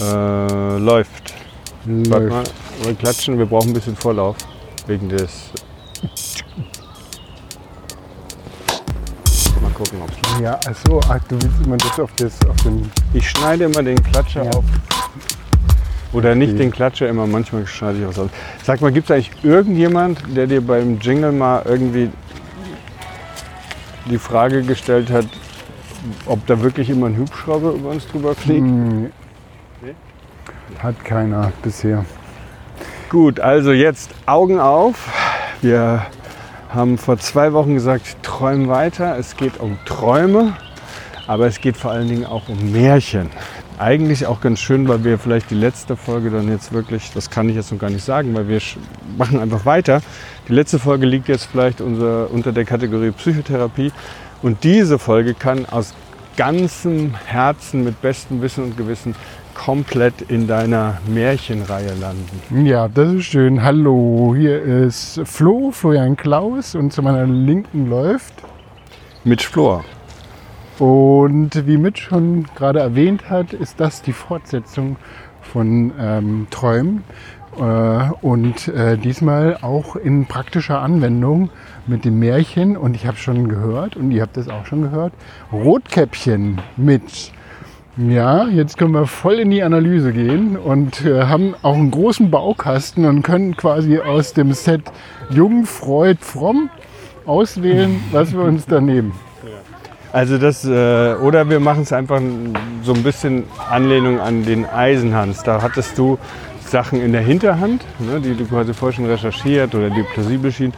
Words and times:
Äh, 0.00 0.78
läuft. 0.78 1.34
Warte 1.84 2.26
mal, 2.26 2.38
Läuft. 2.38 2.52
wir 2.84 2.94
klatschen, 2.94 3.38
wir 3.38 3.46
brauchen 3.46 3.68
ein 3.70 3.74
bisschen 3.74 3.96
Vorlauf. 3.96 4.36
Wegen 4.86 5.08
des. 5.08 5.50
Mal 9.62 9.70
gucken, 9.72 9.98
ob 10.02 10.40
Ja, 10.40 10.54
achso, 10.66 11.00
ach, 11.08 11.18
du 11.28 11.36
willst 11.40 11.64
immer 11.64 11.76
das 11.76 11.98
auf, 12.00 12.10
das, 12.16 12.34
auf 12.48 12.56
den. 12.62 12.90
Ich 13.12 13.28
schneide 13.28 13.64
immer 13.64 13.82
den 13.82 14.00
Klatscher 14.02 14.44
Ja. 14.44 14.50
auf. 14.50 14.64
Oder 16.12 16.34
nicht 16.34 16.50
Okay. 16.50 16.58
den 16.58 16.70
Klatscher 16.70 17.08
immer, 17.08 17.26
manchmal 17.26 17.66
schneide 17.66 17.98
ich 17.98 18.06
was 18.06 18.18
aus. 18.18 18.30
Sag 18.64 18.80
mal, 18.80 18.90
gibt 18.92 19.10
es 19.10 19.14
eigentlich 19.14 19.32
irgendjemand, 19.44 20.20
der 20.34 20.46
dir 20.46 20.60
beim 20.66 20.98
Jingle 21.00 21.32
mal 21.32 21.62
irgendwie 21.66 22.10
die 24.06 24.18
Frage 24.18 24.62
gestellt 24.62 25.10
hat, 25.10 25.26
ob 26.24 26.46
da 26.46 26.62
wirklich 26.62 26.88
immer 26.88 27.06
ein 27.08 27.18
Hubschrauber 27.18 27.72
über 27.72 27.90
uns 27.90 28.06
drüber 28.06 28.34
fliegt? 28.34 28.60
Hm? 28.66 29.10
Hat 30.78 31.04
keiner 31.04 31.52
bisher. 31.62 32.04
Gut, 33.08 33.40
also 33.40 33.72
jetzt 33.72 34.10
Augen 34.26 34.60
auf. 34.60 35.08
Wir 35.62 36.06
haben 36.68 36.98
vor 36.98 37.18
zwei 37.18 37.52
Wochen 37.52 37.74
gesagt, 37.74 38.22
träum 38.22 38.68
weiter. 38.68 39.16
Es 39.18 39.36
geht 39.36 39.58
um 39.58 39.78
Träume, 39.86 40.56
aber 41.26 41.46
es 41.46 41.60
geht 41.60 41.76
vor 41.76 41.90
allen 41.90 42.08
Dingen 42.08 42.26
auch 42.26 42.48
um 42.48 42.70
Märchen. 42.70 43.30
Eigentlich 43.78 44.26
auch 44.26 44.40
ganz 44.40 44.60
schön, 44.60 44.88
weil 44.88 45.04
wir 45.04 45.18
vielleicht 45.18 45.50
die 45.50 45.54
letzte 45.54 45.96
Folge 45.96 46.30
dann 46.30 46.48
jetzt 46.48 46.72
wirklich, 46.72 47.12
das 47.14 47.30
kann 47.30 47.48
ich 47.48 47.54
jetzt 47.54 47.72
noch 47.72 47.78
gar 47.78 47.90
nicht 47.90 48.04
sagen, 48.04 48.34
weil 48.34 48.48
wir 48.48 48.60
machen 49.16 49.40
einfach 49.40 49.64
weiter. 49.64 50.02
Die 50.48 50.52
letzte 50.52 50.78
Folge 50.78 51.06
liegt 51.06 51.28
jetzt 51.28 51.46
vielleicht 51.46 51.80
unser, 51.80 52.30
unter 52.30 52.52
der 52.52 52.64
Kategorie 52.64 53.12
Psychotherapie 53.12 53.92
und 54.42 54.64
diese 54.64 54.98
Folge 54.98 55.34
kann 55.34 55.64
aus 55.66 55.94
ganzem 56.36 57.14
Herzen 57.24 57.82
mit 57.82 58.00
bestem 58.00 58.40
Wissen 58.42 58.64
und 58.64 58.76
Gewissen 58.76 59.16
komplett 59.58 60.22
in 60.22 60.46
deiner 60.46 60.98
Märchenreihe 61.08 61.92
landen. 62.00 62.64
Ja, 62.64 62.86
das 62.86 63.12
ist 63.14 63.24
schön. 63.24 63.62
Hallo, 63.62 64.34
hier 64.36 64.62
ist 64.62 65.20
Flo, 65.24 65.72
Florian 65.72 66.16
Klaus 66.16 66.76
und 66.76 66.92
zu 66.92 67.02
meiner 67.02 67.26
Linken 67.26 67.90
läuft. 67.90 68.34
Mit 69.24 69.42
Flor. 69.42 69.84
Und 70.78 71.66
wie 71.66 71.76
Mitch 71.76 72.04
schon 72.08 72.44
gerade 72.54 72.78
erwähnt 72.78 73.28
hat, 73.28 73.52
ist 73.52 73.80
das 73.80 74.00
die 74.00 74.12
Fortsetzung 74.12 74.96
von 75.42 75.92
ähm, 75.98 76.46
Träumen. 76.50 77.02
Äh, 77.58 78.10
und 78.22 78.68
äh, 78.68 78.96
diesmal 78.96 79.58
auch 79.60 79.96
in 79.96 80.26
praktischer 80.26 80.80
Anwendung 80.80 81.50
mit 81.88 82.04
dem 82.04 82.20
Märchen. 82.20 82.76
Und 82.76 82.94
ich 82.94 83.06
habe 83.08 83.16
schon 83.16 83.48
gehört, 83.48 83.96
und 83.96 84.12
ihr 84.12 84.22
habt 84.22 84.36
das 84.36 84.48
auch 84.48 84.66
schon 84.66 84.82
gehört, 84.82 85.12
Rotkäppchen 85.52 86.60
mit. 86.76 87.32
Ja, 88.06 88.46
jetzt 88.46 88.78
können 88.78 88.92
wir 88.92 89.08
voll 89.08 89.40
in 89.40 89.50
die 89.50 89.64
Analyse 89.64 90.12
gehen 90.12 90.56
und 90.56 91.04
äh, 91.04 91.24
haben 91.24 91.56
auch 91.62 91.74
einen 91.74 91.90
großen 91.90 92.30
Baukasten 92.30 93.04
und 93.04 93.24
können 93.24 93.56
quasi 93.56 93.98
aus 93.98 94.34
dem 94.34 94.52
Set 94.52 94.82
Jung, 95.30 95.66
Freud, 95.66 96.18
Fromm 96.20 96.70
auswählen, 97.26 98.00
was 98.12 98.32
wir 98.32 98.42
uns 98.42 98.66
da 98.66 98.80
nehmen. 98.80 99.14
Also 100.12 100.38
das, 100.38 100.64
äh, 100.64 101.14
oder 101.16 101.50
wir 101.50 101.58
machen 101.58 101.82
es 101.82 101.92
einfach 101.92 102.20
so 102.84 102.94
ein 102.94 103.02
bisschen 103.02 103.44
Anlehnung 103.68 104.20
an 104.20 104.44
den 104.44 104.64
Eisenhans. 104.64 105.42
Da 105.42 105.60
hattest 105.60 105.98
du 105.98 106.18
Sachen 106.60 107.02
in 107.02 107.10
der 107.10 107.22
Hinterhand, 107.22 107.84
ne, 107.98 108.20
die 108.20 108.36
du 108.36 108.44
quasi 108.44 108.74
vorher 108.74 108.94
schon 108.94 109.06
recherchiert 109.06 109.74
oder 109.74 109.90
die 109.90 110.04
plausibel 110.14 110.52
schienen. 110.52 110.74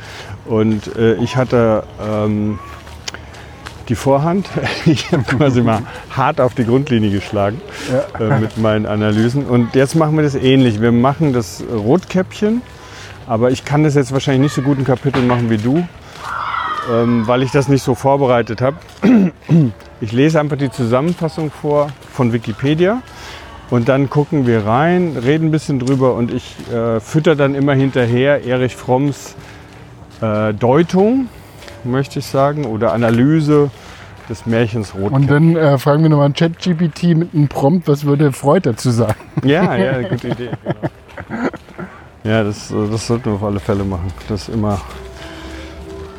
Und 0.47 0.97
äh, 0.97 1.17
ich 1.17 1.37
hatte 1.37 1.83
ähm, 2.03 2.59
die 3.91 3.95
Vorhand. 3.95 4.49
Ich 4.87 5.13
habe 5.13 5.25
quasi 5.25 5.61
mal 5.61 5.83
hart 6.11 6.41
auf 6.41 6.55
die 6.55 6.65
Grundlinie 6.65 7.11
geschlagen 7.11 7.61
äh, 8.19 8.41
mit 8.41 8.57
meinen 8.57 8.87
Analysen. 8.87 9.45
Und 9.45 9.75
jetzt 9.75 9.95
machen 9.95 10.17
wir 10.17 10.23
das 10.23 10.35
ähnlich. 10.35 10.81
Wir 10.81 10.93
machen 10.93 11.35
das 11.35 11.63
Rotkäppchen, 11.71 12.63
aber 13.27 13.51
ich 13.51 13.67
kann 13.67 13.85
das 13.85 13.95
jetzt 13.95 14.13
wahrscheinlich 14.13 14.45
nicht 14.45 14.55
so 14.55 14.63
gut 14.63 14.79
ein 14.79 14.85
Kapitel 14.85 15.23
machen 15.23 15.51
wie 15.51 15.59
du 15.59 15.85
ähm, 16.91 17.27
weil 17.27 17.43
ich 17.43 17.51
das 17.51 17.69
nicht 17.69 17.83
so 17.83 17.95
vorbereitet 17.95 18.61
habe. 18.61 18.77
Ich 20.03 20.13
lese 20.13 20.41
einfach 20.41 20.57
die 20.57 20.71
Zusammenfassung 20.71 21.51
vor 21.51 21.89
von 22.11 22.33
Wikipedia 22.33 23.03
und 23.69 23.91
dann 23.91 24.09
gucken 24.09 24.47
wir 24.47 24.65
rein, 24.65 25.15
reden 25.23 25.49
ein 25.49 25.51
bisschen 25.51 25.79
drüber 25.79 26.15
und 26.15 26.33
ich 26.33 26.57
äh, 26.73 27.01
fütter 27.01 27.37
dann 27.37 27.55
immer 27.55 27.75
hinterher 27.75 28.43
Erich 28.47 28.75
Fromms 28.75 29.35
äh, 30.23 30.55
Deutung, 30.55 31.29
möchte 31.85 32.21
ich 32.21 32.25
sagen, 32.25 32.65
oder 32.65 32.95
Analyse 32.95 33.71
des 34.31 34.47
Märchens 34.47 34.93
Und 34.95 35.03
Rotkäppchen. 35.03 35.27
dann 35.29 35.57
äh, 35.57 35.79
fragen 35.79 36.03
wir 36.05 36.09
nochmal 36.11 36.33
ChatGPT 36.33 37.03
mit 37.17 37.35
einem 37.35 37.49
Prompt, 37.49 37.89
was 37.89 38.05
würde 38.05 38.33
Freud 38.33 38.63
dazu 38.69 38.91
sagen? 38.91 39.17
Ja, 39.45 39.77
ja, 39.77 40.01
gute 40.09 40.29
Idee. 40.29 40.51
Genau. 40.65 41.49
Ja, 42.25 42.45
das, 42.45 42.71
äh, 42.71 42.75
das 42.91 43.07
sollten 43.07 43.27
wir 43.27 43.33
auf 43.35 43.43
alle 43.43 43.61
Fälle 43.61 43.85
machen. 43.85 44.13
Das 44.29 44.49
ist 44.49 44.55
immer 44.55 44.81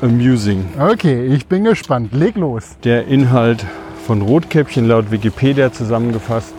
amusing. 0.02 0.66
Okay, 0.80 1.26
ich 1.26 1.48
bin 1.48 1.64
gespannt. 1.64 2.12
Leg 2.14 2.36
los. 2.36 2.76
Der 2.84 3.08
Inhalt 3.08 3.66
von 4.06 4.22
Rotkäppchen 4.22 4.88
laut 4.88 5.12
Wikipedia 5.12 5.72
zusammengefasst 5.72 6.54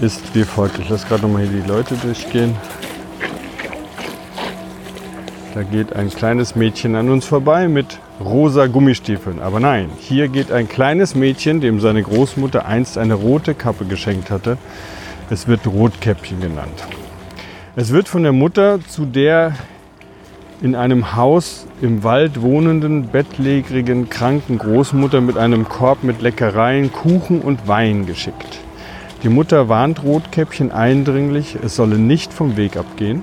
ist 0.00 0.34
wie 0.34 0.44
folgt. 0.44 0.78
Ich 0.78 0.88
lasse 0.88 1.06
gerade 1.06 1.22
nochmal 1.22 1.42
hier 1.46 1.62
die 1.62 1.68
Leute 1.68 1.94
durchgehen. 1.94 2.54
Da 5.54 5.62
geht 5.62 5.94
ein 5.94 6.10
kleines 6.10 6.54
Mädchen 6.56 6.94
an 6.96 7.08
uns 7.10 7.24
vorbei 7.26 7.68
mit 7.68 7.98
rosa 8.20 8.66
Gummistiefeln. 8.66 9.40
Aber 9.40 9.60
nein, 9.60 9.90
hier 9.98 10.28
geht 10.28 10.52
ein 10.52 10.68
kleines 10.68 11.14
Mädchen, 11.14 11.60
dem 11.60 11.80
seine 11.80 12.02
Großmutter 12.02 12.66
einst 12.66 12.98
eine 12.98 13.14
rote 13.14 13.54
Kappe 13.54 13.84
geschenkt 13.84 14.30
hatte. 14.30 14.58
Es 15.30 15.48
wird 15.48 15.66
Rotkäppchen 15.66 16.40
genannt. 16.40 16.86
Es 17.76 17.92
wird 17.92 18.08
von 18.08 18.22
der 18.22 18.32
Mutter 18.32 18.80
zu 18.86 19.06
der 19.06 19.54
in 20.60 20.74
einem 20.74 21.16
Haus 21.16 21.66
im 21.80 22.04
Wald 22.04 22.42
wohnenden, 22.42 23.08
bettlägerigen, 23.08 24.10
kranken 24.10 24.58
Großmutter 24.58 25.20
mit 25.20 25.38
einem 25.38 25.68
Korb 25.68 26.04
mit 26.04 26.20
Leckereien, 26.20 26.92
Kuchen 26.92 27.40
und 27.40 27.66
Wein 27.66 28.06
geschickt. 28.06 28.58
Die 29.22 29.28
Mutter 29.28 29.68
warnt 29.68 30.02
Rotkäppchen 30.02 30.72
eindringlich, 30.72 31.56
es 31.62 31.76
solle 31.76 31.98
nicht 31.98 32.32
vom 32.32 32.56
Weg 32.56 32.76
abgehen. 32.76 33.22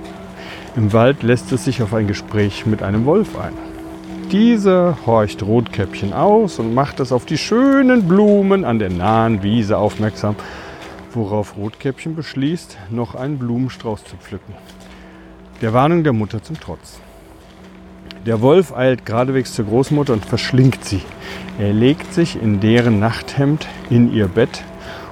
Im 0.76 0.94
Wald 0.94 1.24
lässt 1.24 1.52
es 1.52 1.66
sich 1.66 1.82
auf 1.82 1.94
ein 1.94 2.08
Gespräch 2.08 2.66
mit 2.66 2.84
einem 2.84 3.06
Wolf 3.06 3.38
ein. 3.38 3.67
Dieser 4.32 4.98
horcht 5.06 5.42
Rotkäppchen 5.42 6.12
aus 6.12 6.60
und 6.60 6.74
macht 6.74 7.00
es 7.00 7.14
auf 7.14 7.26
die 7.26 7.38
schönen 7.38 8.10
Blumen 8.10 8.66
an 8.66 8.78
der 8.78 8.90
nahen 8.90 9.42
Wiese 9.42 9.78
aufmerksam, 9.78 10.36
worauf 11.14 11.56
Rotkäppchen 11.56 12.14
beschließt, 12.14 12.78
noch 12.90 13.16
einen 13.16 13.40
Blumenstrauß 13.40 14.04
zu 14.04 14.18
pflücken. 14.18 14.54
Der 15.62 15.72
Warnung 15.72 16.04
der 16.04 16.12
Mutter 16.12 16.44
zum 16.44 16.60
Trotz. 16.60 17.00
Der 18.26 18.42
Wolf 18.42 18.76
eilt 18.76 19.06
geradewegs 19.06 19.54
zur 19.54 19.64
Großmutter 19.64 20.12
und 20.12 20.26
verschlingt 20.26 20.84
sie. 20.84 21.04
Er 21.58 21.72
legt 21.72 22.14
sich 22.14 22.42
in 22.42 22.60
deren 22.60 23.00
Nachthemd 23.00 23.66
in 23.90 24.14
ihr 24.14 24.28
Bett 24.28 24.62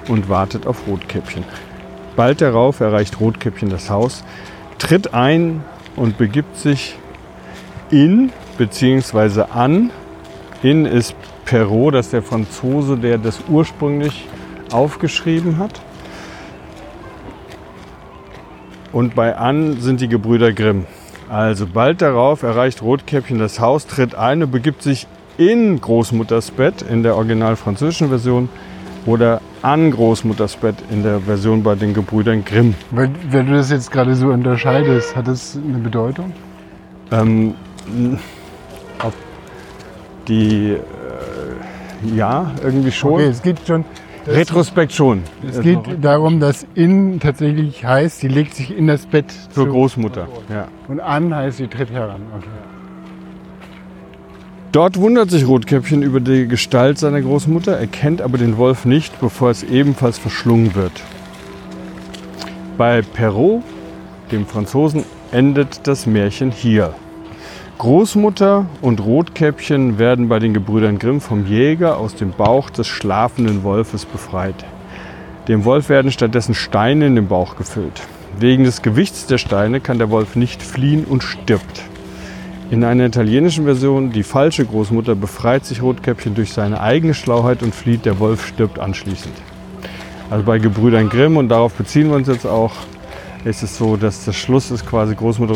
und 0.09 0.27
wartet 0.27 0.67
auf 0.67 0.87
Rotkäppchen. 0.87 1.45
Bald 2.17 2.41
darauf 2.41 2.81
erreicht 2.81 3.21
Rotkäppchen 3.21 3.69
das 3.69 3.89
Haus, 3.89 4.25
tritt 4.77 5.13
ein 5.13 5.63
und 5.95 6.17
begibt 6.17 6.57
sich 6.57 6.97
in 7.91 8.33
bzw. 8.57 9.43
an. 9.53 9.91
In 10.63 10.85
ist 10.85 11.15
Perrault, 11.45 11.93
das 11.93 12.07
ist 12.07 12.13
der 12.13 12.23
Franzose, 12.23 12.97
der 12.97 13.17
das 13.17 13.39
ursprünglich 13.49 14.27
aufgeschrieben 14.71 15.57
hat. 15.57 15.81
Und 18.91 19.13
bei 19.13 19.35
An 19.35 19.79
sind 19.79 20.01
die 20.01 20.07
Gebrüder 20.07 20.53
Grimm. 20.53 20.85
Also 21.29 21.67
bald 21.67 22.01
darauf 22.01 22.43
erreicht 22.43 22.81
Rotkäppchen 22.81 23.39
das 23.39 23.59
Haus, 23.59 23.87
tritt 23.87 24.15
ein 24.15 24.43
und 24.43 24.51
begibt 24.51 24.81
sich 24.81 25.07
in 25.37 25.81
Großmutters 25.81 26.51
Bett 26.51 26.81
in 26.81 27.03
der 27.03 27.15
original 27.15 27.55
französischen 27.55 28.09
Version 28.09 28.47
oder 29.05 29.41
an 29.61 29.91
Großmutters 29.91 30.55
Bett 30.57 30.75
in 30.91 31.03
der 31.03 31.19
Version 31.19 31.63
bei 31.63 31.75
den 31.75 31.93
Gebrüdern 31.93 32.45
Grimm. 32.45 32.75
Weil, 32.91 33.09
wenn 33.29 33.47
du 33.47 33.53
das 33.53 33.69
jetzt 33.69 33.91
gerade 33.91 34.15
so 34.15 34.27
unterscheidest, 34.27 35.15
hat 35.15 35.27
das 35.27 35.57
eine 35.57 35.79
Bedeutung? 35.79 36.31
Ähm, 37.11 37.53
die, 40.27 40.73
äh, 40.73 42.15
ja, 42.15 42.51
irgendwie 42.63 42.91
schon. 42.91 43.13
Okay, 43.13 43.27
es 43.27 43.41
geht 43.41 43.59
schon. 43.65 43.85
Retrospekt 44.27 44.91
schon. 44.91 45.21
Es 45.47 45.61
geht 45.61 45.77
darum, 46.01 46.39
dass 46.39 46.65
in 46.73 47.19
tatsächlich 47.19 47.85
heißt, 47.85 48.21
sie 48.21 48.27
legt 48.27 48.55
sich 48.55 48.75
in 48.75 48.87
das 48.87 49.05
Bett 49.05 49.31
Zur 49.51 49.65
zu- 49.65 49.71
Großmutter. 49.71 50.27
Ja. 50.51 50.67
Und 50.87 50.99
an 50.99 51.33
heißt, 51.35 51.57
sie 51.57 51.67
tritt 51.67 51.91
heran. 51.91 52.21
Okay. 52.35 52.47
Dort 54.71 54.97
wundert 54.97 55.29
sich 55.29 55.47
Rotkäppchen 55.47 56.01
über 56.01 56.19
die 56.19 56.47
Gestalt 56.47 56.97
seiner 56.97 57.21
Großmutter, 57.21 57.77
erkennt 57.77 58.21
aber 58.21 58.37
den 58.37 58.57
Wolf 58.57 58.83
nicht, 58.85 59.21
bevor 59.21 59.51
es 59.51 59.63
ebenfalls 59.63 60.17
verschlungen 60.17 60.75
wird. 60.75 60.91
Bei 62.77 63.01
Perrault, 63.01 63.61
dem 64.31 64.45
Franzosen, 64.45 65.05
endet 65.31 65.87
das 65.87 66.07
Märchen 66.07 66.51
hier. 66.51 66.93
Großmutter 67.77 68.67
und 68.81 69.01
Rotkäppchen 69.01 69.99
werden 69.99 70.29
bei 70.29 70.39
den 70.39 70.53
Gebrüdern 70.53 70.97
Grimm 70.97 71.19
vom 71.19 71.45
Jäger 71.45 71.97
aus 71.97 72.15
dem 72.15 72.31
Bauch 72.31 72.69
des 72.69 72.87
schlafenden 72.87 73.63
Wolfes 73.63 74.05
befreit. 74.05 74.65
Dem 75.49 75.65
Wolf 75.65 75.89
werden 75.89 76.09
stattdessen 76.09 76.55
Steine 76.55 77.07
in 77.07 77.15
den 77.15 77.27
Bauch 77.27 77.57
gefüllt. 77.57 78.01
Wegen 78.39 78.63
des 78.63 78.81
Gewichts 78.81 79.27
der 79.27 79.37
Steine 79.37 79.81
kann 79.81 79.97
der 79.97 80.09
Wolf 80.09 80.37
nicht 80.37 80.63
fliehen 80.63 81.03
und 81.03 81.21
stirbt. 81.21 81.83
In 82.71 82.85
einer 82.85 83.07
italienischen 83.07 83.65
Version, 83.65 84.11
die 84.11 84.23
falsche 84.23 84.65
Großmutter, 84.65 85.13
befreit 85.13 85.65
sich 85.65 85.81
Rotkäppchen 85.81 86.33
durch 86.33 86.53
seine 86.53 86.79
eigene 86.79 87.13
Schlauheit 87.13 87.61
und 87.61 87.75
flieht, 87.75 88.05
der 88.05 88.19
Wolf 88.19 88.47
stirbt 88.47 88.79
anschließend. 88.79 89.35
Also 90.29 90.45
bei 90.45 90.59
Gebrüdern 90.59 91.09
Grimm, 91.09 91.35
und 91.35 91.49
darauf 91.49 91.73
beziehen 91.73 92.07
wir 92.07 92.15
uns 92.15 92.29
jetzt 92.29 92.47
auch, 92.47 92.71
ist 93.45 93.61
es 93.61 93.77
so, 93.77 93.95
dass 93.95 94.25
das 94.25 94.35
Schluss 94.35 94.71
ist 94.71 94.87
quasi 94.87 95.15
Großmutter 95.15 95.53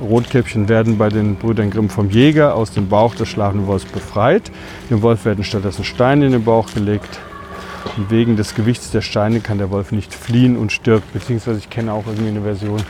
Rotkäppchen, 0.00 0.68
werden 0.68 0.96
bei 0.96 1.10
den 1.10 1.36
Brüdern 1.36 1.70
Grimm 1.70 1.90
vom 1.90 2.08
Jäger 2.08 2.54
aus 2.54 2.72
dem 2.72 2.88
Bauch 2.88 3.14
des 3.14 3.28
schlafenden 3.28 3.66
Wolfs 3.66 3.84
befreit. 3.84 4.50
Dem 4.88 5.02
Wolf 5.02 5.26
werden 5.26 5.44
stattdessen 5.44 5.84
Steine 5.84 6.24
in 6.26 6.32
den 6.32 6.44
Bauch 6.44 6.72
gelegt. 6.72 7.20
Und 7.96 8.10
wegen 8.10 8.36
des 8.36 8.54
Gewichts 8.54 8.90
der 8.90 9.02
Steine 9.02 9.40
kann 9.40 9.58
der 9.58 9.70
Wolf 9.70 9.92
nicht 9.92 10.14
fliehen 10.14 10.56
und 10.56 10.72
stirbt. 10.72 11.12
Beziehungsweise 11.12 11.58
ich 11.58 11.68
kenne 11.68 11.92
auch 11.92 12.06
irgendwie 12.06 12.28
eine 12.28 12.40
Version, 12.40 12.80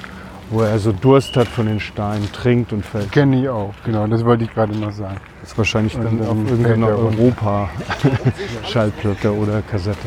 wo 0.50 0.62
er 0.62 0.78
so 0.78 0.92
Durst 0.92 1.36
hat 1.36 1.48
von 1.48 1.66
den 1.66 1.80
Steinen, 1.80 2.30
trinkt 2.32 2.72
und 2.72 2.86
fällt. 2.86 3.10
Kenne 3.10 3.42
ich 3.42 3.48
auch, 3.48 3.74
genau, 3.84 4.06
das 4.06 4.24
wollte 4.24 4.44
ich 4.44 4.54
gerade 4.54 4.76
noch 4.76 4.92
sagen. 4.92 5.16
Das 5.40 5.50
ist 5.50 5.58
wahrscheinlich 5.58 5.94
dann 5.94 6.06
Und 6.06 6.20
auf 6.22 6.28
dann 6.28 6.46
irgendeiner 6.46 6.86
fällt 6.86 6.98
er 6.98 7.04
runter. 7.04 7.22
Europa-Schallplatte 7.22 9.34
oder 9.34 9.62
Kassette. 9.62 10.06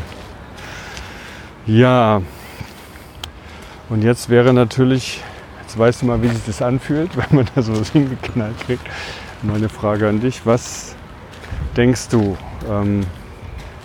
Ja, 1.68 2.22
und 3.92 4.04
jetzt 4.04 4.30
wäre 4.30 4.54
natürlich, 4.54 5.22
jetzt 5.62 5.78
weißt 5.78 6.02
du 6.02 6.06
mal, 6.06 6.22
wie 6.22 6.30
sich 6.30 6.46
das 6.46 6.62
anfühlt, 6.62 7.12
wenn 7.18 7.36
man 7.36 7.48
da 7.54 7.62
sowas 7.62 7.92
hingeknallt 7.92 8.58
kriegt. 8.66 8.88
Meine 9.44 9.68
Frage 9.68 10.08
an 10.08 10.22
dich, 10.22 10.46
was 10.46 10.96
denkst 11.76 12.08
du, 12.08 12.38
ähm, 12.70 13.06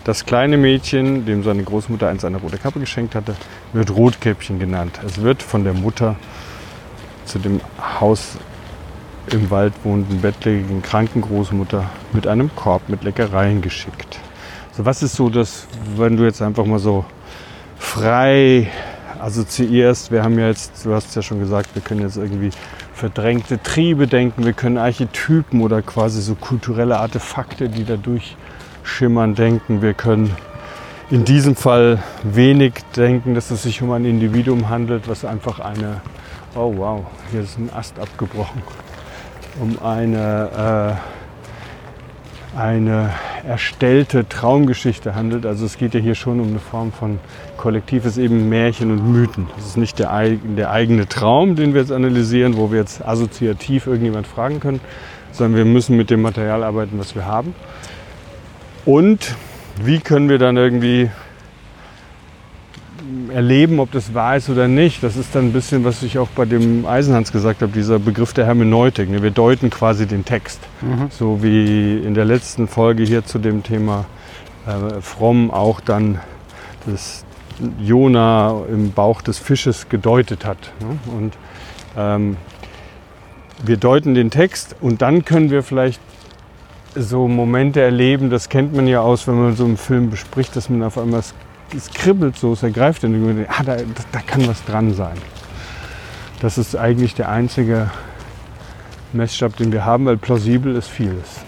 das 0.04 0.24
kleine 0.24 0.58
Mädchen, 0.58 1.26
dem 1.26 1.42
seine 1.42 1.64
Großmutter 1.64 2.08
einst 2.08 2.24
eine 2.24 2.36
rote 2.36 2.58
Kappe 2.58 2.78
geschenkt 2.78 3.16
hatte, 3.16 3.34
wird 3.72 3.90
Rotkäppchen 3.90 4.60
genannt. 4.60 5.00
Es 5.04 5.20
wird 5.20 5.42
von 5.42 5.64
der 5.64 5.74
Mutter 5.74 6.14
zu 7.24 7.40
dem 7.40 7.60
Haus 7.98 8.38
im 9.32 9.50
Wald 9.50 9.72
wohnenden 9.82 10.20
bettlägerigen 10.20 10.82
kranken 10.82 11.22
Großmutter 11.22 11.90
mit 12.12 12.28
einem 12.28 12.54
Korb 12.54 12.88
mit 12.88 13.02
Leckereien 13.02 13.60
geschickt. 13.60 14.20
So, 14.70 14.84
was 14.84 15.02
ist 15.02 15.16
so 15.16 15.28
das, 15.30 15.66
wenn 15.96 16.16
du 16.16 16.22
jetzt 16.22 16.40
einfach 16.40 16.64
mal 16.64 16.78
so 16.78 17.04
frei 17.76 18.70
assoziierst? 19.26 20.12
Wir 20.12 20.22
haben 20.22 20.38
ja 20.38 20.46
jetzt, 20.46 20.84
du 20.84 20.94
hast 20.94 21.14
ja 21.16 21.22
schon 21.22 21.40
gesagt, 21.40 21.74
wir 21.74 21.82
können 21.82 22.00
jetzt 22.00 22.16
irgendwie 22.16 22.50
verdrängte 22.94 23.60
Triebe 23.62 24.06
denken, 24.06 24.44
wir 24.44 24.52
können 24.52 24.78
Archetypen 24.78 25.60
oder 25.60 25.82
quasi 25.82 26.22
so 26.22 26.36
kulturelle 26.36 26.98
Artefakte, 26.98 27.68
die 27.68 27.84
da 27.84 27.96
durchschimmern, 27.96 29.34
denken. 29.34 29.82
Wir 29.82 29.94
können 29.94 30.34
in 31.10 31.24
diesem 31.24 31.56
Fall 31.56 32.02
wenig 32.22 32.74
denken, 32.94 33.34
dass 33.34 33.50
es 33.50 33.64
sich 33.64 33.82
um 33.82 33.90
ein 33.90 34.04
Individuum 34.04 34.68
handelt, 34.68 35.08
was 35.08 35.24
einfach 35.24 35.58
eine, 35.58 36.00
oh 36.54 36.72
wow, 36.76 37.04
hier 37.32 37.42
ist 37.42 37.58
ein 37.58 37.70
Ast 37.74 37.98
abgebrochen, 37.98 38.62
um 39.60 39.76
eine, 39.82 40.96
äh, 42.56 42.58
eine 42.58 43.10
erstellte 43.46 44.28
Traumgeschichte 44.28 45.14
handelt. 45.14 45.46
Also 45.46 45.64
es 45.64 45.78
geht 45.78 45.94
ja 45.94 46.00
hier 46.00 46.14
schon 46.14 46.40
um 46.40 46.48
eine 46.48 46.58
Form 46.58 46.92
von 46.92 47.18
kollektives 47.56 48.18
eben 48.18 48.48
Märchen 48.48 48.90
und 48.90 49.12
Mythen. 49.12 49.48
Das 49.56 49.66
ist 49.66 49.76
nicht 49.76 49.98
der, 49.98 50.28
der 50.56 50.70
eigene 50.70 51.08
Traum, 51.08 51.54
den 51.54 51.72
wir 51.72 51.80
jetzt 51.80 51.92
analysieren, 51.92 52.56
wo 52.56 52.72
wir 52.72 52.80
jetzt 52.80 53.06
assoziativ 53.06 53.86
irgendjemand 53.86 54.26
fragen 54.26 54.60
können, 54.60 54.80
sondern 55.32 55.56
wir 55.56 55.64
müssen 55.64 55.96
mit 55.96 56.10
dem 56.10 56.22
Material 56.22 56.64
arbeiten, 56.64 56.98
was 56.98 57.14
wir 57.14 57.26
haben. 57.26 57.54
Und 58.84 59.34
wie 59.82 60.00
können 60.00 60.28
wir 60.28 60.38
dann 60.38 60.56
irgendwie 60.56 61.10
erleben, 63.36 63.80
ob 63.80 63.92
das 63.92 64.14
wahr 64.14 64.38
ist 64.38 64.48
oder 64.48 64.66
nicht. 64.66 65.02
Das 65.02 65.14
ist 65.14 65.34
dann 65.34 65.48
ein 65.48 65.52
bisschen, 65.52 65.84
was 65.84 66.02
ich 66.02 66.18
auch 66.18 66.28
bei 66.28 66.46
dem 66.46 66.86
Eisenhans 66.86 67.32
gesagt 67.32 67.60
habe, 67.60 67.70
dieser 67.70 67.98
Begriff 67.98 68.32
der 68.32 68.46
Hermeneutik. 68.46 69.10
ne? 69.10 69.22
Wir 69.22 69.30
deuten 69.30 69.68
quasi 69.68 70.06
den 70.06 70.24
Text. 70.24 70.58
So 71.10 71.42
wie 71.42 71.98
in 71.98 72.14
der 72.14 72.24
letzten 72.24 72.66
Folge 72.66 73.02
hier 73.02 73.26
zu 73.26 73.38
dem 73.38 73.62
Thema 73.62 74.06
äh, 74.66 75.02
Fromm 75.02 75.50
auch 75.50 75.80
dann 75.80 76.18
das 76.86 77.26
Jona 77.78 78.62
im 78.72 78.92
Bauch 78.92 79.20
des 79.20 79.38
Fisches 79.38 79.90
gedeutet 79.90 80.46
hat. 80.46 80.72
Ne? 80.80 80.98
Und 81.14 81.34
ähm, 81.94 82.38
wir 83.66 83.76
deuten 83.76 84.14
den 84.14 84.30
Text 84.30 84.76
und 84.80 85.02
dann 85.02 85.26
können 85.26 85.50
wir 85.50 85.62
vielleicht 85.62 86.00
so 86.94 87.28
Momente 87.28 87.82
erleben, 87.82 88.30
das 88.30 88.48
kennt 88.48 88.74
man 88.74 88.86
ja 88.86 89.02
aus, 89.02 89.28
wenn 89.28 89.34
man 89.34 89.56
so 89.56 89.66
einen 89.66 89.76
Film 89.76 90.08
bespricht, 90.08 90.56
dass 90.56 90.70
man 90.70 90.82
auf 90.82 90.96
einmal, 90.96 91.20
es, 91.20 91.34
es 91.74 91.90
kribbelt 91.90 92.36
so, 92.36 92.52
es 92.52 92.62
ergreift 92.62 93.02
irgendwie, 93.02 93.46
ah, 93.48 93.62
da, 93.64 93.76
da 94.12 94.20
kann 94.20 94.46
was 94.46 94.64
dran 94.64 94.94
sein. 94.94 95.16
Das 96.40 96.58
ist 96.58 96.76
eigentlich 96.76 97.14
der 97.14 97.30
einzige 97.30 97.90
Messstab, 99.12 99.56
den 99.56 99.72
wir 99.72 99.84
haben, 99.84 100.04
weil 100.06 100.16
plausibel 100.16 100.74
ist 100.76 100.88
vieles. 100.88 101.40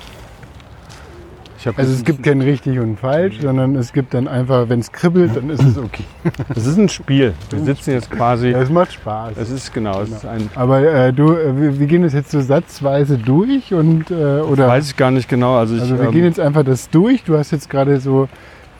Also 1.76 1.92
es 1.92 2.04
gibt 2.04 2.22
kein 2.22 2.40
richtig 2.40 2.78
und 2.78 2.98
falsch, 2.98 3.40
sondern 3.40 3.74
es 3.74 3.92
gibt 3.92 4.14
dann 4.14 4.28
einfach, 4.28 4.68
wenn 4.68 4.78
es 4.78 4.92
kribbelt, 4.92 5.36
dann 5.36 5.50
ist 5.50 5.62
es 5.62 5.76
okay. 5.76 6.04
es 6.54 6.66
ist 6.66 6.78
ein 6.78 6.88
Spiel. 6.88 7.34
Wir 7.50 7.60
sitzen 7.64 7.90
jetzt 7.90 8.10
quasi, 8.10 8.50
Ja, 8.50 8.60
es 8.60 8.70
macht 8.70 8.92
Spaß. 8.92 9.36
es 9.36 9.50
ist 9.50 9.74
genau, 9.74 10.00
es 10.02 10.10
ist 10.10 10.24
ein, 10.24 10.48
Aber 10.54 10.80
äh, 10.80 11.12
du, 11.12 11.32
äh, 11.32 11.60
wir, 11.60 11.80
wir 11.80 11.86
gehen 11.86 12.02
das 12.02 12.12
jetzt 12.12 12.30
so 12.30 12.40
satzweise 12.40 13.18
durch 13.18 13.74
und 13.74 14.10
äh, 14.10 14.14
oder 14.40 14.68
weiß 14.68 14.90
ich 14.90 14.96
gar 14.96 15.10
nicht 15.10 15.28
genau, 15.28 15.56
also 15.56 15.74
ich, 15.74 15.82
also 15.82 15.98
wir 15.98 16.06
ähm, 16.06 16.12
gehen 16.12 16.24
jetzt 16.24 16.40
einfach 16.40 16.62
das 16.62 16.90
durch. 16.90 17.24
Du 17.24 17.36
hast 17.36 17.50
jetzt 17.50 17.68
gerade 17.68 17.98
so 18.00 18.28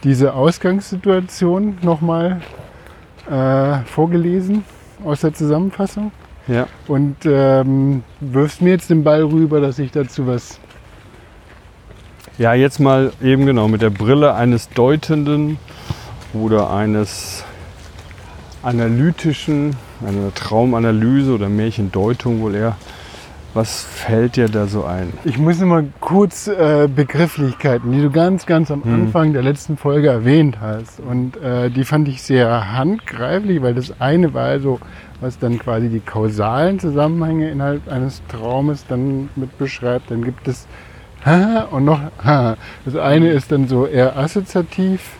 diese 0.04 0.34
Ausgangssituation 0.34 1.78
nochmal 1.82 2.40
äh, 3.30 3.78
vorgelesen 3.84 4.64
aus 5.04 5.20
der 5.20 5.34
Zusammenfassung 5.34 6.12
ja. 6.46 6.66
und 6.86 7.16
ähm, 7.24 8.02
wirfst 8.20 8.62
mir 8.62 8.70
jetzt 8.70 8.90
den 8.90 9.04
Ball 9.04 9.22
rüber, 9.22 9.60
dass 9.60 9.78
ich 9.78 9.92
dazu 9.92 10.26
was. 10.26 10.58
Ja, 12.38 12.54
jetzt 12.54 12.78
mal 12.78 13.12
eben 13.22 13.46
genau 13.46 13.68
mit 13.68 13.82
der 13.82 13.90
Brille 13.90 14.34
eines 14.34 14.68
Deutenden 14.70 15.58
oder 16.32 16.70
eines 16.70 17.44
analytischen, 18.62 19.76
einer 20.06 20.32
Traumanalyse 20.34 21.32
oder 21.32 21.48
Märchendeutung 21.48 22.40
wohl 22.40 22.54
eher. 22.54 22.76
Was 23.58 23.82
fällt 23.82 24.36
dir 24.36 24.48
da 24.48 24.68
so 24.68 24.84
ein? 24.84 25.12
Ich 25.24 25.36
muss 25.36 25.58
mal 25.58 25.84
kurz 25.98 26.46
äh, 26.46 26.86
Begrifflichkeiten, 26.86 27.90
die 27.90 28.00
du 28.02 28.08
ganz, 28.08 28.46
ganz 28.46 28.70
am 28.70 28.84
Hm. 28.84 28.94
Anfang 28.94 29.32
der 29.32 29.42
letzten 29.42 29.76
Folge 29.76 30.10
erwähnt 30.10 30.58
hast. 30.60 31.00
Und 31.00 31.36
äh, 31.38 31.68
die 31.68 31.82
fand 31.82 32.06
ich 32.06 32.22
sehr 32.22 32.72
handgreiflich, 32.72 33.60
weil 33.60 33.74
das 33.74 34.00
eine 34.00 34.32
war 34.32 34.60
so, 34.60 34.78
was 35.20 35.40
dann 35.40 35.58
quasi 35.58 35.88
die 35.88 35.98
kausalen 35.98 36.78
Zusammenhänge 36.78 37.50
innerhalb 37.50 37.88
eines 37.90 38.22
Traumes 38.28 38.84
dann 38.88 39.28
mit 39.34 39.58
beschreibt. 39.58 40.12
Dann 40.12 40.22
gibt 40.22 40.46
es 40.46 40.68
und 41.72 41.84
noch. 41.84 42.00
Das 42.84 42.94
eine 42.94 43.30
ist 43.30 43.50
dann 43.50 43.66
so 43.66 43.86
eher 43.86 44.16
assoziativ. 44.16 45.16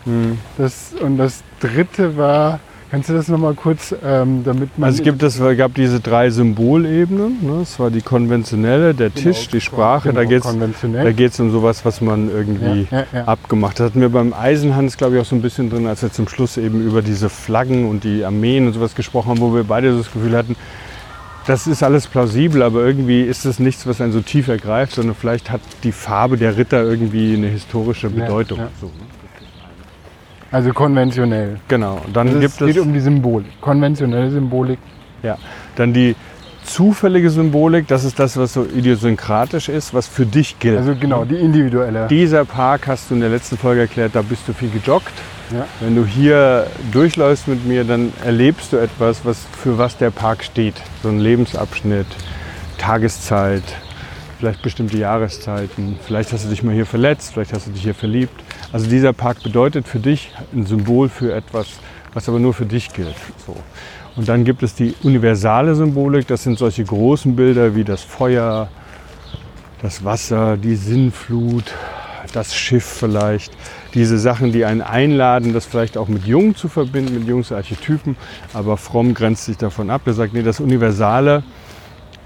Das, 0.57 0.93
und 0.93 1.17
das 1.17 1.43
dritte 1.59 2.15
war, 2.15 2.61
kannst 2.89 3.09
du 3.09 3.13
das 3.13 3.27
noch 3.27 3.37
mal 3.37 3.53
kurz, 3.53 3.93
ähm, 4.03 4.43
damit 4.43 4.77
man... 4.77 4.87
Also 4.87 4.99
es 4.99 5.03
gibt, 5.03 5.21
es 5.23 5.39
gab 5.57 5.73
diese 5.75 5.99
drei 5.99 6.29
Symbolebenen. 6.29 7.37
Ne? 7.41 7.61
Es 7.61 7.79
war 7.79 7.91
die 7.91 8.01
konventionelle, 8.01 8.93
der 8.93 9.13
Tisch, 9.13 9.47
die 9.47 9.61
Sprache. 9.61 10.09
genau, 10.09 10.21
da 10.21 10.25
geht 10.25 10.39
es 10.39 10.49
konventionell. 10.49 11.03
da 11.03 11.11
geht's 11.11 11.39
um 11.39 11.51
sowas, 11.51 11.85
was 11.85 12.01
man 12.01 12.29
irgendwie 12.29 12.87
Ja, 12.91 12.99
ja, 12.99 13.05
ja. 13.13 13.23
abgemacht 13.25 13.73
hat. 13.73 13.79
Das 13.79 13.85
hatten 13.91 14.01
wir 14.01 14.09
beim 14.09 14.33
Eisenhans, 14.33 14.97
glaube 14.97 15.15
ich, 15.15 15.21
auch 15.21 15.25
so 15.25 15.35
ein 15.35 15.41
bisschen 15.41 15.69
drin, 15.69 15.87
als 15.87 16.01
wir 16.01 16.11
zum 16.11 16.27
Schluss 16.27 16.57
eben 16.57 16.85
über 16.85 17.01
diese 17.01 17.29
Flaggen 17.29 17.89
und 17.89 18.03
die 18.03 18.25
Armeen 18.25 18.67
und 18.67 18.73
sowas 18.73 18.95
gesprochen 18.95 19.29
haben, 19.29 19.39
wo 19.39 19.53
wir 19.53 19.63
beide 19.63 19.91
so 19.91 19.99
das 19.99 20.11
Gefühl 20.11 20.35
hatten, 20.35 20.55
das 21.49 21.65
ist 21.65 21.81
alles 21.81 22.05
plausibel, 22.05 22.61
aber 22.61 22.85
irgendwie 22.85 23.21
ist 23.21 23.45
es 23.45 23.59
nichts, 23.59 23.87
was 23.87 24.01
einen 24.01 24.11
so 24.11 24.21
tief 24.21 24.49
ergreift, 24.49 24.93
sondern 24.93 25.15
vielleicht 25.15 25.49
hat 25.49 25.61
die 25.83 25.91
Farbe 25.91 26.37
der 26.37 26.57
Ritter 26.57 26.83
irgendwie 26.83 27.33
eine 27.33 27.47
historische 27.47 28.09
Bedeutung. 28.09 28.59
So, 28.79 28.87
ne? 28.87 28.91
Also 30.51 30.73
konventionell. 30.73 31.59
Genau. 31.67 32.01
Dann 32.13 32.27
Also 32.27 32.39
gibt 32.39 32.59
es 32.61 32.67
geht 32.67 32.79
um 32.79 32.93
die 32.93 32.99
Symbolik. 32.99 33.61
Konventionelle 33.61 34.31
Symbolik. 34.31 34.79
ja, 35.23 35.37
dann 35.75 35.93
die 35.93 36.15
zufällige 36.63 37.29
Symbolik. 37.29 37.87
Das 37.87 38.03
ist 38.03 38.19
das, 38.19 38.37
was 38.37 38.53
so 38.53 38.65
idiosynkratisch 38.65 39.69
ist, 39.69 39.93
was 39.93 40.07
für 40.07 40.25
dich 40.25 40.59
gilt. 40.59 40.77
Also 40.77 40.95
genau, 40.95 41.25
die 41.25 41.35
individuelle. 41.35 42.07
Dieser 42.07 42.45
Park 42.45 42.87
hast 42.87 43.09
du 43.09 43.15
in 43.15 43.21
der 43.21 43.29
letzten 43.29 43.57
Folge 43.57 43.81
erklärt, 43.81 44.15
da 44.15 44.21
bist 44.21 44.47
du 44.47 44.53
viel 44.53 44.69
gejoggt. 44.69 45.13
Ja. 45.51 45.65
Wenn 45.79 45.95
du 45.95 46.05
hier 46.05 46.67
durchläufst 46.91 47.47
mit 47.47 47.65
mir, 47.65 47.83
dann 47.83 48.13
erlebst 48.23 48.71
du 48.71 48.77
etwas, 48.77 49.25
was 49.25 49.39
für 49.63 49.79
was 49.79 49.97
der 49.97 50.11
Park 50.11 50.43
steht. 50.43 50.75
So 51.01 51.09
ein 51.09 51.19
Lebensabschnitt, 51.19 52.05
Tageszeit, 52.77 53.63
vielleicht 54.37 54.61
bestimmte 54.61 54.97
Jahreszeiten. 54.97 55.97
Vielleicht 56.05 56.31
hast 56.33 56.45
du 56.45 56.49
dich 56.49 56.61
mal 56.63 56.73
hier 56.73 56.85
verletzt, 56.85 57.33
vielleicht 57.33 57.53
hast 57.53 57.67
du 57.67 57.71
dich 57.71 57.81
hier 57.81 57.95
verliebt. 57.95 58.39
Also 58.71 58.87
dieser 58.87 59.13
Park 59.13 59.41
bedeutet 59.41 59.87
für 59.87 59.99
dich 59.99 60.31
ein 60.53 60.65
Symbol 60.65 61.09
für 61.09 61.33
etwas, 61.33 61.67
was 62.13 62.29
aber 62.29 62.39
nur 62.39 62.53
für 62.53 62.65
dich 62.65 62.93
gilt. 62.93 63.15
So. 63.45 63.55
Und 64.15 64.29
dann 64.29 64.43
gibt 64.43 64.63
es 64.63 64.75
die 64.75 64.93
universale 65.03 65.75
Symbolik. 65.75 66.27
Das 66.27 66.43
sind 66.43 66.57
solche 66.57 66.83
großen 66.83 67.35
Bilder 67.35 67.75
wie 67.75 67.83
das 67.83 68.03
Feuer, 68.03 68.69
das 69.81 70.03
Wasser, 70.03 70.57
die 70.57 70.75
Sinnflut, 70.75 71.73
das 72.33 72.55
Schiff 72.55 72.85
vielleicht. 72.85 73.51
diese 73.93 74.19
Sachen, 74.19 74.51
die 74.51 74.65
einen 74.65 74.81
einladen, 74.81 75.53
das 75.53 75.65
vielleicht 75.65 75.97
auch 75.97 76.07
mit 76.07 76.25
Jungen 76.25 76.55
zu 76.55 76.67
verbinden, 76.67 77.15
mit 77.15 77.27
Jungsarchetypen. 77.27 78.15
Aber 78.53 78.77
Fromm 78.77 79.13
grenzt 79.13 79.45
sich 79.45 79.57
davon 79.57 79.89
ab. 79.89 80.01
Er 80.05 80.13
sagt, 80.13 80.33
nee, 80.33 80.43
das 80.43 80.59
Universale 80.59 81.43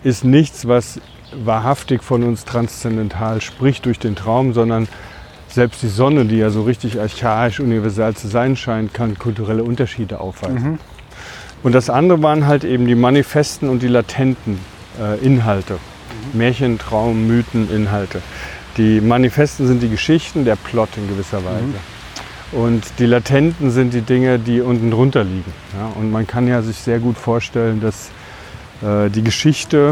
ist 0.03 0.25
nichts, 0.25 0.67
was 0.67 0.99
wahrhaftig 1.33 2.03
von 2.03 2.23
uns 2.23 2.45
transzendental 2.45 3.41
spricht 3.41 3.85
durch 3.85 3.97
den 3.97 4.15
Traum, 4.15 4.53
sondern 4.53 4.87
selbst 5.53 5.83
die 5.83 5.87
Sonne, 5.87 6.25
die 6.25 6.37
ja 6.37 6.49
so 6.49 6.63
richtig 6.63 6.99
archaisch 6.99 7.59
universal 7.59 8.15
zu 8.15 8.27
sein 8.27 8.55
scheint, 8.55 8.93
kann 8.93 9.17
kulturelle 9.17 9.63
Unterschiede 9.63 10.19
aufweisen. 10.19 10.71
Mhm. 10.71 10.79
Und 11.63 11.73
das 11.73 11.89
andere 11.89 12.21
waren 12.21 12.45
halt 12.45 12.63
eben 12.63 12.87
die 12.87 12.95
manifesten 12.95 13.69
und 13.69 13.81
die 13.81 13.87
latenten 13.87 14.59
äh, 14.99 15.17
Inhalte. 15.25 15.77
Märchen, 16.33 16.77
Traum, 16.77 17.27
Mythen, 17.27 17.69
Inhalte. 17.73 18.21
Die 18.77 19.01
manifesten 19.01 19.67
sind 19.67 19.81
die 19.81 19.89
Geschichten, 19.89 20.45
der 20.45 20.55
Plot 20.55 20.89
in 20.97 21.07
gewisser 21.07 21.45
Weise. 21.45 21.63
Und 22.51 22.83
die 22.99 23.05
latenten 23.05 23.71
sind 23.71 23.93
die 23.93 24.01
Dinge, 24.01 24.39
die 24.39 24.61
unten 24.61 24.91
drunter 24.91 25.23
liegen. 25.23 25.53
Ja, 25.77 25.91
und 25.99 26.11
man 26.11 26.27
kann 26.27 26.47
ja 26.47 26.61
sich 26.61 26.77
sehr 26.77 26.99
gut 26.99 27.17
vorstellen, 27.17 27.81
dass 27.81 28.09
äh, 28.81 29.09
die 29.09 29.23
Geschichte, 29.23 29.91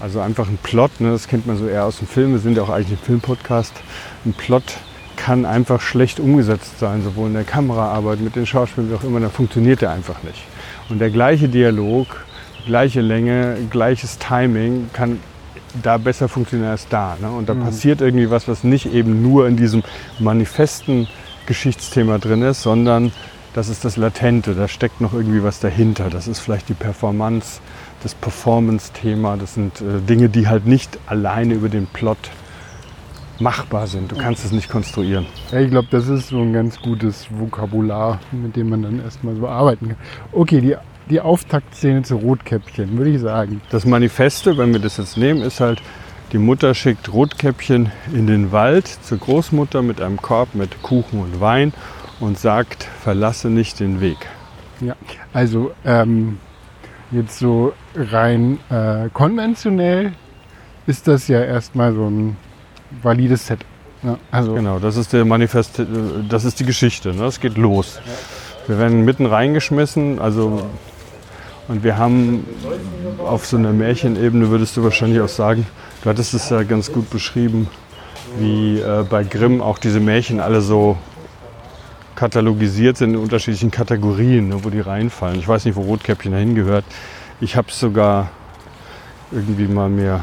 also 0.00 0.20
einfach 0.20 0.48
ein 0.48 0.58
Plot, 0.62 1.00
ne, 1.00 1.10
das 1.10 1.28
kennt 1.28 1.46
man 1.46 1.56
so 1.56 1.66
eher 1.66 1.84
aus 1.84 1.98
dem 1.98 2.08
Film, 2.08 2.32
wir 2.32 2.38
sind 2.38 2.56
ja 2.56 2.62
auch 2.62 2.70
eigentlich 2.70 2.98
ein 2.98 3.04
Filmpodcast, 3.04 3.74
ein 4.24 4.32
Plot 4.32 4.64
kann 5.16 5.44
einfach 5.44 5.80
schlecht 5.80 6.18
umgesetzt 6.18 6.78
sein, 6.78 7.02
sowohl 7.02 7.28
in 7.28 7.34
der 7.34 7.44
Kameraarbeit 7.44 8.20
mit 8.20 8.36
den 8.36 8.46
Schauspielern 8.46 8.90
wie 8.90 8.94
auch 8.94 9.04
immer, 9.04 9.20
da 9.20 9.28
funktioniert 9.28 9.82
der 9.82 9.90
einfach 9.90 10.22
nicht. 10.22 10.42
Und 10.88 10.98
der 10.98 11.10
gleiche 11.10 11.48
Dialog, 11.48 12.24
gleiche 12.66 13.02
Länge, 13.02 13.56
gleiches 13.70 14.18
Timing 14.18 14.88
kann 14.92 15.20
da 15.82 15.98
besser 15.98 16.28
funktionieren 16.28 16.70
als 16.70 16.88
da. 16.88 17.16
Ne? 17.20 17.30
Und 17.30 17.48
da 17.48 17.54
passiert 17.54 18.00
irgendwie 18.00 18.30
was, 18.30 18.48
was 18.48 18.64
nicht 18.64 18.92
eben 18.92 19.22
nur 19.22 19.46
in 19.46 19.56
diesem 19.56 19.82
manifesten 20.18 21.06
Geschichtsthema 21.46 22.18
drin 22.18 22.42
ist, 22.42 22.62
sondern 22.62 23.12
das 23.54 23.68
ist 23.68 23.84
das 23.84 23.96
Latente, 23.96 24.54
da 24.54 24.68
steckt 24.68 25.00
noch 25.00 25.12
irgendwie 25.12 25.42
was 25.42 25.60
dahinter. 25.60 26.08
Das 26.08 26.28
ist 26.28 26.38
vielleicht 26.38 26.68
die 26.68 26.74
Performance, 26.74 27.60
das 28.02 28.14
Performance-Thema, 28.14 29.36
das 29.36 29.54
sind 29.54 29.80
äh, 29.80 30.00
Dinge, 30.00 30.28
die 30.28 30.48
halt 30.48 30.66
nicht 30.66 30.98
alleine 31.06 31.54
über 31.54 31.68
den 31.68 31.86
Plot 31.86 32.18
machbar 33.40 33.86
sind. 33.86 34.12
Du 34.12 34.16
kannst 34.16 34.44
es 34.44 34.52
nicht 34.52 34.68
konstruieren. 34.68 35.26
Ja, 35.50 35.60
ich 35.60 35.70
glaube, 35.70 35.88
das 35.90 36.08
ist 36.08 36.28
so 36.28 36.40
ein 36.40 36.52
ganz 36.52 36.80
gutes 36.80 37.26
Vokabular, 37.30 38.20
mit 38.32 38.56
dem 38.56 38.68
man 38.68 38.82
dann 38.82 39.02
erstmal 39.02 39.34
so 39.36 39.48
arbeiten 39.48 39.88
kann. 39.88 39.96
Okay, 40.32 40.60
die, 40.60 40.76
die 41.08 41.20
Auftaktszene 41.20 42.02
zu 42.02 42.16
Rotkäppchen, 42.16 42.96
würde 42.98 43.10
ich 43.10 43.20
sagen. 43.20 43.60
Das 43.70 43.86
Manifeste, 43.86 44.58
wenn 44.58 44.72
wir 44.72 44.80
das 44.80 44.98
jetzt 44.98 45.16
nehmen, 45.16 45.42
ist 45.42 45.60
halt, 45.60 45.80
die 46.32 46.38
Mutter 46.38 46.74
schickt 46.74 47.12
Rotkäppchen 47.12 47.90
in 48.12 48.26
den 48.26 48.52
Wald 48.52 48.86
zur 48.86 49.18
Großmutter 49.18 49.82
mit 49.82 50.00
einem 50.00 50.20
Korb 50.20 50.54
mit 50.54 50.82
Kuchen 50.82 51.20
und 51.20 51.40
Wein 51.40 51.72
und 52.20 52.38
sagt, 52.38 52.84
verlasse 52.84 53.48
nicht 53.48 53.80
den 53.80 54.00
Weg. 54.00 54.18
Ja, 54.80 54.94
also 55.32 55.72
ähm, 55.84 56.38
jetzt 57.10 57.38
so 57.38 57.72
rein 57.94 58.58
äh, 58.70 59.08
konventionell 59.12 60.12
ist 60.86 61.08
das 61.08 61.28
ja 61.28 61.42
erstmal 61.42 61.92
so 61.94 62.08
ein 62.08 62.36
valides 63.02 63.46
Set. 63.46 63.60
Ja, 64.02 64.18
also 64.30 64.54
Genau, 64.54 64.78
das 64.78 64.96
ist 64.96 65.12
der 65.12 65.24
Manifest, 65.24 65.78
äh, 65.78 65.86
das 66.28 66.44
ist 66.44 66.60
die 66.60 66.64
Geschichte. 66.64 67.14
Ne? 67.14 67.24
Es 67.24 67.40
geht 67.40 67.56
los. 67.56 68.00
Wir 68.66 68.78
werden 68.78 69.04
mitten 69.04 69.26
reingeschmissen, 69.26 70.18
also 70.18 70.68
und 71.68 71.84
wir 71.84 71.98
haben 71.98 72.44
auf 73.18 73.46
so 73.46 73.56
einer 73.56 73.72
Märchenebene 73.72 74.50
würdest 74.50 74.76
du 74.76 74.82
wahrscheinlich 74.82 75.20
auch 75.20 75.28
sagen, 75.28 75.66
du 76.02 76.10
hattest 76.10 76.34
es 76.34 76.50
ja 76.50 76.64
ganz 76.64 76.90
gut 76.92 77.10
beschrieben, 77.10 77.68
wie 78.38 78.80
äh, 78.80 79.04
bei 79.08 79.22
Grimm 79.22 79.60
auch 79.60 79.78
diese 79.78 80.00
Märchen 80.00 80.40
alle 80.40 80.62
so 80.62 80.96
katalogisiert 82.16 82.96
sind 82.96 83.14
in 83.14 83.20
unterschiedlichen 83.20 83.70
Kategorien, 83.70 84.48
ne, 84.48 84.64
wo 84.64 84.70
die 84.70 84.80
reinfallen. 84.80 85.38
Ich 85.38 85.46
weiß 85.46 85.64
nicht, 85.64 85.76
wo 85.76 85.82
Rotkäppchen 85.82 86.32
dahin 86.32 86.54
gehört. 86.54 86.84
Ich 87.40 87.56
habe 87.56 87.68
es 87.68 87.80
sogar 87.80 88.30
irgendwie 89.30 89.66
mal 89.66 89.88
mir 89.88 90.22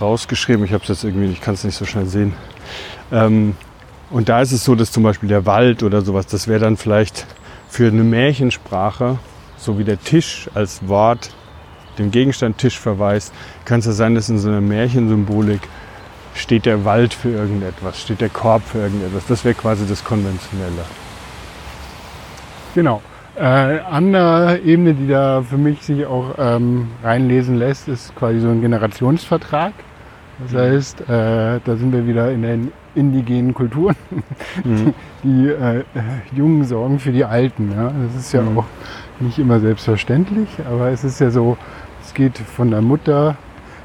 rausgeschrieben. 0.00 0.64
Ich 0.64 0.72
habe 0.72 0.82
es 0.82 0.88
jetzt 0.88 1.04
irgendwie, 1.04 1.26
ich 1.26 1.40
kann 1.40 1.54
es 1.54 1.64
nicht 1.64 1.76
so 1.76 1.84
schnell 1.84 2.06
sehen. 2.06 2.34
Ähm, 3.10 3.56
und 4.10 4.28
da 4.28 4.40
ist 4.40 4.52
es 4.52 4.64
so, 4.64 4.74
dass 4.74 4.92
zum 4.92 5.02
Beispiel 5.02 5.28
der 5.28 5.46
Wald 5.46 5.82
oder 5.82 6.02
sowas, 6.02 6.26
das 6.26 6.46
wäre 6.46 6.60
dann 6.60 6.76
vielleicht 6.76 7.26
für 7.68 7.88
eine 7.88 8.04
Märchensprache, 8.04 9.18
so 9.56 9.78
wie 9.78 9.84
der 9.84 10.00
Tisch 10.00 10.48
als 10.54 10.86
Wort 10.86 11.30
dem 11.98 12.10
Gegenstand 12.10 12.58
Tisch 12.58 12.78
verweist, 12.78 13.32
kann 13.64 13.80
es 13.80 13.86
ja 13.86 13.92
sein, 13.92 14.14
dass 14.14 14.28
in 14.28 14.38
so 14.38 14.48
einer 14.48 14.60
Märchensymbolik 14.60 15.62
steht 16.34 16.66
der 16.66 16.84
Wald 16.84 17.14
für 17.14 17.30
irgendetwas, 17.30 18.00
steht 18.00 18.20
der 18.20 18.28
Korb 18.28 18.62
für 18.62 18.78
irgendetwas. 18.78 19.24
Das 19.26 19.44
wäre 19.44 19.54
quasi 19.54 19.86
das 19.88 20.04
Konventionelle. 20.04 20.84
Genau. 22.74 23.02
Äh, 23.38 23.80
andere 23.90 24.58
Ebene, 24.64 24.94
die 24.94 25.08
da 25.08 25.42
für 25.42 25.58
mich 25.58 25.82
sich 25.82 26.06
auch 26.06 26.34
ähm, 26.38 26.88
reinlesen 27.04 27.56
lässt, 27.58 27.86
ist 27.88 28.14
quasi 28.16 28.40
so 28.40 28.48
ein 28.48 28.62
Generationsvertrag. 28.62 29.72
Das 30.38 30.54
heißt, 30.54 31.02
äh, 31.02 31.60
da 31.64 31.76
sind 31.76 31.92
wir 31.92 32.06
wieder 32.06 32.30
in 32.30 32.42
den 32.42 32.72
indigenen 32.94 33.52
Kulturen. 33.54 33.96
Mhm. 34.64 34.94
Die 35.22 35.48
äh, 35.48 35.80
äh, 35.80 35.82
Jungen 36.34 36.64
sorgen 36.64 36.98
für 36.98 37.12
die 37.12 37.24
Alten. 37.26 37.72
Ja? 37.76 37.92
Das 38.06 38.16
ist 38.18 38.32
ja 38.32 38.40
Mhm. 38.40 38.58
auch 38.58 38.64
nicht 39.20 39.38
immer 39.38 39.60
selbstverständlich, 39.60 40.48
aber 40.70 40.88
es 40.90 41.04
ist 41.04 41.20
ja 41.20 41.30
so, 41.30 41.58
es 42.02 42.14
geht 42.14 42.38
von 42.38 42.70
der 42.70 42.80
Mutter, 42.80 43.36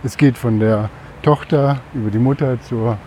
es 0.03 0.15
geht 0.17 0.37
von 0.37 0.59
der 0.59 0.89
Tochter 1.23 1.79
über 1.93 2.09
die 2.09 2.19
Mutter 2.19 2.59
zur 2.61 2.97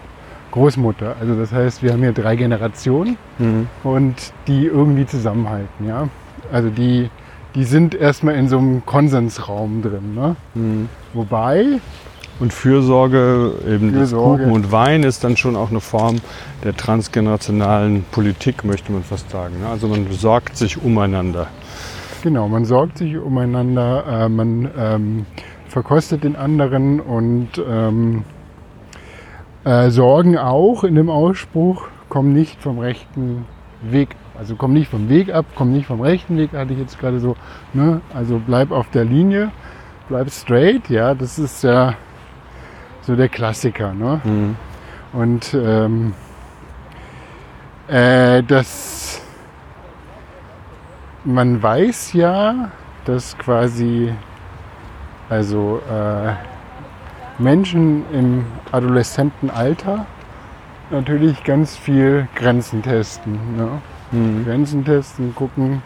Großmutter. 0.52 1.16
Also 1.20 1.34
das 1.36 1.52
heißt, 1.52 1.82
wir 1.82 1.92
haben 1.92 2.00
hier 2.00 2.12
drei 2.12 2.36
Generationen 2.36 3.16
Mhm. 3.38 3.66
und 3.82 4.14
die 4.46 4.66
irgendwie 4.66 5.06
zusammenhalten. 5.06 5.86
Ja? 5.88 6.08
Also 6.54 6.70
die, 6.70 7.10
die 7.56 7.64
sind 7.64 7.96
erstmal 7.96 8.36
in 8.36 8.48
so 8.48 8.58
einem 8.58 8.86
Konsensraum 8.86 9.82
drin. 9.82 10.14
Ne? 10.14 10.36
Mhm. 10.54 10.88
Wobei, 11.12 11.80
Und 12.38 12.52
Fürsorge, 12.52 13.54
eben 13.68 13.90
Fürsorge. 13.92 14.44
Kuchen 14.44 14.52
und 14.54 14.70
Wein 14.70 15.02
ist 15.02 15.24
dann 15.24 15.36
schon 15.36 15.56
auch 15.56 15.70
eine 15.70 15.80
Form 15.80 16.20
der 16.62 16.76
transgenerationalen 16.76 18.04
Politik, 18.12 18.64
möchte 18.64 18.92
man 18.92 19.02
fast 19.02 19.30
sagen. 19.30 19.60
ne? 19.60 19.68
Also 19.68 19.88
man 19.88 20.06
sorgt 20.12 20.56
sich 20.56 20.80
umeinander. 20.80 21.48
genau, 22.22 22.46
man 22.48 22.64
sorgt 22.64 22.98
sich 22.98 23.16
umeinander, 23.16 24.04
äh, 24.06 24.28
man 24.28 24.70
ähm, 24.78 25.26
verkostet 25.68 26.22
den 26.22 26.36
anderen 26.36 27.00
und 27.00 27.48
ähm, 27.68 28.22
äh, 29.64 29.90
sorgen 29.90 30.38
auch 30.38 30.84
in 30.84 30.94
dem 30.94 31.10
Ausspruch, 31.10 31.88
komm 32.08 32.32
nicht 32.32 32.62
vom 32.62 32.78
rechten 32.78 33.44
Weg. 33.82 34.10
Also 34.36 34.56
komm 34.56 34.72
nicht 34.72 34.90
vom 34.90 35.08
Weg 35.08 35.32
ab, 35.32 35.46
komm 35.54 35.72
nicht 35.72 35.86
vom 35.86 36.00
rechten 36.00 36.36
Weg, 36.36 36.52
hatte 36.52 36.72
ich 36.72 36.78
jetzt 36.78 36.98
gerade 36.98 37.20
so. 37.20 37.36
Ne? 37.72 38.00
Also 38.12 38.40
bleib 38.44 38.72
auf 38.72 38.90
der 38.90 39.04
Linie, 39.04 39.52
bleib 40.08 40.30
straight, 40.30 40.90
ja, 40.90 41.14
das 41.14 41.38
ist 41.38 41.62
ja 41.62 41.94
so 43.02 43.14
der 43.14 43.28
Klassiker. 43.28 43.94
Ne? 43.94 44.20
Mhm. 44.24 44.56
Und 45.12 45.54
ähm, 45.54 46.14
äh, 47.86 48.42
das, 48.42 49.22
man 51.24 51.62
weiß 51.62 52.14
ja, 52.14 52.70
dass 53.04 53.38
quasi 53.38 54.12
also 55.28 55.80
äh, 55.90 56.32
Menschen 57.38 58.04
im 58.12 58.46
Adoleszentenalter 58.72 60.06
natürlich 60.90 61.44
ganz 61.44 61.76
viel 61.76 62.28
Grenzen 62.34 62.82
testen. 62.82 63.56
Ne? 63.56 63.80
Mhm. 64.14 64.44
Grenzen 64.44 64.84
testen, 64.84 65.34
gucken, 65.34 65.82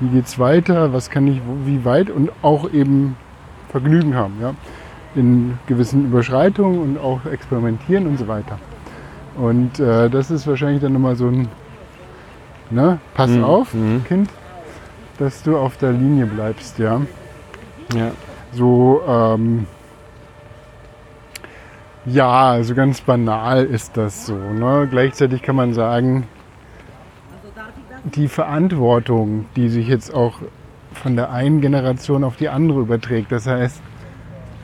wie 0.00 0.08
geht's 0.08 0.38
weiter, 0.38 0.92
was 0.92 1.10
kann 1.10 1.26
ich, 1.26 1.40
wo- 1.46 1.66
wie 1.66 1.84
weit 1.84 2.10
und 2.10 2.30
auch 2.42 2.70
eben 2.72 3.16
Vergnügen 3.70 4.14
haben, 4.14 4.34
ja, 4.40 4.54
in 5.14 5.58
gewissen 5.66 6.06
Überschreitungen 6.06 6.80
und 6.80 6.98
auch 6.98 7.24
experimentieren 7.26 8.06
und 8.06 8.18
so 8.18 8.28
weiter. 8.28 8.58
Und 9.36 9.80
äh, 9.80 10.10
das 10.10 10.30
ist 10.30 10.46
wahrscheinlich 10.46 10.82
dann 10.82 10.92
nochmal 10.92 11.16
so 11.16 11.26
ein, 11.28 11.48
ne, 12.70 12.98
pass 13.14 13.30
Mhm, 13.30 13.44
auf, 13.44 13.72
mhm. 13.74 14.04
Kind, 14.04 14.30
dass 15.18 15.42
du 15.42 15.56
auf 15.56 15.76
der 15.78 15.92
Linie 15.92 16.26
bleibst, 16.26 16.78
ja. 16.78 17.00
Ja. 17.94 18.10
So, 18.52 19.02
ähm, 19.08 19.66
ja, 22.04 22.50
also 22.50 22.74
ganz 22.74 23.00
banal 23.00 23.64
ist 23.64 23.96
das 23.96 24.26
so. 24.26 24.34
Ne? 24.34 24.88
Gleichzeitig 24.90 25.40
kann 25.42 25.56
man 25.56 25.72
sagen, 25.72 26.26
die 28.04 28.28
Verantwortung, 28.28 29.46
die 29.56 29.68
sich 29.68 29.88
jetzt 29.88 30.12
auch 30.12 30.38
von 30.92 31.16
der 31.16 31.30
einen 31.30 31.60
Generation 31.60 32.24
auf 32.24 32.36
die 32.36 32.48
andere 32.48 32.80
überträgt. 32.80 33.32
Das 33.32 33.46
heißt, 33.46 33.80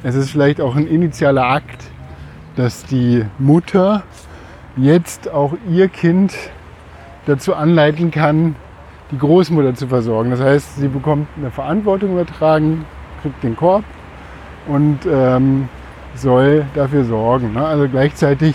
es 0.03 0.15
ist 0.15 0.31
vielleicht 0.31 0.61
auch 0.61 0.77
ein 0.77 0.87
initialer 0.87 1.45
Akt, 1.45 1.85
dass 2.57 2.85
die 2.85 3.25
Mutter 3.39 4.03
jetzt 4.77 5.31
auch 5.31 5.55
ihr 5.71 5.89
Kind 5.89 6.35
dazu 7.27 7.55
anleiten 7.55 8.11
kann, 8.11 8.57
die 9.11 9.19
Großmutter 9.19 9.75
zu 9.75 9.89
versorgen. 9.89 10.31
Das 10.31 10.41
heißt, 10.41 10.77
sie 10.77 10.89
bekommt 10.89 11.29
eine 11.37 11.51
Verantwortung 11.51 12.13
übertragen, 12.13 12.85
kriegt 13.23 13.43
den 13.43 13.57
Korb 13.57 13.85
und 14.67 14.99
ähm, 15.11 15.69
soll 16.15 16.67
dafür 16.75 17.05
sorgen. 17.05 17.55
Ne? 17.55 17.67
Also 17.67 17.89
gleichzeitig 17.89 18.55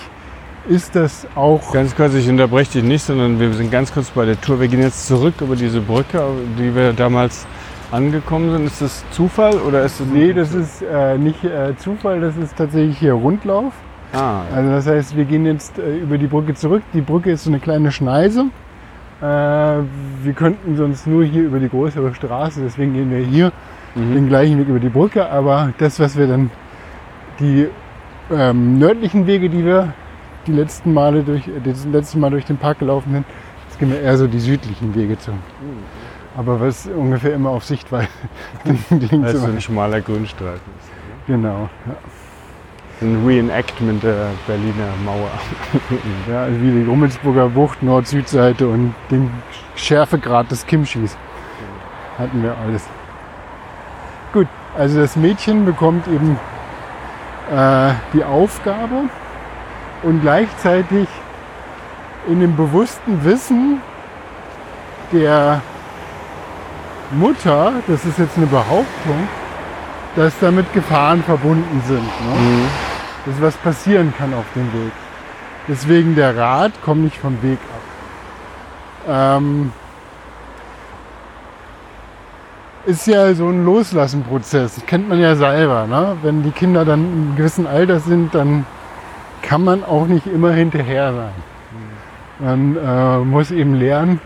ist 0.68 0.96
das 0.96 1.28
auch 1.36 1.72
Ganz 1.74 1.96
kurz, 1.96 2.14
ich 2.14 2.30
unterbreche 2.30 2.74
dich 2.74 2.84
nicht, 2.84 3.04
sondern 3.04 3.40
wir 3.40 3.52
sind 3.54 3.72
ganz 3.72 3.94
kurz 3.94 4.10
bei 4.12 4.26
der 4.26 4.40
Tour. 4.40 4.60
Wir 4.60 4.68
gehen 4.68 4.82
jetzt 4.82 5.08
zurück 5.08 5.36
über 5.42 5.56
diese 5.56 5.82
Brücke, 5.82 6.24
die 6.58 6.74
wir 6.76 6.94
damals 6.94 7.46
angekommen 7.92 8.52
sind. 8.52 8.66
Ist 8.66 8.82
das 8.82 9.04
Zufall 9.12 9.56
oder 9.58 9.84
ist 9.84 10.00
das 10.00 10.08
Nee, 10.08 10.34
das 10.34 10.54
ist 10.54 10.82
äh, 10.82 11.18
nicht 11.18 11.44
äh, 11.44 11.76
Zufall, 11.78 12.22
das 12.22 12.38
ist 12.38 12.56
tatsächlich 12.56 12.98
hier 12.98 13.14
Rundlauf. 13.14 13.74
Ah, 14.14 14.42
Also 14.54 14.70
das 14.72 14.88
heißt, 14.88 15.18
wir 15.18 15.26
gehen 15.26 15.46
jetzt 15.46 15.78
äh, 15.80 15.98
über 15.98 16.18
die 16.18 16.28
Brücke 16.28 16.54
zurück. 16.54 16.84
Die 16.94 17.02
Brücke 17.02 17.32
ist 17.32 17.44
so 17.44 17.50
eine 17.50 17.60
kleine 17.60 17.92
Schneise. 17.92 18.46
Äh, 19.22 19.26
wir 19.26 20.34
könnten 20.36 20.76
sonst 20.78 21.08
nur 21.08 21.24
hier 21.24 21.44
über 21.44 21.60
die 21.60 21.70
größere 21.70 22.14
Straße, 22.14 22.62
deswegen 22.64 22.94
gehen 22.94 23.12
wir 23.12 23.20
hier 23.26 23.52
Mhm. 23.96 24.16
den 24.16 24.28
gleichen 24.28 24.58
Weg 24.58 24.68
über 24.70 24.80
die 24.80 24.90
Brücke. 24.90 25.30
Aber 25.30 25.72
das, 25.78 26.00
was 26.00 26.18
wir 26.18 26.26
dann, 26.26 26.50
die 27.40 27.68
ähm, 28.32 28.80
nördlichen 28.80 29.28
Wege, 29.28 29.50
die 29.52 29.64
wir 29.64 29.94
die 30.48 30.52
letzten 30.52 30.94
Male 30.94 31.24
durch, 31.24 31.50
das 31.64 31.86
letzte 31.86 32.18
Mal 32.18 32.30
durch 32.32 32.46
den 32.46 32.58
Park 32.58 32.80
gelaufen 32.80 33.12
sind, 33.14 33.26
jetzt 33.68 33.80
gehen 33.80 33.90
wir 33.92 34.02
eher 34.02 34.18
so 34.18 34.28
die 34.28 34.40
südlichen 34.40 34.94
Wege 34.96 35.18
zu. 35.18 35.32
Aber 36.36 36.60
was 36.60 36.88
ungefähr 36.88 37.34
immer 37.34 37.50
auf 37.52 37.64
Sichtweise 37.64 38.08
links 38.66 38.86
das 38.90 39.34
ist 39.36 39.44
immer- 39.44 39.54
ein 39.54 39.62
schmaler 39.62 40.02
Grünstreifen. 40.02 40.62
ist. 40.80 41.28
Genau. 41.28 41.70
Ja. 41.86 41.96
Ein 43.02 43.24
Reenactment 43.26 44.02
der 44.04 44.28
Berliner 44.48 44.90
Mauer. 45.06 45.30
Ja, 46.32 46.48
wie 46.50 46.72
die 46.72 46.84
Rummelsburger 46.88 47.50
Bucht, 47.50 47.84
Nord-Süd-Seite 47.84 48.68
und 48.68 48.94
den 49.12 49.30
Schärfegrad 49.76 50.50
des 50.52 50.66
Kimchis. 50.66 51.18
Hatten 52.18 52.42
wir 52.44 52.56
alles. 52.58 52.88
Gut, 54.32 54.48
also 54.78 55.00
das 55.00 55.16
Mädchen 55.16 55.66
bekommt 55.66 56.08
eben 56.08 56.38
äh, 57.54 57.92
die 58.14 58.24
Aufgabe 58.24 59.10
und 60.04 60.22
gleichzeitig 60.22 61.08
in 62.28 62.40
dem 62.40 62.56
bewussten 62.56 63.24
Wissen 63.24 63.82
der 65.12 65.62
Mutter, 67.12 67.74
das 67.88 68.06
ist 68.06 68.18
jetzt 68.18 68.38
eine 68.38 68.48
Behauptung, 68.48 69.28
dass 70.16 70.34
damit 70.40 70.72
Gefahren 70.74 71.24
verbunden 71.24 71.82
sind. 71.88 72.04
Ne? 72.04 72.68
dass 73.26 73.42
was 73.42 73.56
passieren 73.58 74.14
kann 74.18 74.34
auf 74.34 74.46
dem 74.56 74.72
Weg. 74.74 74.92
Deswegen 75.68 76.16
der 76.16 76.36
Rat, 76.36 76.74
komm 76.84 77.04
nicht 77.04 77.18
vom 77.18 77.42
Weg 77.42 77.60
ab. 79.08 79.38
Ähm, 79.38 79.72
ist 82.86 83.08
ja 83.08 83.34
so 83.34 83.48
ein 83.48 83.64
Loslassenprozess. 83.64 84.76
Das 84.76 84.86
kennt 84.86 85.08
man 85.08 85.20
ja 85.20 85.36
selber. 85.36 85.88
Ne? 85.88 86.18
Wenn 86.22 86.44
die 86.44 86.52
Kinder 86.52 86.84
dann 86.84 87.06
in 87.06 87.12
einem 87.12 87.36
gewissen 87.38 87.66
Alter 87.66 88.02
sind, 88.02 88.36
dann 88.36 88.66
kann 89.44 89.64
man 89.64 89.84
auch 89.84 90.08
nicht 90.08 90.26
immer 90.26 90.52
hinterher 90.52 91.14
sein. 91.14 91.34
Man 92.40 92.78
äh, 92.78 93.20
muss 93.20 93.52
eben 93.52 93.76
lernen, 93.76 94.20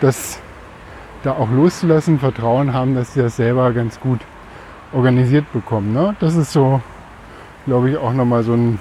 das 0.00 0.40
da 1.22 1.32
auch 1.32 1.50
loszulassen, 1.50 2.18
Vertrauen 2.18 2.72
haben, 2.72 2.96
dass 2.96 3.14
sie 3.14 3.22
das 3.22 3.36
selber 3.36 3.72
ganz 3.72 4.00
gut 4.00 4.18
organisiert 4.92 5.50
bekommen. 5.52 5.92
Ne? 5.92 6.16
Das 6.18 6.34
ist 6.34 6.52
so 6.52 6.80
glaube 7.64 7.90
ich, 7.90 7.96
auch 7.96 8.12
nochmal 8.12 8.42
so 8.42 8.54
ein 8.54 8.78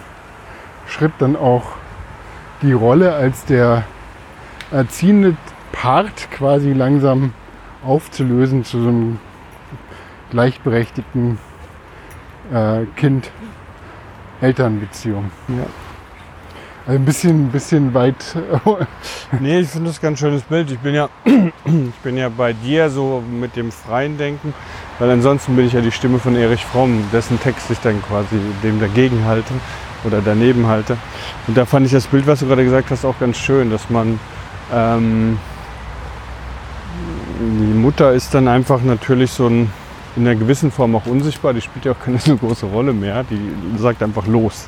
Schritt, 0.88 1.14
dann 1.20 1.36
auch 1.36 1.64
die 2.62 2.74
Rolle 2.74 3.14
als 3.14 3.46
der 3.46 3.84
erziehende 4.72 5.36
Part 5.72 6.30
quasi 6.32 6.74
langsam 6.74 7.34
aufzulösen 7.86 8.64
zu 8.64 8.82
so 8.82 8.90
einem 8.90 9.20
gleichberechtigten 10.32 11.40
äh, 12.54 12.86
Kind-Eltern-Beziehung. 14.42 15.32
Ja. 15.48 15.66
Also 16.88 17.00
ein 17.00 17.06
bisschen, 17.06 17.46
ein 17.46 17.52
bisschen 17.52 17.94
weit. 17.94 18.16
Nee, 19.40 19.60
ich 19.60 19.70
finde 19.70 19.90
das 19.90 20.00
ein 20.00 20.02
ganz 20.02 20.20
schönes 20.20 20.42
Bild. 20.42 20.72
Ich 20.72 20.80
bin 20.80 20.96
ja, 20.96 21.10
ich 21.26 22.00
bin 22.04 22.18
ja 22.18 22.28
bei 22.30 22.54
dir 22.54 22.90
so 22.90 23.24
mit 23.32 23.56
dem 23.56 23.72
freien 23.72 24.18
Denken, 24.18 24.54
weil 24.98 25.12
ansonsten 25.12 25.56
bin 25.56 25.68
ich 25.68 25.74
ja 25.74 25.82
die 25.82 25.92
Stimme 25.92 26.18
von 26.18 26.36
Erich 26.36 26.66
Fromm, 26.66 27.04
dessen 27.14 27.40
Text 27.40 27.70
ich 27.70 27.80
dann 27.80 28.02
quasi 28.02 28.36
dem 28.64 28.80
dagegen 28.80 29.26
halte 29.26 29.54
oder 30.04 30.22
daneben 30.26 30.66
halte. 30.66 30.98
Und 31.48 31.56
da 31.56 31.66
fand 31.66 31.86
ich 31.86 31.92
das 31.92 32.08
Bild, 32.08 32.26
was 32.26 32.40
du 32.40 32.48
gerade 32.48 32.64
gesagt 32.64 32.90
hast, 32.90 33.06
auch 33.06 33.20
ganz 33.20 33.38
schön, 33.38 33.70
dass 33.70 33.90
man 33.92 34.20
ähm, 34.74 35.38
die 37.40 37.78
Mutter 37.78 38.12
ist 38.14 38.34
dann 38.34 38.48
einfach 38.48 38.82
natürlich 38.82 39.32
so 39.32 39.48
ein, 39.48 39.72
in 40.16 40.28
einer 40.28 40.36
gewissen 40.36 40.72
Form 40.72 40.96
auch 40.96 41.06
unsichtbar, 41.06 41.54
die 41.54 41.62
spielt 41.62 41.86
ja 41.86 41.94
auch 41.94 42.00
keine 42.00 42.20
so 42.20 42.36
große 42.36 42.66
Rolle 42.66 42.94
mehr, 42.94 43.24
die 43.24 43.40
sagt 43.78 44.04
einfach 44.04 44.28
los. 44.28 44.68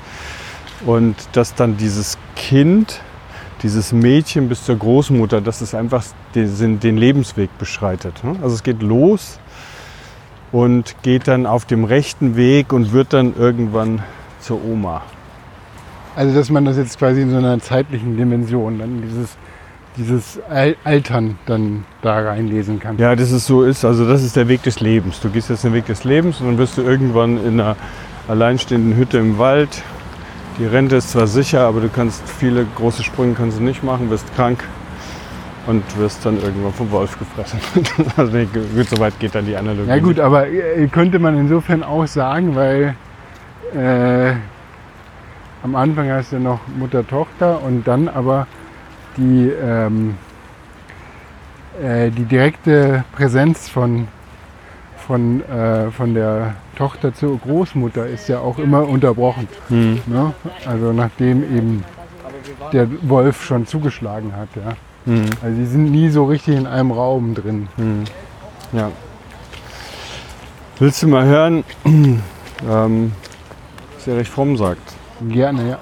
Und 0.86 1.16
dass 1.34 1.56
dann 1.56 1.78
dieses 1.78 2.18
Kind 2.36 3.02
dieses 3.64 3.94
Mädchen 3.94 4.50
bis 4.50 4.66
zur 4.66 4.76
Großmutter, 4.76 5.40
dass 5.40 5.62
es 5.62 5.74
einfach 5.74 6.04
den, 6.36 6.80
den 6.80 6.98
Lebensweg 6.98 7.58
beschreitet. 7.58 8.24
ne? 8.24 8.36
Also 8.42 8.56
es 8.56 8.64
geht 8.64 8.82
los 8.82 9.40
und 10.52 10.96
geht 11.02 11.28
dann 11.28 11.46
auf 11.46 11.66
dem 11.66 11.86
rechten 11.86 12.36
Weg 12.36 12.74
und 12.74 12.92
wird 12.92 13.14
dann 13.14 13.36
irgendwann 13.36 14.04
zur 14.42 14.64
Oma. 14.64 15.02
Also 16.16 16.36
dass 16.36 16.50
man 16.50 16.66
das 16.66 16.78
jetzt 16.78 17.00
quasi 17.00 17.22
in 17.22 17.32
so 17.32 17.38
einer 17.38 17.60
zeitlichen 17.60 18.18
Dimension, 18.18 18.78
dann 18.80 19.02
dieses, 19.02 19.38
dieses 19.98 20.40
Al- 20.50 20.76
Altern 20.84 21.38
dann 21.46 21.86
da 22.02 22.20
reinlesen 22.20 22.80
kann. 22.80 22.98
Ja, 22.98 23.16
dass 23.16 23.32
es 23.32 23.46
so 23.46 23.64
ist, 23.64 23.86
also 23.86 24.08
das 24.08 24.24
ist 24.24 24.36
der 24.36 24.48
Weg 24.48 24.64
des 24.64 24.80
Lebens. 24.80 25.20
Du 25.20 25.30
gehst 25.30 25.50
jetzt 25.50 25.64
den 25.64 25.74
Weg 25.74 25.86
des 25.86 26.04
Lebens 26.04 26.40
und 26.40 26.48
dann 26.48 26.58
wirst 26.58 26.78
du 26.78 26.82
irgendwann 26.82 27.44
in 27.46 27.60
einer 27.60 27.76
alleinstehenden 28.28 28.96
Hütte 28.96 29.18
im 29.18 29.38
Wald. 29.38 29.84
Die 30.60 30.66
Rente 30.66 30.96
ist 30.98 31.12
zwar 31.12 31.28
sicher, 31.28 31.62
aber 31.62 31.82
du 31.82 31.90
kannst 31.90 32.28
viele 32.30 32.66
große 32.76 33.04
Sprünge 33.04 33.34
kannst 33.34 33.60
du 33.60 33.64
nicht 33.64 33.84
machen, 33.84 34.10
wirst 34.10 34.34
krank 34.36 34.64
und 35.66 35.84
wirst 35.98 36.26
dann 36.26 36.42
irgendwann 36.42 36.74
vom 36.74 36.92
Wolf 36.92 37.18
gefressen. 37.18 37.60
also 38.18 38.32
nee, 38.32 38.46
gut, 38.46 38.88
so 38.90 39.00
weit 39.00 39.20
geht 39.20 39.34
dann 39.34 39.46
die 39.46 39.56
Analogie. 39.56 39.90
Ja 39.90 40.00
gut, 40.00 40.20
aber 40.20 40.48
äh, 40.48 40.88
könnte 40.88 41.20
man 41.20 41.38
insofern 41.38 41.84
auch 41.84 42.06
sagen, 42.06 42.56
weil 42.56 42.96
äh, 43.76 44.34
am 45.64 45.76
Anfang 45.76 46.10
hast 46.12 46.34
du 46.34 46.40
noch 46.40 46.60
Mutter-Tochter 46.78 47.64
und 47.64 47.88
dann 47.88 48.10
aber 48.10 48.48
die, 49.18 49.50
ähm, 49.50 50.16
äh, 51.82 52.10
die 52.10 52.26
direkte 52.26 53.04
Präsenz 53.14 53.70
von, 53.70 54.08
von, 54.98 55.42
äh, 55.50 55.92
von 55.92 56.14
der 56.14 56.56
Tochter 56.78 57.14
zur 57.14 57.38
Großmutter 57.40 58.08
ist 58.08 58.28
ja 58.30 58.40
auch 58.40 58.58
immer 58.60 58.88
unterbrochen. 58.88 59.48
Hm. 59.70 60.02
Ne? 60.06 60.34
Also 60.66 60.92
nachdem 60.94 61.44
eben 61.44 61.84
der 62.72 62.88
Wolf 63.04 63.44
schon 63.44 63.68
zugeschlagen 63.68 64.36
hat. 64.36 64.50
Ja? 64.56 64.74
Hm. 65.06 65.26
Also 65.42 65.58
die 65.58 65.66
sind 65.66 65.92
nie 65.92 66.10
so 66.10 66.26
richtig 66.26 66.58
in 66.58 66.68
einem 66.68 66.92
Raum 66.92 67.36
drin. 67.36 67.68
Hm. 67.76 68.04
Ja. 68.72 68.92
Willst 70.80 71.04
du 71.04 71.08
mal 71.08 71.26
hören, 71.26 71.64
ähm, 71.86 73.12
was 73.96 74.08
Erich 74.08 74.30
Fromm 74.30 74.58
sagt? 74.58 74.96
Gerne, 75.30 75.70
ja. 75.70 75.80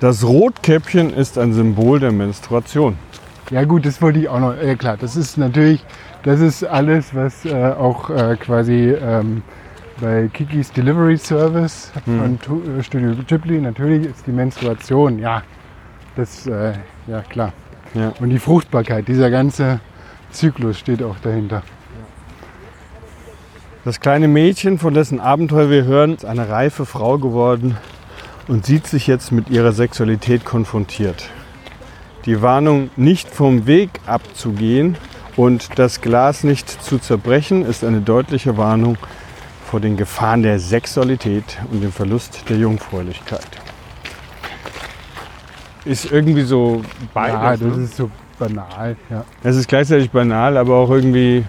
Das 0.00 0.24
Rotkäppchen 0.24 1.14
ist 1.14 1.38
ein 1.38 1.52
Symbol 1.52 2.00
der 2.00 2.12
Menstruation. 2.12 2.96
Ja 3.50 3.64
gut, 3.64 3.86
das 3.86 4.02
wollte 4.02 4.18
ich 4.18 4.28
auch 4.28 4.40
noch. 4.40 4.54
Ja 4.60 4.74
klar, 4.74 4.96
das 4.96 5.16
ist 5.16 5.38
natürlich, 5.38 5.84
das 6.24 6.40
ist 6.40 6.64
alles, 6.64 7.14
was 7.14 7.44
äh, 7.44 7.54
auch 7.54 8.10
äh, 8.10 8.36
quasi 8.36 8.90
ähm, 8.90 9.42
bei 10.00 10.28
Kikis 10.32 10.72
Delivery 10.72 11.16
Service 11.16 11.92
Hm. 12.06 12.38
von 12.38 12.78
äh, 12.78 12.82
Studio 12.82 13.14
Ghibli 13.26 13.60
natürlich 13.60 14.06
ist 14.06 14.26
die 14.26 14.32
Menstruation. 14.32 15.18
Ja, 15.18 15.42
das, 16.16 16.46
äh, 16.46 16.72
ja 17.06 17.20
klar. 17.22 17.52
Ja. 17.94 18.12
Und 18.18 18.30
die 18.30 18.38
Fruchtbarkeit, 18.38 19.06
dieser 19.06 19.30
ganze 19.30 19.80
Zyklus 20.30 20.78
steht 20.78 21.02
auch 21.02 21.18
dahinter. 21.20 21.62
Das 23.84 24.00
kleine 24.00 24.28
Mädchen, 24.28 24.78
von 24.78 24.94
dessen 24.94 25.20
Abenteuer 25.20 25.70
wir 25.70 25.84
hören, 25.84 26.14
ist 26.14 26.24
eine 26.24 26.48
reife 26.48 26.86
Frau 26.86 27.18
geworden 27.18 27.76
und 28.48 28.66
sieht 28.66 28.86
sich 28.86 29.06
jetzt 29.06 29.32
mit 29.32 29.50
ihrer 29.50 29.72
Sexualität 29.72 30.44
konfrontiert. 30.44 31.30
Die 32.24 32.40
Warnung, 32.40 32.90
nicht 32.96 33.28
vom 33.28 33.66
Weg 33.66 33.90
abzugehen 34.06 34.96
und 35.36 35.78
das 35.78 36.00
Glas 36.00 36.44
nicht 36.44 36.70
zu 36.82 36.98
zerbrechen, 36.98 37.64
ist 37.64 37.84
eine 37.84 38.00
deutliche 38.00 38.56
Warnung 38.56 38.96
vor 39.64 39.80
den 39.80 39.96
Gefahren 39.96 40.42
der 40.42 40.58
Sexualität 40.58 41.58
und 41.70 41.82
dem 41.82 41.92
Verlust 41.92 42.48
der 42.48 42.56
Jungfräulichkeit. 42.56 43.46
Ist 45.84 46.10
irgendwie 46.10 46.42
so 46.42 46.82
beides. 47.12 47.34
ja, 47.34 47.68
das 47.68 47.76
ne? 47.76 47.84
ist 47.84 47.96
so 47.96 48.10
banal. 48.38 48.96
Ja. 49.10 49.24
Es 49.42 49.56
ist 49.56 49.68
gleichzeitig 49.68 50.10
banal, 50.10 50.56
aber 50.56 50.76
auch 50.76 50.90
irgendwie. 50.90 51.44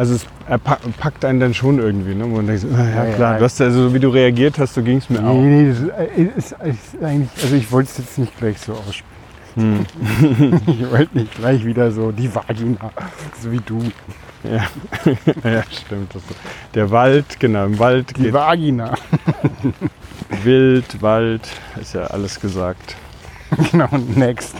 Also 0.00 0.14
es 0.14 0.24
pack- 0.64 0.80
packt 0.98 1.26
einen 1.26 1.40
dann 1.40 1.52
schon 1.52 1.78
irgendwie, 1.78 2.14
ne? 2.14 2.24
man 2.24 2.46
denkt, 2.46 2.64
ja 2.64 3.04
Ja, 3.04 3.12
klar, 3.14 3.32
ja. 3.34 3.38
du 3.38 3.44
hast 3.44 3.60
also, 3.60 3.92
wie 3.92 3.98
du 4.00 4.08
reagiert 4.08 4.58
hast, 4.58 4.72
so 4.72 4.82
ging 4.82 4.96
es 4.96 5.10
mir 5.10 5.20
Nee, 5.20 5.28
auch. 5.28 5.34
nee, 5.42 5.68
das 5.68 5.78
ist, 5.78 5.90
äh, 5.90 6.22
ist, 6.38 6.52
ist 6.94 7.04
eigentlich, 7.04 7.28
also 7.42 7.54
ich 7.54 7.70
wollte 7.70 7.90
es 7.90 7.98
jetzt 7.98 8.16
nicht 8.18 8.38
gleich 8.38 8.58
so 8.60 8.72
aussprechen. 8.72 9.04
Hm. 9.56 10.60
Ich 10.66 10.90
wollte 10.90 11.18
nicht 11.18 11.34
gleich 11.34 11.66
wieder 11.66 11.90
so 11.92 12.12
die 12.12 12.34
Vagina, 12.34 12.90
so 13.42 13.52
wie 13.52 13.58
du. 13.60 13.82
Ja. 14.42 14.64
ja, 15.50 15.62
stimmt. 15.70 16.14
Der 16.74 16.90
Wald, 16.90 17.38
genau, 17.38 17.66
im 17.66 17.78
Wald 17.78 18.16
Die. 18.16 18.32
Vagina. 18.32 18.94
Wild, 20.44 21.02
Wald, 21.02 21.42
ist 21.78 21.92
ja 21.94 22.04
alles 22.04 22.40
gesagt. 22.40 22.96
genau, 23.70 23.88
next. 24.16 24.54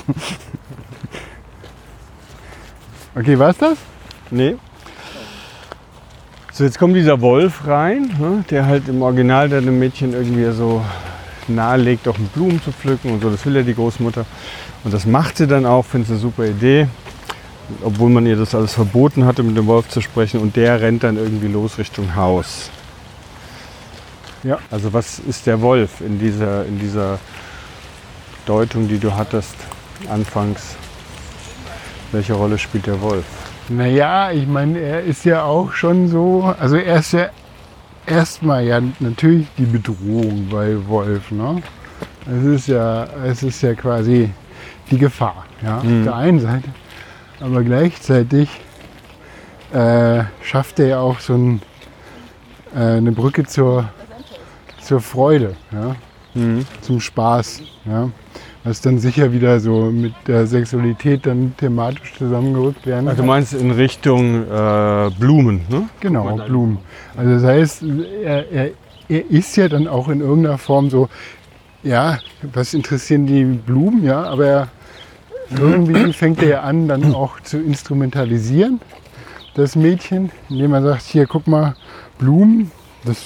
Okay, 3.14 3.38
war's 3.38 3.56
das? 3.56 3.78
Nee. 4.30 4.56
So, 6.60 6.66
jetzt 6.66 6.78
kommt 6.78 6.94
dieser 6.94 7.22
Wolf 7.22 7.66
rein, 7.66 8.14
ne, 8.18 8.44
der 8.50 8.66
halt 8.66 8.86
im 8.86 9.00
Original 9.00 9.48
dann 9.48 9.64
dem 9.64 9.78
Mädchen 9.78 10.12
irgendwie 10.12 10.44
so 10.52 10.84
nahelegt, 11.48 12.06
auch 12.06 12.18
mit 12.18 12.34
Blumen 12.34 12.60
zu 12.62 12.70
pflücken 12.70 13.12
und 13.12 13.22
so. 13.22 13.30
Das 13.30 13.46
will 13.46 13.56
ja 13.56 13.62
die 13.62 13.72
Großmutter. 13.72 14.26
Und 14.84 14.92
das 14.92 15.06
macht 15.06 15.38
sie 15.38 15.46
dann 15.46 15.64
auch, 15.64 15.86
finde 15.86 16.04
ich 16.04 16.10
eine 16.10 16.18
super 16.20 16.44
Idee. 16.44 16.86
Obwohl 17.82 18.10
man 18.10 18.26
ihr 18.26 18.36
das 18.36 18.54
alles 18.54 18.74
verboten 18.74 19.24
hatte, 19.24 19.42
mit 19.42 19.56
dem 19.56 19.66
Wolf 19.68 19.88
zu 19.88 20.02
sprechen. 20.02 20.38
Und 20.38 20.54
der 20.54 20.82
rennt 20.82 21.02
dann 21.02 21.16
irgendwie 21.16 21.48
los 21.48 21.78
Richtung 21.78 22.14
Haus. 22.14 22.68
Ja. 24.42 24.58
Also 24.70 24.92
was 24.92 25.18
ist 25.18 25.46
der 25.46 25.62
Wolf 25.62 26.02
in 26.02 26.18
dieser, 26.18 26.66
in 26.66 26.78
dieser 26.78 27.18
Deutung, 28.44 28.86
die 28.86 28.98
du 28.98 29.14
hattest 29.14 29.54
anfangs? 30.10 30.76
Welche 32.12 32.34
Rolle 32.34 32.58
spielt 32.58 32.86
der 32.86 33.00
Wolf? 33.00 33.24
Naja, 33.70 34.32
ich 34.32 34.48
meine, 34.48 34.80
er 34.80 35.04
ist 35.04 35.24
ja 35.24 35.44
auch 35.44 35.72
schon 35.72 36.08
so, 36.08 36.52
also 36.58 36.74
er 36.74 36.98
ist 36.98 37.12
ja 37.12 37.30
erstmal 38.04 38.64
ja 38.64 38.80
natürlich 38.98 39.46
die 39.56 39.64
Bedrohung 39.64 40.48
bei 40.50 40.76
Wolf. 40.88 41.30
Ne? 41.30 41.62
Es, 42.26 42.44
ist 42.44 42.66
ja, 42.66 43.04
es 43.24 43.44
ist 43.44 43.62
ja 43.62 43.74
quasi 43.74 44.30
die 44.90 44.98
Gefahr. 44.98 45.46
Ja? 45.62 45.78
Auf 45.78 45.84
der 45.84 46.16
einen 46.16 46.40
Seite. 46.40 46.68
Aber 47.38 47.62
gleichzeitig 47.62 48.48
äh, 49.72 50.24
schafft 50.42 50.80
er 50.80 50.86
ja 50.88 50.98
auch 50.98 51.20
so 51.20 51.34
ein, 51.34 51.62
äh, 52.74 52.96
eine 52.96 53.12
Brücke 53.12 53.44
zur, 53.44 53.88
zur 54.82 55.00
Freude, 55.00 55.54
ja? 55.70 55.94
zum 56.80 57.00
Spaß. 57.00 57.62
Ja? 57.84 58.10
Was 58.62 58.82
dann 58.82 58.98
sicher 58.98 59.32
wieder 59.32 59.58
so 59.58 59.90
mit 59.90 60.12
der 60.26 60.46
Sexualität 60.46 61.24
dann 61.24 61.54
thematisch 61.56 62.12
zusammengerückt 62.18 62.86
werden 62.86 63.08
Ach, 63.08 63.12
du 63.12 63.18
kann. 63.18 63.26
meinst 63.26 63.54
in 63.54 63.70
Richtung 63.70 64.42
äh, 64.42 65.10
Blumen, 65.18 65.62
ne? 65.70 65.88
Genau, 66.00 66.36
Blumen. 66.36 66.78
Also 67.16 67.32
das 67.34 67.44
heißt, 67.44 67.84
er, 68.22 68.52
er, 68.52 68.70
er 69.08 69.30
ist 69.30 69.56
ja 69.56 69.68
dann 69.68 69.88
auch 69.88 70.08
in 70.08 70.20
irgendeiner 70.20 70.58
Form 70.58 70.90
so, 70.90 71.08
ja, 71.82 72.18
was 72.52 72.74
interessieren 72.74 73.26
die 73.26 73.44
Blumen, 73.44 74.04
ja, 74.04 74.24
aber 74.24 74.46
er, 74.46 74.68
irgendwie 75.58 76.12
fängt 76.12 76.42
er 76.42 76.48
ja 76.48 76.60
an, 76.60 76.86
dann 76.86 77.14
auch 77.14 77.40
zu 77.40 77.58
instrumentalisieren, 77.58 78.80
das 79.54 79.74
Mädchen, 79.74 80.30
indem 80.50 80.74
er 80.74 80.82
sagt, 80.82 81.02
hier, 81.02 81.26
guck 81.26 81.46
mal, 81.46 81.76
Blumen, 82.18 82.70
das 83.04 83.24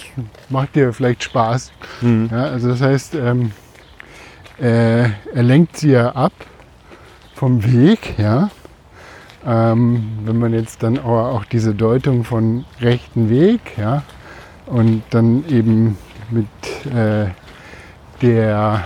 macht 0.48 0.76
dir 0.76 0.92
vielleicht 0.92 1.24
Spaß. 1.24 1.72
Ja, 2.30 2.44
also 2.44 2.68
das 2.68 2.80
heißt, 2.80 3.16
ähm, 3.16 3.50
äh, 4.60 5.02
er 5.04 5.42
lenkt 5.42 5.76
sie 5.76 5.90
ja 5.90 6.10
ab 6.10 6.32
vom 7.34 7.64
Weg, 7.64 8.18
ja. 8.18 8.50
Ähm, 9.46 10.20
wenn 10.24 10.38
man 10.38 10.54
jetzt 10.54 10.82
dann 10.82 10.98
auch 10.98 11.44
diese 11.44 11.74
Deutung 11.74 12.24
von 12.24 12.64
rechten 12.80 13.28
Weg, 13.28 13.76
ja, 13.76 14.02
und 14.66 15.02
dann 15.10 15.44
eben 15.48 15.98
mit 16.30 16.46
äh, 16.94 17.26
der 18.22 18.84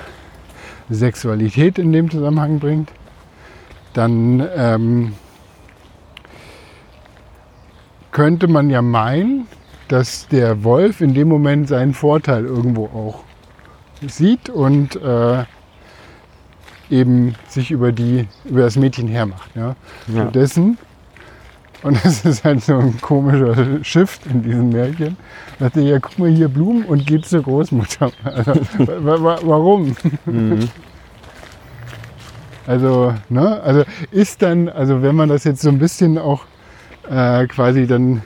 Sexualität 0.91 1.79
in 1.79 1.93
dem 1.93 2.11
Zusammenhang 2.11 2.59
bringt, 2.59 2.91
dann 3.93 4.47
ähm, 4.57 5.15
könnte 8.11 8.49
man 8.49 8.71
ja 8.71 8.83
meinen, 8.83 9.47
dass 9.89 10.27
der 10.29 10.65
Wolf 10.65 11.01
in 11.01 11.15
dem 11.15 11.29
Moment 11.29 11.69
seinen 11.69 11.95
Vorteil 11.95 12.45
irgendwo 12.45 12.87
auch 12.87 13.25
sieht 14.07 14.51
und 14.51 14.97
äh, 14.97 15.45
eben 16.91 17.35
sich 17.49 17.71
über, 17.71 17.93
die, 17.93 18.27
über 18.45 18.63
das 18.63 18.77
Mädchen 18.77 19.09
hermacht. 19.09 19.51
Ja. 19.55 19.77
Ja. 20.07 20.23
Stattdessen, 20.23 20.79
und 21.83 22.05
das 22.05 22.25
ist 22.25 22.45
halt 22.45 22.63
so 22.63 22.79
ein 22.79 23.01
komischer 23.01 23.85
Shift 23.85 24.27
in 24.27 24.43
diesem 24.43 24.71
Märchen, 24.71 25.17
sagt 25.59 25.77
er, 25.77 25.83
ja 25.83 25.99
guck 25.99 26.19
mal 26.19 26.29
hier 26.29 26.49
Blumen 26.49 26.85
und 26.85 27.07
geht 27.07 27.27
zur 27.27 27.43
Großmutter. 27.43 28.11
Also, 28.25 28.55
wa 28.55 29.23
wa 29.23 29.39
warum? 29.43 29.97
Mhm. 30.27 30.69
Also, 32.67 33.15
ne, 33.31 33.63
also 33.63 33.85
ist 34.11 34.43
dann, 34.43 34.69
also 34.69 35.01
wenn 35.01 35.17
man 35.17 35.31
das 35.31 35.45
jetzt 35.45 35.63
so 35.63 35.71
ein 35.71 35.79
bisschen 35.79 36.19
auch 36.19 36.45
äh, 37.09 37.47
quasi 37.47 37.87
dann, 37.87 38.21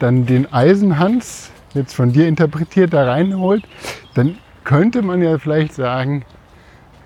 dann 0.00 0.26
den 0.26 0.52
Eisenhans 0.52 1.52
jetzt 1.72 1.94
von 1.94 2.12
dir 2.12 2.26
interpretiert 2.26 2.92
da 2.92 3.04
reinholt, 3.04 3.62
dann 4.14 4.38
könnte 4.64 5.02
man 5.02 5.22
ja 5.22 5.38
vielleicht 5.38 5.72
sagen, 5.72 6.24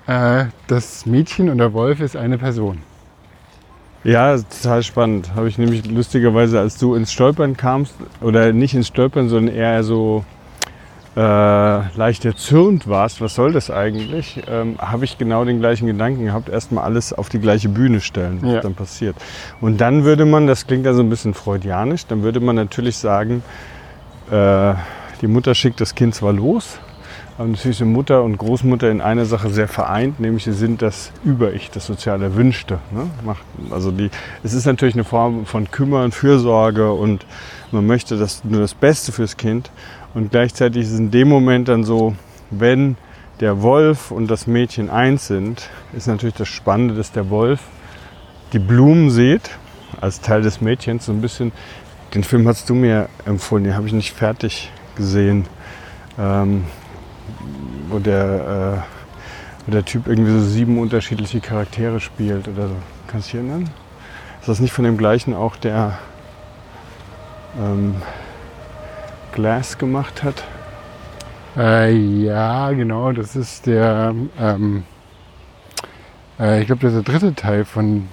äh, 0.06 0.46
das 0.66 1.06
Mädchen 1.06 1.48
und 1.48 1.58
der 1.58 1.72
Wolf 1.72 2.00
ist 2.00 2.16
eine 2.16 2.38
Person. 2.38 2.78
Ja, 4.04 4.36
total 4.36 4.82
spannend. 4.82 5.34
Habe 5.36 5.48
ich 5.48 5.58
nämlich 5.58 5.88
lustigerweise, 5.88 6.58
als 6.58 6.76
du 6.76 6.94
ins 6.96 7.12
Stolpern 7.12 7.56
kamst, 7.56 7.94
oder 8.20 8.52
nicht 8.52 8.74
ins 8.74 8.88
Stolpern, 8.88 9.28
sondern 9.28 9.54
eher 9.54 9.84
so 9.84 10.24
äh, 11.14 11.20
leicht 11.20 12.24
erzürnt 12.24 12.88
warst, 12.88 13.20
was 13.20 13.34
soll 13.34 13.52
das 13.52 13.70
eigentlich, 13.70 14.42
ähm, 14.50 14.76
habe 14.78 15.04
ich 15.04 15.18
genau 15.18 15.44
den 15.44 15.60
gleichen 15.60 15.86
Gedanken 15.86 16.24
gehabt, 16.24 16.48
erstmal 16.48 16.84
alles 16.84 17.12
auf 17.12 17.28
die 17.28 17.38
gleiche 17.38 17.68
Bühne 17.68 18.00
stellen, 18.00 18.38
was 18.40 18.52
Ja. 18.54 18.60
dann 18.60 18.74
passiert. 18.74 19.14
Und 19.60 19.80
dann 19.80 20.04
würde 20.04 20.24
man, 20.24 20.46
das 20.46 20.66
klingt 20.66 20.86
ja 20.86 20.94
so 20.94 21.02
ein 21.02 21.10
bisschen 21.10 21.34
freudianisch, 21.34 22.06
dann 22.06 22.22
würde 22.22 22.40
man 22.40 22.56
natürlich 22.56 22.96
sagen, 22.96 23.42
äh, 24.30 24.72
die 25.20 25.26
Mutter 25.26 25.54
schickt 25.54 25.80
das 25.82 25.94
Kind 25.94 26.14
zwar 26.14 26.32
los, 26.32 26.78
aber 27.38 27.48
natürlich 27.48 27.78
sind 27.78 27.92
Mutter 27.92 28.22
und 28.22 28.36
Großmutter 28.36 28.90
in 28.90 29.00
einer 29.00 29.24
Sache 29.24 29.48
sehr 29.50 29.68
vereint, 29.68 30.20
nämlich 30.20 30.44
sie 30.44 30.52
sind 30.52 30.82
das 30.82 31.12
Über-Ich, 31.24 31.70
das 31.70 31.86
sozial 31.86 32.22
Erwünschte. 32.22 32.78
Ne? 32.90 33.08
Also 33.70 33.90
die, 33.90 34.10
es 34.42 34.52
ist 34.52 34.66
natürlich 34.66 34.94
eine 34.94 35.04
Form 35.04 35.46
von 35.46 35.70
Kümmern, 35.70 36.12
Fürsorge 36.12 36.92
und 36.92 37.26
man 37.70 37.86
möchte 37.86 38.18
das, 38.18 38.44
nur 38.44 38.60
das 38.60 38.74
Beste 38.74 39.12
fürs 39.12 39.36
Kind. 39.36 39.70
Und 40.14 40.30
gleichzeitig 40.30 40.82
ist 40.82 40.92
es 40.92 40.98
in 40.98 41.10
dem 41.10 41.28
Moment 41.28 41.68
dann 41.68 41.84
so, 41.84 42.14
wenn 42.50 42.96
der 43.40 43.62
Wolf 43.62 44.10
und 44.10 44.30
das 44.30 44.46
Mädchen 44.46 44.90
eins 44.90 45.26
sind, 45.26 45.70
ist 45.94 46.06
natürlich 46.06 46.34
das 46.34 46.48
Spannende, 46.48 46.94
dass 46.94 47.12
der 47.12 47.30
Wolf 47.30 47.60
die 48.52 48.58
Blumen 48.58 49.10
sieht, 49.10 49.50
als 50.00 50.20
Teil 50.20 50.42
des 50.42 50.60
Mädchens, 50.60 51.06
so 51.06 51.12
ein 51.12 51.22
bisschen. 51.22 51.52
Den 52.14 52.24
Film 52.24 52.46
hast 52.46 52.68
du 52.68 52.74
mir 52.74 53.08
empfohlen, 53.24 53.64
den 53.64 53.74
habe 53.74 53.86
ich 53.86 53.94
nicht 53.94 54.12
fertig 54.12 54.70
gesehen. 54.96 55.46
Ähm, 56.18 56.64
wo 57.92 57.98
der, 57.98 58.83
äh, 58.85 59.66
wo 59.66 59.72
der 59.72 59.85
Typ 59.85 60.07
irgendwie 60.07 60.33
so 60.33 60.40
sieben 60.40 60.78
unterschiedliche 60.78 61.40
Charaktere 61.40 62.00
spielt 62.00 62.48
oder 62.48 62.68
so. 62.68 62.74
Kannst 63.07 63.33
du 63.33 63.38
dich 63.38 63.46
erinnern? 63.46 63.70
Ist 64.40 64.48
das 64.48 64.61
nicht 64.61 64.72
von 64.72 64.85
dem 64.85 64.98
gleichen 64.98 65.35
auch, 65.35 65.57
der 65.57 65.98
ähm, 67.61 67.94
Glass 69.33 69.78
gemacht 69.78 70.22
hat? 70.22 70.42
Äh, 71.57 71.92
ja, 71.92 72.70
genau, 72.72 73.12
das 73.12 73.37
ist 73.37 73.66
der, 73.66 74.14
ähm, 74.40 74.85
äh, 76.40 76.61
ich 76.61 76.66
glaube, 76.66 76.83
das 76.83 76.94
ist 76.94 77.07
der 77.07 77.12
dritte 77.12 77.35
Teil 77.35 77.64
von, 77.64 78.09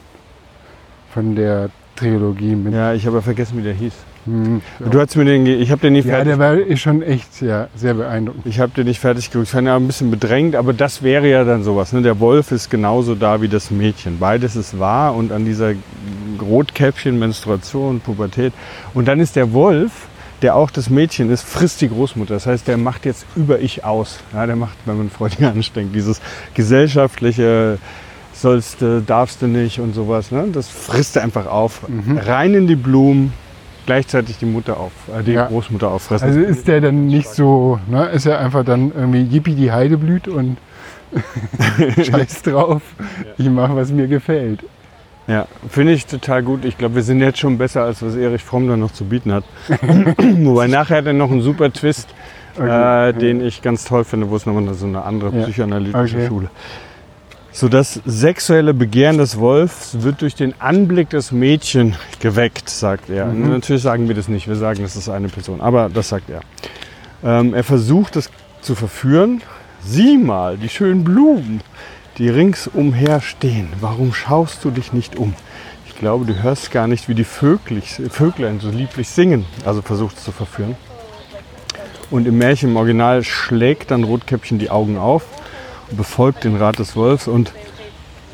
von 1.14 1.36
der 1.36 1.70
Trilogie 1.96 2.56
mit. 2.56 2.74
Ja, 2.74 2.94
ich 2.94 3.06
habe 3.06 3.18
ja 3.18 3.22
vergessen, 3.22 3.58
wie 3.58 3.64
der 3.64 3.74
hieß. 3.74 3.94
Hm, 4.30 4.62
Du 4.80 5.00
hast 5.00 5.16
mir 5.16 5.26
den, 5.26 5.46
ich 5.46 5.72
habe 5.72 5.82
den 5.82 5.94
nie 5.94 6.00
ja, 6.00 6.06
fertig 6.06 6.28
der 6.28 6.40
war 6.40 6.54
ist 6.54 6.80
schon 6.80 7.02
echt 7.02 7.34
sehr, 7.34 7.70
sehr 7.76 7.96
beeindruckend. 7.96 8.46
Ich 8.46 8.60
habe 8.60 8.72
den 8.76 8.86
nicht 8.86 9.00
fertig 9.00 9.32
geguckt. 9.32 9.48
Ich 9.48 9.52
fand 9.52 9.68
ihn 9.68 9.72
ein 9.72 9.88
bisschen 9.88 10.12
bedrängt, 10.12 10.56
aber 10.56 10.74
das 10.74 11.02
wäre 11.02 11.28
ja 11.30 11.44
dann 11.44 11.64
sowas. 11.64 11.94
Ne? 11.94 12.02
Der 12.02 12.20
Wolf 12.20 12.52
ist 12.52 12.70
genauso 12.70 13.16
da 13.16 13.42
wie 13.42 13.48
das 13.48 13.72
Mädchen. 13.72 14.20
Beides 14.20 14.56
ist 14.56 14.80
wahr 14.80 15.16
und 15.16 15.32
an 15.32 15.46
dieser 15.46 15.74
Rotkäppchen, 16.42 17.18
Menstruation, 17.18 18.00
Pubertät. 18.00 18.54
Und 18.94 19.08
dann 19.08 19.20
ist 19.20 19.36
der 19.36 19.52
Wolf, 19.54 20.08
der 20.42 20.56
auch 20.56 20.72
das 20.72 20.90
Mädchen 20.90 21.30
ist, 21.32 21.44
frisst 21.44 21.82
die 21.82 21.90
Großmutter. 21.90 22.34
Das 22.34 22.46
heißt, 22.46 22.68
der 22.68 22.78
macht 22.78 23.06
jetzt 23.06 23.26
über 23.36 23.60
ich 23.60 23.84
aus. 23.84 24.20
Ja, 24.34 24.46
der 24.46 24.56
macht, 24.56 24.78
wenn 24.86 24.98
man 24.98 25.10
freudianisch 25.10 25.72
denkt, 25.74 25.96
dieses 25.96 26.22
gesellschaftliche 26.54 27.78
sollst 28.34 28.82
du, 28.82 29.02
darfst 29.02 29.42
du 29.42 29.48
nicht 29.48 29.80
und 29.80 29.94
sowas. 29.94 30.32
Ne? 30.32 30.48
Das 30.54 30.70
frisst 30.70 31.18
er 31.18 31.24
einfach 31.24 31.46
auf. 31.46 31.82
Rein 32.26 32.54
in 32.54 32.68
die 32.68 32.78
Blumen, 32.78 33.34
gleichzeitig 33.94 34.38
die 34.38 34.46
Mutter 34.46 34.80
auf, 34.80 34.92
äh, 35.18 35.24
die 35.24 35.32
Ja. 35.32 35.48
Großmutter 35.48 35.90
auffressen. 35.90 36.28
Also 36.28 36.40
ist 36.42 36.68
der 36.68 36.80
dann 36.80 37.08
nicht 37.08 37.28
so, 37.28 37.80
ne, 37.90 38.06
ist 38.10 38.28
er 38.28 38.38
einfach 38.40 38.64
dann 38.64 38.92
irgendwie 38.96 39.24
Yippie 39.24 39.56
die 39.56 39.72
Heide 39.72 39.98
blüht 39.98 40.28
und 40.28 40.58
scheiß 41.98 42.44
drauf, 42.44 42.84
ich 43.40 43.50
mache, 43.50 43.76
was 43.76 43.90
mir 43.92 44.08
gefällt. 44.08 44.64
Ja, 45.26 45.48
finde 45.70 45.94
ich 45.94 46.06
total 46.06 46.44
gut. 46.44 46.66
Ich 46.66 46.78
glaube, 46.78 46.96
wir 46.96 47.02
sind 47.04 47.20
jetzt 47.22 47.40
schon 47.40 47.58
besser, 47.58 47.84
als 47.84 48.04
was 48.04 48.16
Erich 48.16 48.44
Fromm 48.44 48.68
da 48.68 48.78
noch 48.78 48.92
zu 48.92 49.06
bieten 49.06 49.32
hat. 49.32 49.44
Wobei 50.44 50.68
nachher 50.68 50.98
hat 50.98 51.08
er 51.08 51.14
noch 51.14 51.32
einen 51.32 51.42
super 51.42 51.72
Twist, 51.74 52.10
Okay. 52.58 53.10
äh, 53.10 53.14
den 53.14 53.42
ich 53.42 53.62
ganz 53.64 53.86
toll 53.86 54.04
finde, 54.04 54.30
wo 54.30 54.36
es 54.36 54.46
nochmal 54.46 54.72
so 54.76 54.86
eine 54.86 55.04
andere 55.04 55.36
Ja. 55.36 55.44
psychoanalytische 55.46 56.18
Okay. 56.18 56.28
Schule. 56.28 56.50
So 57.52 57.68
das 57.68 58.00
sexuelle 58.06 58.76
Begehren 58.76 59.18
des 59.18 59.40
Wolfs 59.40 60.02
wird 60.02 60.22
durch 60.22 60.36
den 60.36 60.54
Anblick 60.60 61.10
des 61.10 61.32
Mädchen 61.32 61.96
geweckt, 62.20 62.70
sagt 62.70 63.10
er. 63.10 63.26
Mhm. 63.26 63.50
Natürlich 63.50 63.82
sagen 63.82 64.08
wir 64.08 64.16
das 64.16 64.28
nicht, 64.28 64.48
wir 64.48 64.56
sagen, 64.56 64.84
das 64.84 64.96
ist 64.96 65.10
eine 65.10 65.30
Person, 65.30 65.60
aber 65.60 65.90
das 65.90 66.10
sagt 66.10 66.30
er. 66.30 66.42
Ähm, 67.24 67.54
er 67.56 67.64
versucht, 67.64 68.16
das 68.16 68.30
zu 68.62 68.76
verführen. 68.76 69.42
Sieh 69.82 70.18
mal, 70.18 70.58
die 70.58 70.70
schönen 70.70 71.04
Blumen, 71.04 71.62
die 72.18 72.30
ringsumher 72.30 73.20
stehen. 73.20 73.70
Warum 73.80 74.14
schaust 74.14 74.64
du 74.64 74.70
dich 74.70 74.94
nicht 74.94 75.16
um? 75.16 75.34
Ich 75.88 75.96
glaube, 75.96 76.26
du 76.26 76.44
hörst 76.44 76.72
gar 76.72 76.88
nicht, 76.88 77.10
wie 77.10 77.16
die 77.16 77.24
Vöglich, 77.24 78.00
Vöglein 78.10 78.60
so 78.60 78.70
lieblich 78.70 79.10
singen. 79.10 79.46
Also 79.66 79.82
versucht 79.82 80.18
es 80.18 80.24
zu 80.24 80.32
verführen. 80.32 80.76
Und 82.12 82.28
im 82.28 82.38
Märchen 82.38 82.70
im 82.70 82.78
Original 82.78 83.24
schlägt 83.24 83.92
dann 83.92 84.04
Rotkäppchen 84.04 84.60
die 84.60 84.70
Augen 84.70 84.98
auf 84.98 85.26
befolgt 85.92 86.44
den 86.44 86.56
Rat 86.56 86.80
des 86.80 86.96
Wolfs 86.96 87.28
und 87.28 87.52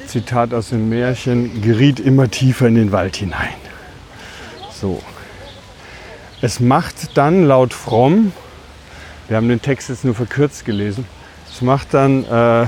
Zitat 0.07 0.53
aus 0.53 0.69
dem 0.69 0.89
Märchen, 0.89 1.61
geriet 1.61 1.99
immer 1.99 2.29
tiefer 2.29 2.67
in 2.67 2.75
den 2.75 2.91
Wald 2.91 3.15
hinein. 3.15 3.53
So. 4.71 5.01
Es 6.41 6.59
macht 6.59 7.17
dann 7.17 7.45
laut 7.45 7.73
Fromm, 7.73 8.31
wir 9.27 9.37
haben 9.37 9.49
den 9.49 9.61
Text 9.61 9.89
jetzt 9.89 10.05
nur 10.05 10.13
verkürzt 10.13 10.65
gelesen, 10.65 11.05
es 11.51 11.61
macht 11.61 11.93
dann, 11.93 12.25
äh, 12.25 12.63
äh, 12.63 12.67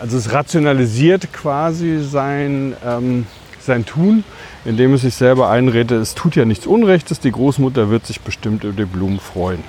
also 0.00 0.16
es 0.16 0.32
rationalisiert 0.32 1.32
quasi 1.32 2.02
sein, 2.02 2.74
ähm, 2.84 3.26
sein 3.60 3.84
Tun, 3.84 4.24
indem 4.64 4.94
es 4.94 5.02
sich 5.02 5.14
selber 5.14 5.50
einredet, 5.50 6.00
es 6.00 6.14
tut 6.14 6.34
ja 6.34 6.44
nichts 6.44 6.66
Unrechtes, 6.66 7.20
die 7.20 7.30
Großmutter 7.30 7.90
wird 7.90 8.06
sich 8.06 8.22
bestimmt 8.22 8.64
über 8.64 8.72
die 8.72 8.86
Blumen 8.86 9.20
freuen. 9.20 9.62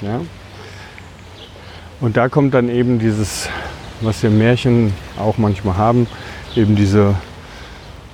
Ja? 0.00 0.20
Und 2.02 2.18
da 2.18 2.28
kommt 2.28 2.52
dann 2.52 2.68
eben 2.68 2.98
dieses 2.98 3.48
was 4.02 4.22
wir 4.22 4.30
Märchen 4.30 4.92
auch 5.18 5.38
manchmal 5.38 5.76
haben, 5.76 6.06
eben 6.56 6.76
diese 6.76 7.14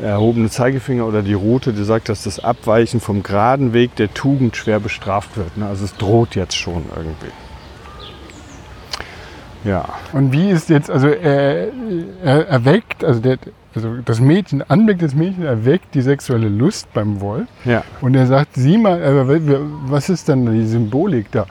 erhobene 0.00 0.48
Zeigefinger 0.48 1.06
oder 1.06 1.22
die 1.22 1.34
rote, 1.34 1.72
die 1.72 1.82
sagt, 1.82 2.08
dass 2.08 2.22
das 2.22 2.38
Abweichen 2.38 3.00
vom 3.00 3.22
geraden 3.22 3.72
Weg 3.72 3.96
der 3.96 4.12
Tugend 4.14 4.56
schwer 4.56 4.78
bestraft 4.78 5.36
wird. 5.36 5.56
Ne? 5.56 5.66
Also 5.66 5.84
es 5.84 5.96
droht 5.96 6.36
jetzt 6.36 6.56
schon 6.56 6.84
irgendwie. 6.94 7.32
Ja. 9.64 9.86
Und 10.12 10.32
wie 10.32 10.50
ist 10.50 10.70
jetzt, 10.70 10.88
also 10.88 11.08
er, 11.08 11.68
er 12.22 12.46
erweckt, 12.46 13.02
also, 13.02 13.20
der, 13.20 13.38
also 13.74 13.96
das 14.04 14.20
Mädchen, 14.20 14.62
Anblick 14.62 15.00
des 15.00 15.16
Mädchens 15.16 15.44
erweckt 15.44 15.96
die 15.96 16.02
sexuelle 16.02 16.48
Lust 16.48 16.92
beim 16.94 17.20
Wolf. 17.20 17.48
Ja. 17.64 17.82
Und 18.00 18.14
er 18.14 18.28
sagt, 18.28 18.54
sieh 18.54 18.78
mal, 18.78 19.00
was 19.86 20.10
ist 20.10 20.28
denn 20.28 20.46
die 20.52 20.66
Symbolik 20.66 21.32
da? 21.32 21.46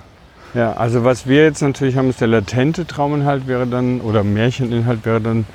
Ja, 0.57 0.73
also 0.73 1.03
was 1.03 1.27
wir 1.27 1.43
jetzt 1.43 1.61
natürlich 1.61 1.97
haben, 1.97 2.09
ist 2.09 2.19
der 2.19 2.29
latente 2.29 2.87
Trauminhalt 2.87 3.45
wäre 3.45 3.67
dann, 3.67 4.01
oder 4.01 4.23
Märcheninhalt 4.23 5.05
wäre 5.05 5.21
dann 5.21 5.45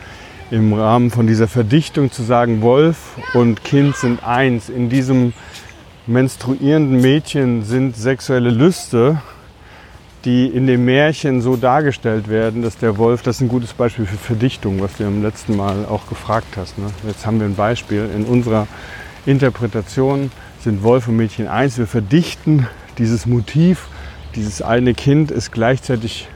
im 0.52 0.72
Rahmen 0.72 1.10
von 1.10 1.26
dieser 1.26 1.48
Verdichtung 1.48 2.12
zu 2.12 2.22
sagen, 2.22 2.62
Wolf 2.62 3.16
und 3.34 3.64
Kind 3.64 3.96
sind 3.96 4.22
eins. 4.22 4.68
In 4.68 4.90
diesem 4.90 5.32
menstruierenden 6.06 7.00
Mädchen 7.00 7.64
sind 7.64 7.96
sexuelle 7.96 8.50
Lüste, 8.50 9.20
die 10.24 10.46
in 10.46 10.68
dem 10.68 10.84
Märchen 10.84 11.42
so 11.42 11.56
dargestellt 11.56 12.28
werden, 12.28 12.62
dass 12.62 12.78
der 12.78 12.96
Wolf, 12.96 13.22
das 13.22 13.38
ist 13.38 13.40
ein 13.40 13.48
gutes 13.48 13.72
Beispiel 13.72 14.06
für 14.06 14.16
Verdichtung, 14.16 14.80
was 14.80 14.98
du 14.98 15.02
im 15.02 15.20
letzten 15.20 15.56
Mal 15.56 15.84
auch 15.84 16.08
gefragt 16.08 16.56
hast. 16.56 16.78
Ne? 16.78 16.86
Jetzt 17.08 17.26
haben 17.26 17.40
wir 17.40 17.48
ein 17.48 17.56
Beispiel. 17.56 18.08
In 18.14 18.24
unserer 18.24 18.68
Interpretation 19.26 20.30
sind 20.60 20.84
Wolf 20.84 21.08
und 21.08 21.16
Mädchen 21.16 21.48
eins. 21.48 21.76
Wir 21.76 21.88
verdichten 21.88 22.68
dieses 22.98 23.26
Motiv 23.26 23.88
dieses 24.34 24.62
eine 24.62 24.94
Kind 24.94 25.30
ist 25.30 25.52
gleichzeitig 25.52 26.28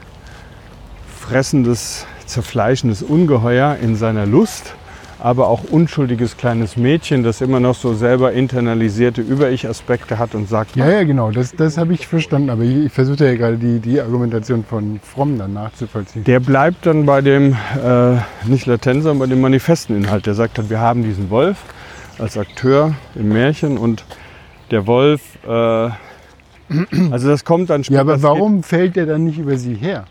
fressendes, 1.19 2.05
zerfleischendes 2.25 3.03
Ungeheuer 3.03 3.77
in 3.81 3.95
seiner 3.95 4.25
Lust, 4.25 4.75
aber 5.19 5.47
auch 5.47 5.63
unschuldiges 5.63 6.37
kleines 6.37 6.77
Mädchen, 6.77 7.23
das 7.23 7.41
immer 7.41 7.59
noch 7.59 7.75
so 7.75 7.95
selber 7.95 8.33
internalisierte 8.33 9.21
Über-Ich-Aspekte 9.21 10.19
hat 10.19 10.35
und 10.35 10.47
sagt, 10.47 10.75
ja, 10.75 10.89
ja, 10.89 11.03
genau, 11.03 11.31
das, 11.31 11.55
das 11.55 11.77
habe 11.77 11.93
ich 11.93 12.07
verstanden, 12.07 12.49
aber 12.49 12.63
ich, 12.63 12.85
ich 12.85 12.91
versuche 12.91 13.25
ja 13.25 13.35
gerade 13.35 13.57
die, 13.57 13.79
die 13.79 13.99
Argumentation 13.99 14.63
von 14.63 14.99
Fromm 15.01 15.39
dann 15.39 15.53
nachzuvollziehen. 15.53 16.23
Der 16.23 16.39
bleibt 16.39 16.85
dann 16.85 17.05
bei 17.05 17.21
dem, 17.21 17.53
äh, 17.83 18.17
nicht 18.45 18.67
latent, 18.67 19.03
sondern 19.03 19.19
bei 19.19 19.25
dem 19.25 19.41
manifesten 19.41 19.97
Inhalt. 19.97 20.27
Der 20.27 20.35
sagt 20.35 20.59
dann, 20.59 20.69
wir 20.69 20.79
haben 20.79 21.03
diesen 21.03 21.29
Wolf 21.29 21.57
als 22.19 22.37
Akteur 22.37 22.93
im 23.15 23.29
Märchen 23.29 23.77
und 23.77 24.05
der 24.69 24.85
Wolf 24.85 25.21
äh, 25.47 25.89
also 27.11 27.29
das 27.29 27.45
kommt 27.45 27.69
dann 27.69 27.83
später. 27.83 27.95
Ja, 27.95 28.01
aber 28.01 28.21
warum 28.21 28.63
fällt 28.63 28.97
er 28.97 29.05
dann 29.05 29.25
nicht 29.25 29.39
über 29.39 29.57
sie 29.57 29.75
her? 29.75 30.05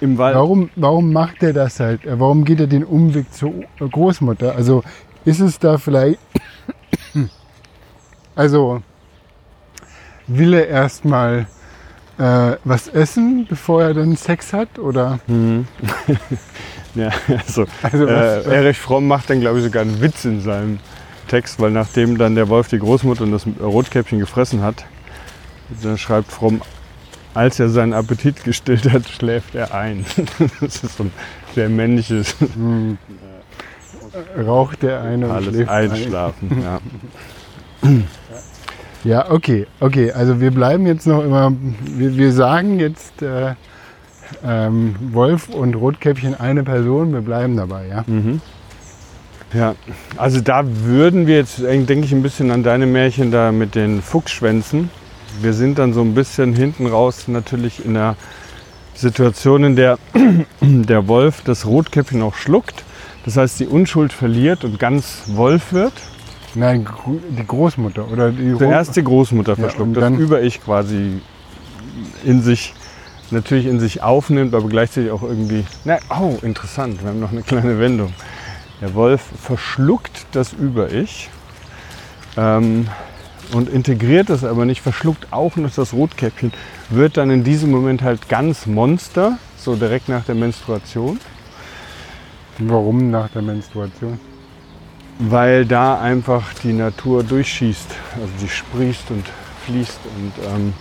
Im 0.00 0.18
Wald. 0.18 0.34
Warum, 0.36 0.70
warum 0.76 1.12
macht 1.12 1.42
er 1.42 1.52
das 1.52 1.80
halt? 1.80 2.00
Warum 2.04 2.44
geht 2.44 2.60
er 2.60 2.66
den 2.66 2.84
Umweg 2.84 3.32
zur 3.32 3.52
Großmutter? 3.78 4.54
Also 4.54 4.82
ist 5.24 5.40
es 5.40 5.58
da 5.58 5.78
vielleicht. 5.78 6.20
Also 8.36 8.82
will 10.26 10.54
er 10.54 10.66
erstmal 10.66 11.46
äh, 12.18 12.56
was 12.64 12.88
essen, 12.88 13.46
bevor 13.48 13.82
er 13.82 13.94
dann 13.94 14.16
Sex 14.16 14.52
hat? 14.52 14.78
Oder? 14.78 15.20
Mhm. 15.28 15.66
ja, 16.96 17.10
also, 17.28 17.66
also 17.82 18.06
was, 18.06 18.46
äh, 18.46 18.54
Erich 18.54 18.78
Fromm 18.78 19.06
macht 19.06 19.30
dann, 19.30 19.40
glaube 19.40 19.58
ich, 19.58 19.64
sogar 19.64 19.82
einen 19.82 20.00
Witz 20.00 20.24
in 20.24 20.40
seinem 20.40 20.80
Text, 21.28 21.60
weil 21.60 21.70
nachdem 21.70 22.18
dann 22.18 22.34
der 22.34 22.48
Wolf 22.48 22.68
die 22.68 22.78
Großmutter 22.78 23.22
und 23.22 23.32
das 23.32 23.46
Rotkäppchen 23.60 24.18
gefressen 24.18 24.62
hat, 24.62 24.84
da 25.82 25.96
schreibt 25.96 26.30
Fromm, 26.30 26.62
als 27.34 27.58
er 27.58 27.68
seinen 27.68 27.92
Appetit 27.92 28.44
gestillt 28.44 28.90
hat, 28.90 29.08
schläft 29.08 29.54
er 29.54 29.74
ein. 29.74 30.06
Das 30.60 30.82
ist 30.82 30.96
so 30.96 31.04
ein 31.04 31.12
sehr 31.54 31.68
männliches. 31.68 32.36
Hm. 32.38 32.98
Raucht 34.46 34.82
der 34.82 35.02
eine 35.02 35.26
und 35.26 35.32
Alles 35.32 35.48
schläft 35.54 35.70
einschlafen. 35.70 36.64
Ein. 37.82 38.04
Ja. 39.02 39.10
ja, 39.24 39.30
okay, 39.30 39.66
okay. 39.80 40.12
Also 40.12 40.40
wir 40.40 40.52
bleiben 40.52 40.86
jetzt 40.86 41.06
noch 41.06 41.24
immer. 41.24 41.52
Wir, 41.84 42.16
wir 42.16 42.32
sagen 42.32 42.78
jetzt 42.78 43.20
äh, 43.22 43.54
ähm, 44.44 44.94
Wolf 45.12 45.48
und 45.48 45.74
Rotkäppchen 45.74 46.38
eine 46.38 46.62
Person. 46.62 47.12
Wir 47.12 47.20
bleiben 47.20 47.56
dabei, 47.56 47.88
ja. 47.88 48.04
Mhm. 48.06 48.40
Ja, 49.52 49.74
also 50.16 50.40
da 50.40 50.64
würden 50.66 51.28
wir 51.28 51.36
jetzt, 51.36 51.60
denke 51.60 52.00
ich, 52.00 52.12
ein 52.12 52.22
bisschen 52.22 52.50
an 52.50 52.64
deine 52.64 52.86
Märchen 52.86 53.30
da 53.30 53.52
mit 53.52 53.76
den 53.76 54.02
Fuchsschwänzen 54.02 54.90
wir 55.40 55.52
sind 55.52 55.78
dann 55.78 55.92
so 55.92 56.00
ein 56.02 56.14
bisschen 56.14 56.54
hinten 56.54 56.86
raus 56.86 57.28
natürlich 57.28 57.84
in 57.84 57.94
der 57.94 58.16
Situation, 58.94 59.64
in 59.64 59.76
der 59.76 59.98
der 60.60 61.08
Wolf 61.08 61.42
das 61.44 61.66
Rotkäppchen 61.66 62.22
auch 62.22 62.34
schluckt. 62.34 62.84
Das 63.24 63.36
heißt, 63.36 63.58
die 63.60 63.66
Unschuld 63.66 64.12
verliert 64.12 64.64
und 64.64 64.78
ganz 64.78 65.22
Wolf 65.28 65.72
wird. 65.72 65.94
Nein, 66.54 66.86
die 67.06 67.46
Großmutter 67.46 68.10
oder 68.10 68.30
die 68.30 68.56
Zuerst 68.56 68.94
die 68.96 69.02
Großmutter 69.02 69.56
verschluckt, 69.56 69.96
ja, 69.96 70.08
das 70.08 70.18
Über-Ich 70.18 70.62
quasi 70.62 71.20
in 72.24 72.42
sich, 72.42 72.74
natürlich 73.30 73.66
in 73.66 73.80
sich 73.80 74.02
aufnimmt, 74.02 74.54
aber 74.54 74.68
gleichzeitig 74.68 75.10
auch 75.10 75.22
irgendwie. 75.22 75.64
Na, 75.84 75.98
oh, 76.10 76.38
interessant, 76.42 77.02
wir 77.02 77.08
haben 77.08 77.18
noch 77.18 77.32
eine 77.32 77.42
kleine 77.42 77.80
Wendung. 77.80 78.12
Der 78.80 78.94
Wolf 78.94 79.22
verschluckt 79.40 80.26
das 80.32 80.52
Über-Ich. 80.52 81.30
Ähm, 82.36 82.86
und 83.52 83.68
integriert 83.68 84.30
es 84.30 84.44
aber 84.44 84.64
nicht, 84.64 84.80
verschluckt 84.80 85.32
auch 85.32 85.56
noch 85.56 85.74
das 85.74 85.92
Rotkäppchen, 85.92 86.52
wird 86.90 87.16
dann 87.16 87.30
in 87.30 87.44
diesem 87.44 87.70
Moment 87.70 88.02
halt 88.02 88.28
ganz 88.28 88.66
Monster, 88.66 89.38
so 89.56 89.76
direkt 89.76 90.08
nach 90.08 90.24
der 90.24 90.34
Menstruation. 90.34 91.18
Warum 92.58 93.10
nach 93.10 93.28
der 93.30 93.42
Menstruation? 93.42 94.18
Weil 95.18 95.64
da 95.64 96.00
einfach 96.00 96.54
die 96.62 96.72
Natur 96.72 97.22
durchschießt, 97.22 97.88
also 98.14 98.32
die 98.40 98.48
sprießt 98.48 99.10
und 99.10 99.24
fließt 99.66 100.00
und 100.16 100.32
ähm, 100.54 100.72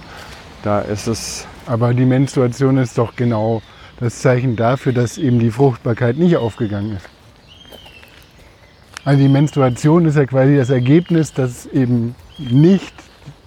da 0.63 0.80
ist 0.80 1.08
es. 1.08 1.45
Aber 1.65 1.93
die 1.93 2.06
Menstruation 2.06 2.78
ist 2.78 2.97
doch 2.97 3.15
genau 3.15 3.62
das 3.99 4.19
Zeichen 4.19 4.56
dafür, 4.56 4.91
dass 4.91 5.17
eben 5.17 5.39
die 5.39 5.52
Fruchtbarkeit 5.52 6.17
nicht 6.17 6.36
aufgegangen 6.36 6.97
ist. 6.97 7.10
Also 9.06 9.21
die 9.21 9.30
Menstruation 9.30 10.06
ist 10.06 10.15
ja 10.15 10.26
quasi 10.26 10.56
das 10.56 10.69
Ergebnis, 10.69 11.34
dass 11.34 11.65
eben 11.67 12.15
nicht 12.39 12.93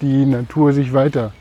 die 0.00 0.26
Natur 0.26 0.72
sich 0.72 0.92
weiter. 0.92 1.32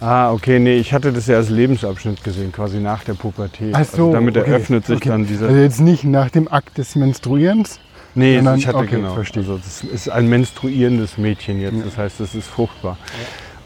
Ah, 0.00 0.32
okay, 0.32 0.58
nee, 0.58 0.76
ich 0.76 0.92
hatte 0.92 1.12
das 1.12 1.26
ja 1.28 1.36
als 1.36 1.48
Lebensabschnitt 1.48 2.22
gesehen, 2.22 2.52
quasi 2.52 2.78
nach 2.78 3.04
der 3.04 3.14
Pubertät. 3.14 3.74
Ach 3.74 3.84
so, 3.84 4.06
also 4.06 4.12
damit 4.12 4.36
okay, 4.36 4.50
eröffnet 4.50 4.86
sich 4.86 4.96
okay. 4.96 5.08
dann 5.08 5.26
dieser. 5.26 5.46
Also 5.46 5.60
jetzt 5.60 5.80
nicht 5.80 6.04
nach 6.04 6.30
dem 6.30 6.50
Akt 6.50 6.76
des 6.78 6.94
Menstruierens? 6.94 7.80
Nee, 8.14 8.36
sondern, 8.36 8.58
ich 8.58 8.66
hatte 8.66 8.78
okay, 8.78 8.96
genau. 8.96 9.14
Verstehe. 9.14 9.42
Also 9.42 9.56
das 9.58 9.82
ist 9.82 10.08
ein 10.08 10.28
menstruierendes 10.28 11.18
Mädchen 11.18 11.60
jetzt, 11.60 11.84
das 11.84 11.96
heißt, 11.96 12.20
es 12.20 12.34
ist 12.34 12.48
fruchtbar. 12.48 12.98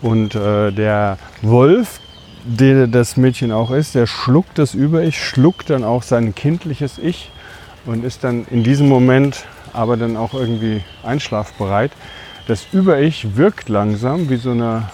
Und 0.00 0.34
äh, 0.34 0.70
der 0.70 1.18
Wolf, 1.42 2.00
der 2.44 2.86
das 2.86 3.16
Mädchen 3.16 3.50
auch 3.50 3.70
ist, 3.70 3.94
der 3.94 4.06
schluckt 4.06 4.58
das 4.58 4.74
Über-Ich, 4.74 5.22
schluckt 5.22 5.70
dann 5.70 5.84
auch 5.84 6.02
sein 6.02 6.34
kindliches 6.34 6.98
Ich 6.98 7.30
und 7.84 8.04
ist 8.04 8.22
dann 8.22 8.46
in 8.50 8.62
diesem 8.62 8.88
Moment 8.88 9.44
aber 9.72 9.96
dann 9.96 10.16
auch 10.16 10.34
irgendwie 10.34 10.82
einschlafbereit. 11.02 11.92
Das 12.48 12.66
Über-Ich 12.72 13.36
wirkt 13.36 13.68
langsam 13.68 14.30
wie 14.30 14.36
so 14.36 14.52
eine 14.52 14.88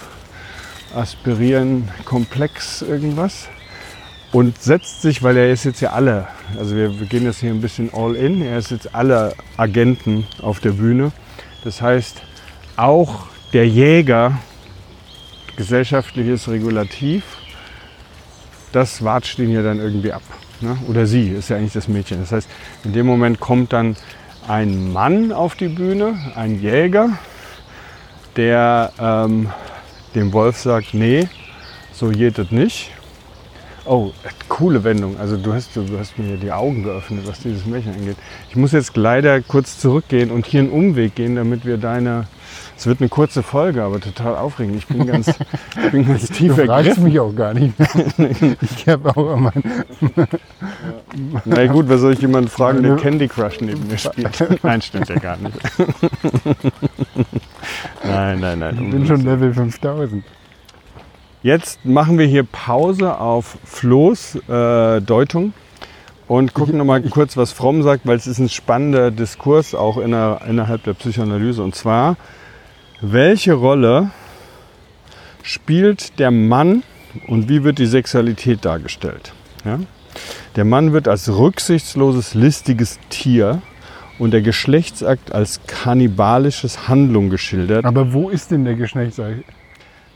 Aspirieren-Komplex 0.93 2.83
irgendwas 2.83 3.49
und 4.33 4.61
setzt 4.61 5.03
sich, 5.03 5.23
weil 5.23 5.37
er 5.37 5.53
ist 5.53 5.63
jetzt 5.63 5.81
ja 5.81 5.93
alle, 5.93 6.27
also 6.59 6.75
wir, 6.75 6.89
gehen 7.07 7.23
jetzt 7.23 7.39
hier 7.39 7.51
ein 7.51 7.61
bisschen 7.61 7.95
all 7.95 8.17
in, 8.17 8.43
er 8.43 8.59
ist 8.59 8.73
jetzt 8.73 8.93
alle 8.93 9.35
Agenten 9.57 10.27
auf 10.43 10.59
der 10.59 10.73
Bühne. 10.73 11.13
Das 11.63 11.81
heißt, 11.81 12.23
auch 12.75 13.27
der 13.53 13.69
Jäger 13.69 14.37
gesellschaftliches 15.55 16.49
Regulativ, 16.49 17.23
das 18.73 19.05
watscht 19.05 19.39
ihn 19.39 19.53
ja 19.53 19.63
dann 19.63 19.79
irgendwie 19.79 20.11
ab. 20.11 20.25
Ne? 20.61 20.77
Oder 20.89 21.07
sie 21.07 21.29
ist 21.29 21.51
ja 21.51 21.57
eigentlich 21.57 21.75
das 21.75 21.87
Mädchen. 21.87 22.19
Das 22.19 22.33
heißt, 22.33 22.49
in 22.83 22.93
dem 22.93 23.07
Moment 23.07 23.39
kommt 23.39 23.73
dann 23.73 23.95
ein 24.49 24.93
Mann 24.93 25.31
auf 25.31 25.55
die 25.55 25.69
Bühne, 25.69 26.33
ein 26.35 26.61
Jäger, 26.61 27.17
der 28.37 28.93
ähm, 28.99 29.49
dem 30.15 30.33
Wolf 30.33 30.59
sagt, 30.59 30.95
nee, 30.95 31.29
so 31.93 32.09
geht 32.09 32.39
es 32.39 32.51
nicht. 32.51 32.91
Oh, 33.87 34.13
coole 34.49 34.83
Wendung. 34.83 35.19
Also 35.19 35.37
du 35.37 35.53
hast, 35.53 35.77
du 35.77 35.99
hast 35.99 36.19
mir 36.19 36.37
die 36.39 36.51
Augen 36.51 36.85
geöffnet, 36.85 37.27
was 37.27 37.41
dieses 37.41 37.67
Märchen 37.67 37.93
angeht. 37.93 38.17
Ich 38.49 38.57
muss 38.57 38.73
jetzt 38.73 38.97
leider 38.97 39.43
kurz 39.43 39.79
zurückgehen 39.79 40.31
und 40.31 40.47
hier 40.47 40.61
einen 40.61 40.71
Umweg 40.71 41.15
gehen, 41.15 41.37
damit 41.37 41.67
wir 41.67 41.77
deine... 41.77 42.27
Es 42.77 42.87
wird 42.87 43.01
eine 43.01 43.09
kurze 43.09 43.43
Folge, 43.43 43.83
aber 43.83 44.01
total 44.01 44.37
aufregend. 44.37 44.77
Ich 44.77 44.87
bin 44.87 45.07
ganz, 45.07 45.29
ich 45.29 45.91
bin 45.93 46.07
ganz 46.09 46.29
tief 46.29 46.57
Du 46.57 46.63
ergriffen. 46.63 47.05
mich 47.05 47.21
auch 47.21 47.35
gar 47.35 47.53
nicht 47.55 47.79
mehr. 47.79 48.57
Ich 48.63 48.89
habe 48.89 49.11
auch 49.11 49.37
immer. 49.37 49.53
Na 51.45 51.67
gut, 51.67 51.89
wer 51.89 51.99
soll 51.99 52.15
ich 52.15 52.21
jemanden 52.21 52.49
fragen, 52.49 52.83
der 52.83 52.97
Candy 52.97 53.29
Crush 53.29 53.61
neben 53.61 53.87
mir 53.87 53.99
spielt? 53.99 54.37
Nein, 54.65 54.83
stimmt 54.83 55.09
ja 55.09 55.17
gar 55.17 55.37
nicht. 55.37 55.57
nein, 58.07 58.41
nein, 58.41 58.59
nein. 58.59 58.79
Ich 58.85 58.91
bin 58.91 59.07
schon 59.07 59.25
Level 59.25 59.53
5000. 59.53 60.25
Jetzt 61.43 61.85
machen 61.85 62.19
wir 62.19 62.27
hier 62.27 62.45
Pause 62.45 63.19
auf 63.19 63.59
Flo's 63.65 64.37
äh, 64.49 65.01
Deutung 65.03 65.53
und 66.27 66.55
gucken 66.55 66.79
nochmal 66.79 67.03
kurz, 67.03 67.37
was 67.37 67.53
Fromm 67.53 67.83
sagt, 67.83 68.07
weil 68.07 68.17
es 68.17 68.27
ist 68.27 68.39
ein 68.39 68.49
spannender 68.49 69.11
Diskurs 69.11 69.75
auch 69.75 69.99
inner, 69.99 70.41
innerhalb 70.49 70.85
der 70.85 70.95
Psychoanalyse. 70.95 71.63
Und 71.63 71.75
zwar, 71.75 72.17
welche 73.03 73.53
Rolle 73.53 74.11
spielt 75.43 76.19
der 76.19 76.31
Mann 76.31 76.83
und 77.29 77.49
wie 77.49 77.63
wird 77.63 77.79
die 77.79 77.87
Sexualität 77.87 78.65
dargestellt? 78.65 79.35
Ja? 79.65 79.81
Der 80.57 80.65
Mann 80.65 80.93
wird 80.93 81.09
als 81.09 81.29
rücksichtsloses, 81.29 82.35
listiges 82.35 82.99
Tier 83.11 83.61
und 84.19 84.33
der 84.33 84.43
Geschlechtsakt 84.43 85.33
als 85.33 85.61
kannibalisches 85.67 86.89
Handlung 86.89 87.31
geschildert. 87.31 87.85
Aber 87.85 88.13
wo 88.13 88.29
ist 88.31 88.51
denn 88.51 88.65
der 88.65 88.75
Geschlechtsakt? 88.75 89.45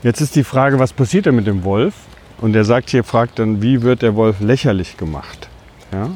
Jetzt 0.03 0.21
ist 0.21 0.37
die 0.37 0.45
Frage, 0.45 0.79
was 0.79 0.93
passiert 0.93 1.27
denn 1.27 1.37
mit 1.37 1.47
dem 1.47 1.65
Wolf? 1.65 1.95
Und 2.41 2.55
er 2.55 2.65
sagt 2.65 2.91
hier, 2.91 3.03
fragt 3.03 3.41
dann, 3.41 3.63
wie 3.63 3.83
wird 3.83 4.03
der 4.03 4.15
Wolf 4.15 4.41
lächerlich 4.41 4.97
gemacht? 4.97 5.49
Ja? 5.93 6.11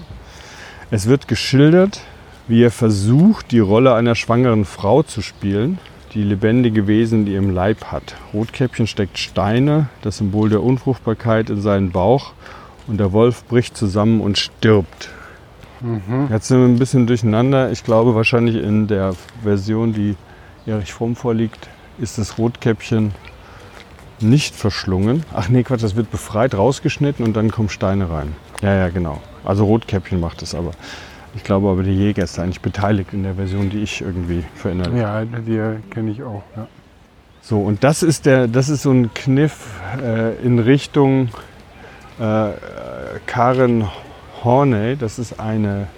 Es 0.91 1.09
wird 1.09 1.27
geschildert, 1.27 2.01
wie 2.47 2.63
er 2.63 2.71
versucht, 2.71 3.51
die 3.51 3.59
Rolle 3.59 3.95
einer 3.95 4.15
schwangeren 4.15 4.65
Frau 4.65 5.03
zu 5.03 5.21
spielen, 5.21 5.79
die 6.15 6.23
lebendige 6.23 6.87
Wesen, 6.87 7.25
die 7.25 7.35
im 7.35 7.51
Leib 7.51 7.87
hat. 7.87 8.17
Rotkäppchen 8.35 8.87
steckt 8.87 9.19
Steine, 9.19 9.89
das 10.03 10.19
Symbol 10.19 10.51
der 10.51 10.63
Unfruchtbarkeit, 10.63 11.51
in 11.51 11.61
seinen 11.61 11.91
Bauch 11.91 12.33
und 12.87 12.99
der 12.99 13.13
Wolf 13.13 13.45
bricht 13.45 13.77
zusammen 13.77 14.21
und 14.21 14.39
stirbt. 14.39 15.11
Jetzt 16.31 16.49
sind 16.49 16.59
wir 16.59 16.67
ein 16.67 16.79
bisschen 16.79 17.07
durcheinander. 17.09 17.73
Ich 17.73 17.83
glaube 17.83 18.15
wahrscheinlich 18.15 18.57
in 18.57 18.87
der 18.87 19.15
Version, 19.43 19.93
die 19.93 20.17
Erich 20.65 20.93
Fromm 20.93 21.17
vorliegt, 21.17 21.69
ist 21.99 22.19
das 22.19 22.39
Rotkäppchen 22.39 23.13
nicht 24.21 24.55
verschlungen. 24.55 25.25
Ach 25.35 25.49
nee, 25.49 25.65
Quatsch, 25.65 25.83
das 25.83 25.97
wird 25.97 26.11
befreit, 26.11 26.55
rausgeschnitten 26.55 27.25
und 27.25 27.35
dann 27.35 27.51
kommen 27.51 27.69
Steine 27.69 28.11
rein. 28.11 28.37
Ja, 28.63 28.75
ja, 28.75 28.89
genau. 28.91 29.21
Also 29.45 29.65
Rotkäppchen 29.65 30.21
macht 30.21 30.43
es 30.43 30.55
aber. 30.55 30.71
Ich 31.35 31.45
glaube 31.45 31.69
aber, 31.69 31.83
der 31.83 31.95
Jäger 31.95 32.25
ist 32.25 32.37
da 32.37 32.43
eigentlich 32.43 32.61
beteiligt 32.61 33.13
in 33.13 33.23
der 33.23 33.35
Version, 33.35 33.71
die 33.71 33.83
ich 33.83 34.03
irgendwie 34.03 34.45
verinnerliche. 34.55 34.99
ja, 34.99 35.25
die 35.25 35.61
kenne 35.91 36.11
ich 36.11 36.23
auch. 36.23 36.43
Ja. 36.57 36.67
So, 37.41 37.61
und 37.61 37.83
das 37.83 38.03
ist, 38.03 38.27
der, 38.27 38.47
das 38.47 38.69
ist 38.69 38.83
so 38.83 38.93
ein 38.93 39.13
Kniff 39.15 39.81
äh, 40.01 40.37
in 40.45 40.59
Richtung 40.59 41.29
äh, 42.21 42.51
Karen 43.27 43.89
Horney. 44.45 44.97
Das 44.97 45.19
ist 45.19 45.41
eine 45.41 45.89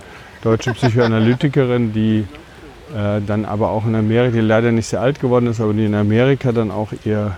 deutsche 0.42 0.72
Psychoanalytikerin, 0.72 1.92
die 1.92 2.26
äh, 2.94 3.20
dann 3.26 3.44
aber 3.44 3.70
auch 3.70 3.84
in 3.86 3.94
Amerika, 3.94 4.36
die 4.36 4.40
leider 4.40 4.72
nicht 4.72 4.86
sehr 4.86 5.00
alt 5.00 5.20
geworden 5.20 5.46
ist, 5.46 5.60
aber 5.60 5.72
die 5.72 5.84
in 5.84 5.94
Amerika 5.94 6.52
dann 6.52 6.70
auch 6.70 6.92
ihr, 7.04 7.36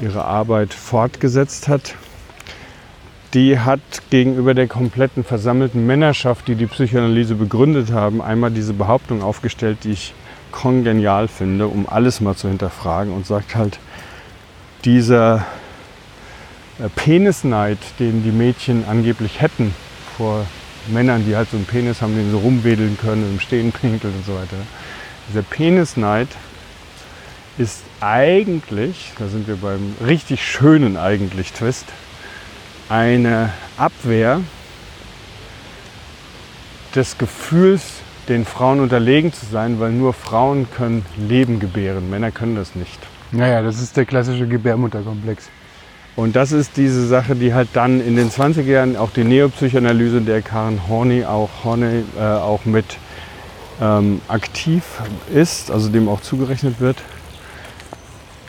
ihre 0.00 0.24
Arbeit 0.24 0.72
fortgesetzt 0.72 1.68
hat. 1.68 1.94
Die 3.34 3.60
hat 3.60 3.80
gegenüber 4.10 4.54
der 4.54 4.66
kompletten 4.66 5.22
versammelten 5.22 5.86
Männerschaft, 5.86 6.48
die 6.48 6.56
die 6.56 6.66
Psychoanalyse 6.66 7.36
begründet 7.36 7.92
haben, 7.92 8.20
einmal 8.20 8.50
diese 8.50 8.72
Behauptung 8.72 9.22
aufgestellt, 9.22 9.78
die 9.84 9.92
ich 9.92 10.14
kongenial 10.50 11.28
finde, 11.28 11.68
um 11.68 11.88
alles 11.88 12.20
mal 12.20 12.34
zu 12.34 12.48
hinterfragen 12.48 13.12
und 13.12 13.26
sagt 13.26 13.54
halt, 13.54 13.78
dieser 14.84 15.46
äh, 16.80 16.88
Penisneid, 16.96 17.78
den 18.00 18.24
die 18.24 18.32
Mädchen 18.32 18.84
angeblich 18.88 19.40
hätten 19.40 19.74
vor 20.16 20.44
Männern, 20.88 21.24
die 21.24 21.36
halt 21.36 21.50
so 21.50 21.56
einen 21.56 21.66
Penis 21.66 22.02
haben, 22.02 22.16
den 22.16 22.32
so 22.32 22.38
rumwedeln 22.38 22.98
können 22.98 23.30
im 23.30 23.38
Stehen 23.38 23.70
pinkeln 23.70 24.14
und 24.14 24.26
so 24.26 24.34
weiter. 24.34 24.56
Dieser 25.28 25.42
Penisneid 25.42 26.28
ist 27.58 27.82
eigentlich, 28.00 29.12
da 29.18 29.28
sind 29.28 29.46
wir 29.46 29.56
beim 29.56 29.94
richtig 30.04 30.44
schönen 30.44 30.96
eigentlich 30.96 31.52
Twist, 31.52 31.86
eine 32.90 33.50
Abwehr 33.78 34.40
des 36.94 37.16
Gefühls, 37.16 37.82
den 38.28 38.44
Frauen 38.44 38.80
unterlegen 38.80 39.32
zu 39.32 39.46
sein, 39.46 39.80
weil 39.80 39.92
nur 39.92 40.12
Frauen 40.12 40.66
können 40.76 41.06
Leben 41.16 41.60
gebären, 41.60 42.10
Männer 42.10 42.30
können 42.30 42.56
das 42.56 42.74
nicht. 42.74 42.98
Naja, 43.32 43.62
das 43.62 43.80
ist 43.80 43.96
der 43.96 44.04
klassische 44.04 44.46
Gebärmutterkomplex. 44.46 45.48
Und 46.16 46.34
das 46.34 46.50
ist 46.50 46.76
diese 46.76 47.06
Sache, 47.06 47.36
die 47.36 47.54
halt 47.54 47.68
dann 47.72 48.04
in 48.04 48.16
den 48.16 48.28
20er 48.28 48.62
Jahren 48.62 48.96
auch 48.96 49.10
die 49.10 49.24
Neopsychoanalyse, 49.24 50.20
der 50.20 50.42
Karen 50.42 50.80
Horney 50.88 51.24
auch, 51.24 51.48
Horney, 51.64 52.02
äh, 52.18 52.22
auch 52.22 52.64
mit 52.64 52.84
ähm, 53.80 54.20
aktiv 54.26 54.82
ist, 55.32 55.70
also 55.70 55.88
dem 55.88 56.08
auch 56.08 56.20
zugerechnet 56.20 56.80
wird, 56.80 56.96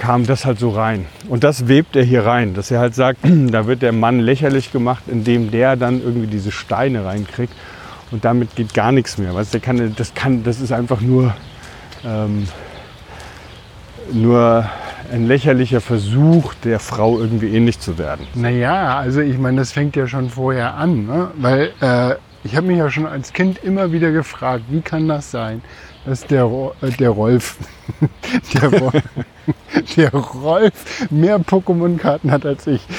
kam 0.01 0.25
das 0.25 0.45
halt 0.45 0.57
so 0.57 0.71
rein. 0.71 1.05
Und 1.29 1.43
das 1.43 1.67
webt 1.67 1.95
er 1.95 2.03
hier 2.03 2.25
rein, 2.25 2.55
dass 2.55 2.71
er 2.71 2.79
halt 2.79 2.95
sagt, 2.95 3.19
da 3.23 3.67
wird 3.67 3.83
der 3.83 3.91
Mann 3.91 4.19
lächerlich 4.19 4.71
gemacht, 4.71 5.03
indem 5.05 5.51
der 5.51 5.75
dann 5.75 6.01
irgendwie 6.01 6.25
diese 6.25 6.51
Steine 6.51 7.05
reinkriegt 7.05 7.53
und 8.09 8.25
damit 8.25 8.55
geht 8.55 8.73
gar 8.73 8.91
nichts 8.91 9.19
mehr. 9.19 9.35
Weißt, 9.35 9.53
der 9.53 9.61
kann, 9.61 9.93
das, 9.95 10.15
kann, 10.15 10.43
das 10.43 10.59
ist 10.59 10.71
einfach 10.71 11.01
nur 11.01 11.35
ähm, 12.03 12.47
nur 14.11 14.65
ein 15.13 15.27
lächerlicher 15.27 15.81
Versuch, 15.81 16.55
der 16.63 16.79
Frau 16.79 17.19
irgendwie 17.19 17.55
ähnlich 17.55 17.79
zu 17.79 17.99
werden. 17.99 18.25
Naja, 18.33 18.97
also 18.97 19.21
ich 19.21 19.37
meine, 19.37 19.57
das 19.57 19.71
fängt 19.71 19.95
ja 19.95 20.07
schon 20.07 20.31
vorher 20.31 20.73
an, 20.73 21.05
ne? 21.05 21.27
weil 21.35 21.73
äh, 21.79 22.15
ich 22.43 22.55
habe 22.55 22.65
mich 22.65 22.77
ja 22.79 22.89
schon 22.89 23.05
als 23.05 23.33
Kind 23.33 23.63
immer 23.63 23.91
wieder 23.91 24.11
gefragt, 24.11 24.63
wie 24.69 24.81
kann 24.81 25.07
das 25.07 25.29
sein, 25.29 25.61
dass 26.05 26.25
der, 26.25 26.43
Ro 26.43 26.73
äh, 26.81 26.91
der 26.91 27.09
Rolf, 27.09 27.57
der, 28.53 28.73
Ro 28.73 28.91
der 29.95 30.11
Rolf 30.11 31.07
mehr 31.09 31.39
Pokémon-Karten 31.39 32.31
hat 32.31 32.45
als 32.45 32.67
ich. 32.67 32.81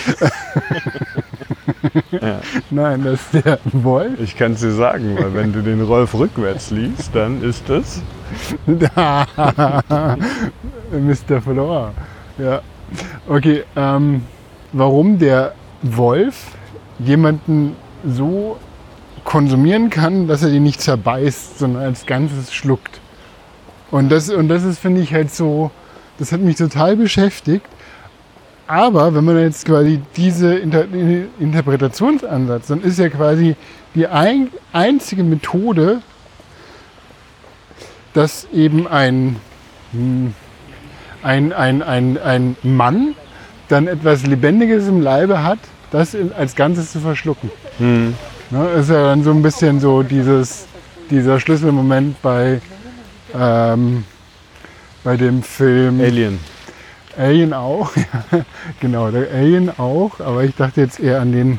Ja. 2.10 2.40
Nein, 2.70 3.04
dass 3.04 3.30
der 3.30 3.58
Wolf 3.64 4.18
Ich 4.20 4.36
kann 4.36 4.52
es 4.52 4.60
dir 4.60 4.72
sagen, 4.72 5.16
weil 5.18 5.34
wenn 5.34 5.52
du 5.52 5.62
den 5.62 5.80
Rolf 5.80 6.14
rückwärts 6.14 6.70
liest, 6.70 7.10
dann 7.14 7.42
ist 7.42 7.68
es. 7.68 8.02
Mr. 8.66 9.26
Floor. 11.40 11.92
Ja. 12.38 12.60
Okay, 13.28 13.64
ähm, 13.76 14.22
warum 14.72 15.18
der 15.18 15.54
Wolf 15.82 16.46
jemanden 16.98 17.76
so 18.04 18.58
konsumieren 19.24 19.90
kann, 19.90 20.26
dass 20.26 20.42
er 20.42 20.50
den 20.50 20.62
nicht 20.62 20.80
zerbeißt, 20.80 21.58
sondern 21.58 21.82
als 21.82 22.06
Ganzes 22.06 22.52
schluckt. 22.52 23.00
Und 23.90 24.08
das, 24.10 24.30
und 24.30 24.48
das 24.48 24.64
ist, 24.64 24.78
finde 24.78 25.00
ich, 25.00 25.12
halt 25.12 25.32
so, 25.32 25.70
das 26.18 26.32
hat 26.32 26.40
mich 26.40 26.56
total 26.56 26.96
beschäftigt. 26.96 27.66
Aber 28.66 29.14
wenn 29.14 29.24
man 29.24 29.38
jetzt 29.38 29.66
quasi 29.66 30.00
diese 30.16 30.54
Inter 30.54 30.86
Interpretationsansatz, 31.38 32.68
dann 32.68 32.82
ist 32.82 32.98
ja 32.98 33.10
quasi 33.10 33.56
die 33.94 34.06
ein, 34.06 34.48
einzige 34.72 35.24
Methode, 35.24 36.00
dass 38.14 38.46
eben 38.52 38.86
ein, 38.86 39.36
hm, 39.92 40.34
ein, 41.22 41.52
ein, 41.52 41.82
ein, 41.82 42.18
ein 42.18 42.56
Mann 42.62 43.14
dann 43.68 43.88
etwas 43.88 44.26
Lebendiges 44.26 44.88
im 44.88 45.02
Leibe 45.02 45.42
hat, 45.42 45.58
das 45.90 46.16
als 46.36 46.56
Ganzes 46.56 46.92
zu 46.92 47.00
verschlucken. 47.00 47.50
Hm. 47.78 48.14
Ne, 48.52 48.68
ist 48.72 48.90
ja 48.90 49.02
dann 49.02 49.24
so 49.24 49.30
ein 49.30 49.40
bisschen 49.40 49.80
so 49.80 50.02
dieses, 50.02 50.66
dieser 51.08 51.40
Schlüsselmoment 51.40 52.20
bei, 52.20 52.60
ähm, 53.34 54.04
bei 55.02 55.16
dem 55.16 55.42
Film 55.42 55.98
Alien. 55.98 56.38
Alien 57.16 57.54
auch. 57.54 57.90
genau, 58.80 59.10
der 59.10 59.30
Alien 59.32 59.70
auch, 59.78 60.20
aber 60.20 60.44
ich 60.44 60.54
dachte 60.54 60.82
jetzt 60.82 61.00
eher 61.00 61.22
an 61.22 61.32
den 61.32 61.58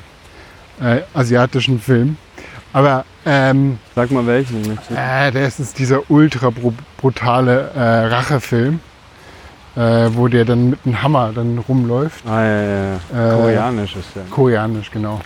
äh, 0.80 1.02
asiatischen 1.16 1.80
Film. 1.80 2.16
Aber 2.74 3.06
ähm, 3.26 3.80
Sag 3.96 4.12
mal 4.12 4.28
welchen. 4.28 4.78
äh, 4.96 5.32
das 5.32 5.60
ist 5.60 5.80
dieser 5.80 6.12
ultra 6.12 6.52
bru 6.52 6.74
brutale 6.98 7.72
äh, 7.76 8.06
Rachefilm, 8.06 8.82
äh, 9.76 10.10
wo 10.12 10.28
der 10.28 10.46
dann 10.46 10.70
mit 10.70 10.80
einem 10.86 11.02
Hammer 11.02 11.32
dann 11.34 11.58
rumläuft. 11.58 12.24
Ah, 12.28 12.44
ja, 12.44 12.62
ja, 12.62 13.00
ja. 13.12 13.34
Äh, 13.34 13.36
Koreanisch 13.36 13.96
ist 13.96 14.16
der. 14.16 14.26
Koreanisch, 14.26 14.92
genau. 14.92 15.20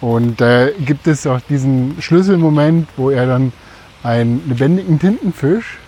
Und 0.00 0.40
äh, 0.40 0.72
gibt 0.84 1.06
es 1.06 1.26
auch 1.26 1.40
diesen 1.40 2.00
Schlüsselmoment, 2.00 2.88
wo 2.96 3.10
er 3.10 3.26
dann 3.26 3.52
einen 4.02 4.42
lebendigen 4.48 4.98
Tintenfisch 4.98 5.78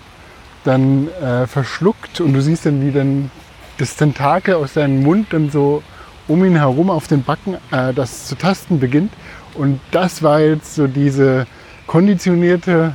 dann 0.65 1.09
äh, 1.09 1.47
verschluckt 1.47 2.21
und 2.21 2.35
du 2.35 2.43
siehst 2.43 2.67
dann, 2.67 2.87
wie 2.87 2.93
dann 2.93 3.31
das 3.79 3.97
Tentakel 3.97 4.55
aus 4.55 4.75
seinem 4.75 5.03
Mund 5.03 5.29
dann 5.31 5.51
so 5.51 5.83
um 6.29 6.45
ihn 6.45 6.57
herum 6.57 6.91
auf 6.91 7.09
den 7.09 7.25
Backen 7.25 7.57
äh, 7.73 7.93
das 7.93 8.27
zu 8.27 8.37
tasten 8.37 8.79
beginnt. 8.79 9.13
Und 9.55 9.81
das 9.91 10.23
war 10.23 10.41
jetzt 10.41 10.75
so 10.75 10.87
diese 10.87 11.47
konditionierte 11.87 12.95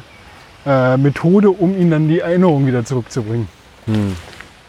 äh, 0.66 0.98
Methode, 0.98 1.50
um 1.50 1.78
ihn 1.78 1.92
dann 1.92 2.08
die 2.08 2.20
Erinnerung 2.20 2.66
wieder 2.66 2.86
zurückzubringen. 2.86 3.48
Hm. 3.86 4.16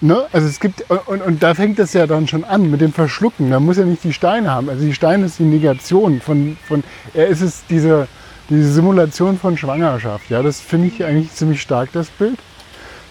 Ne? 0.01 0.27
Also 0.33 0.47
es 0.47 0.61
gibt, 0.61 0.89
und, 0.91 1.23
und 1.23 1.43
da 1.43 1.55
fängt 1.55 1.79
es 1.79 1.93
ja 1.93 2.07
dann 2.07 2.29
schon 2.29 2.45
an 2.45 2.71
mit 2.71 2.81
dem 2.81 2.93
Verschlucken. 2.93 3.51
Da 3.51 3.59
muss 3.59 3.79
er 3.79 3.85
nicht 3.85 4.05
die 4.05 4.13
Steine 4.13 4.51
haben. 4.51 4.69
Also 4.69 4.85
die 4.85 4.95
Steine 4.95 5.27
ist 5.27 5.39
die 5.39 5.45
Negation 5.45 6.21
von, 6.21 6.57
von 6.67 6.85
er 7.15 7.27
ist 7.27 7.41
es 7.41 7.65
diese, 7.69 8.07
diese 8.49 8.73
Simulation 8.73 9.39
von 9.39 9.57
Schwangerschaft. 9.57 10.31
Ja, 10.31 10.43
das 10.43 10.61
finde 10.61 10.89
ich 10.89 11.05
eigentlich 11.05 11.33
ziemlich 11.33 11.61
stark, 11.61 11.91
das 11.93 12.09
Bild. 12.09 12.39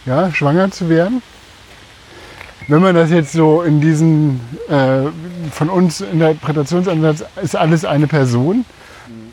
Ja, 0.05 0.31
schwanger 0.31 0.71
zu 0.71 0.87
werden. 0.87 1.21
Wenn 2.69 2.81
man 2.81 2.95
das 2.95 3.11
jetzt 3.11 3.33
so 3.33 3.61
in 3.61 3.81
diesen, 3.81 4.39
äh, 4.69 5.03
von 5.51 5.69
uns 5.69 6.01
Interpretationsansatz, 6.01 7.23
ist 7.41 7.55
alles 7.55 7.85
eine 7.85 8.07
Person, 8.07 8.65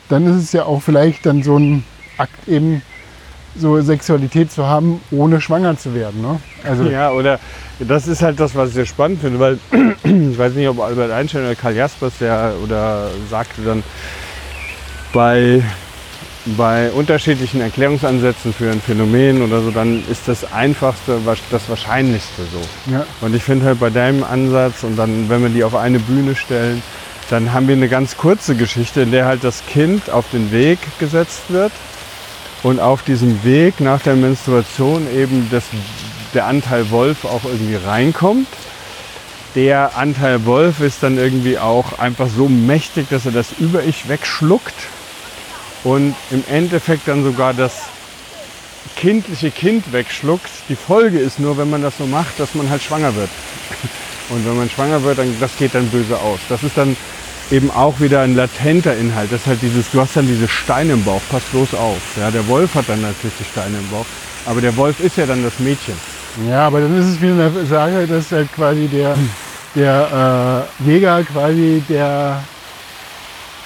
dann 0.09 0.25
ist 0.27 0.43
es 0.43 0.51
ja 0.53 0.63
auch 0.63 0.81
vielleicht 0.81 1.25
dann 1.25 1.43
so 1.43 1.57
ein 1.57 1.83
Akt 2.17 2.47
eben, 2.47 2.81
so 3.57 3.79
Sexualität 3.81 4.51
zu 4.51 4.67
haben, 4.67 5.01
ohne 5.11 5.41
schwanger 5.41 5.77
zu 5.77 5.93
werden. 5.93 6.21
Ne? 6.21 6.39
Also, 6.63 6.83
Ja, 6.85 7.11
oder 7.11 7.39
das 7.79 8.07
ist 8.07 8.21
halt 8.21 8.39
das, 8.39 8.55
was 8.55 8.69
ich 8.69 8.75
sehr 8.75 8.85
spannend 8.85 9.21
finde, 9.21 9.39
weil 9.39 9.59
ich 10.03 10.37
weiß 10.37 10.53
nicht, 10.53 10.67
ob 10.67 10.79
Albert 10.79 11.11
Einstein 11.11 11.43
oder 11.43 11.55
Karl 11.55 11.75
Jaspers 11.75 12.13
der 12.19 12.53
oder 12.63 13.09
sagte 13.29 13.61
dann 13.61 13.83
bei 15.13 15.63
bei 16.57 16.91
unterschiedlichen 16.91 17.59
Erklärungsansätzen 17.59 18.53
für 18.53 18.69
ein 18.69 18.79
Phänomen 18.79 19.41
oder 19.41 19.61
so, 19.61 19.71
dann 19.71 20.03
ist 20.11 20.27
das 20.27 20.51
einfachste 20.53 21.17
das 21.49 21.69
wahrscheinlichste 21.69 22.43
so. 22.43 22.91
ja, 22.91 23.03
Und 23.21 23.33
ich 23.33 23.43
finde 23.43 23.65
halt 23.65 23.79
bei 23.79 23.89
deinem 23.89 24.23
Ansatz 24.23 24.83
und 24.83 24.95
dann, 24.95 25.27
wenn 25.27 25.41
wir 25.41 25.49
die 25.49 25.63
auf 25.63 25.75
eine 25.75 25.97
Bühne 25.97 26.35
stellen, 26.35 26.83
dann 27.31 27.51
haben 27.51 27.67
wir 27.67 27.75
eine 27.75 27.89
ganz 27.89 28.15
kurze 28.15 28.53
Geschichte, 28.53 29.01
in 29.01 29.11
der 29.11 29.25
halt 29.25 29.43
das 29.43 29.65
Kind 29.65 30.11
auf 30.11 30.25
den 30.31 30.51
Weg 30.51 30.77
gesetzt 30.99 31.41
wird 31.49 31.71
und 32.65 32.79
auf 32.79 33.03
diesem 33.03 33.43
Weg 33.43 33.79
nach 33.79 34.01
der 34.01 34.15
Menstruation 34.15 35.05
eben 35.15 35.49
das, 35.51 35.65
der 36.33 36.47
Anteil 36.47 36.89
Wolf 36.89 37.23
auch 37.23 37.43
irgendwie 37.43 37.75
reinkommt. 37.75 38.47
Der 39.53 39.95
Anteil 39.95 40.45
Wolf 40.45 40.79
ist 40.79 41.03
dann 41.03 41.19
irgendwie 41.19 41.59
auch 41.59 41.99
einfach 41.99 42.27
so 42.27 42.49
mächtig, 42.49 43.07
dass 43.11 43.27
er 43.27 43.33
das 43.33 43.51
Über-Ich 43.59 44.09
wegschluckt 44.09 44.73
und 45.83 46.15
im 46.31 46.43
Endeffekt 46.49 47.07
dann 47.07 47.23
sogar 47.23 47.53
das 47.53 47.83
kindliche 48.95 49.51
Kind 49.51 49.93
wegschluckt. 49.93 50.49
Die 50.67 50.75
Folge 50.75 51.19
ist 51.19 51.39
nur, 51.39 51.59
wenn 51.59 51.69
man 51.69 51.83
das 51.83 51.99
so 51.99 52.07
macht, 52.07 52.39
dass 52.39 52.55
man 52.55 52.71
halt 52.71 52.81
schwanger 52.81 53.15
wird. 53.15 53.29
Und 54.29 54.43
wenn 54.43 54.57
man 54.57 54.71
schwanger 54.71 55.03
wird, 55.03 55.19
dann 55.19 55.39
das 55.39 55.55
geht 55.55 55.75
dann 55.75 55.87
böse 55.89 56.17
aus. 56.17 56.39
Das 56.49 56.63
ist 56.63 56.75
dann 56.75 56.97
eben 57.51 57.69
auch 57.71 57.99
wieder 57.99 58.21
ein 58.21 58.35
latenter 58.35 58.95
Inhalt. 58.97 59.31
Das 59.31 59.41
ist 59.41 59.47
halt 59.47 59.61
dieses, 59.61 59.91
du 59.91 60.01
hast 60.01 60.15
dann 60.15 60.27
diese 60.27 60.47
Steine 60.47 60.93
im 60.93 61.03
Bauch, 61.03 61.21
pass 61.29 61.43
bloß 61.51 61.73
auf. 61.75 61.97
Ja, 62.19 62.31
der 62.31 62.47
Wolf 62.47 62.75
hat 62.75 62.89
dann 62.89 63.01
natürlich 63.01 63.35
die 63.39 63.45
Steine 63.45 63.77
im 63.77 63.87
Bauch. 63.89 64.05
Aber 64.45 64.61
der 64.61 64.75
Wolf 64.77 64.99
ist 64.99 65.17
ja 65.17 65.25
dann 65.25 65.43
das 65.43 65.59
Mädchen. 65.59 65.95
ja, 66.49 66.67
aber 66.67 66.81
dann 66.81 66.97
ist 66.99 67.05
es 67.05 67.21
wie 67.21 67.27
eine 67.29 67.65
Sache, 67.65 68.07
dass 68.07 68.31
halt 68.31 68.51
quasi 68.53 68.87
der, 68.87 69.15
der 69.75 70.67
äh, 70.83 70.87
Jäger 70.89 71.23
quasi 71.23 71.83
der 71.89 72.43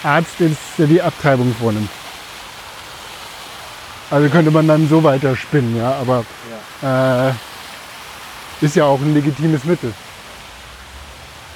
Arzt 0.04 0.40
ist, 0.40 0.58
der 0.78 0.88
die 0.88 1.02
Abtreibung 1.02 1.54
vornimmt. 1.60 1.90
Also 4.12 4.30
könnte 4.30 4.52
man 4.52 4.68
dann 4.68 4.88
so 4.90 5.04
weiter 5.04 5.36
spinnen, 5.36 5.78
ja, 5.78 5.94
aber 6.02 6.26
Äh, 6.82 7.34
ist 8.62 8.76
ja 8.78 8.86
auch 8.86 9.02
ein 9.02 9.14
legitimes 9.14 9.66
Mittel. 9.66 9.94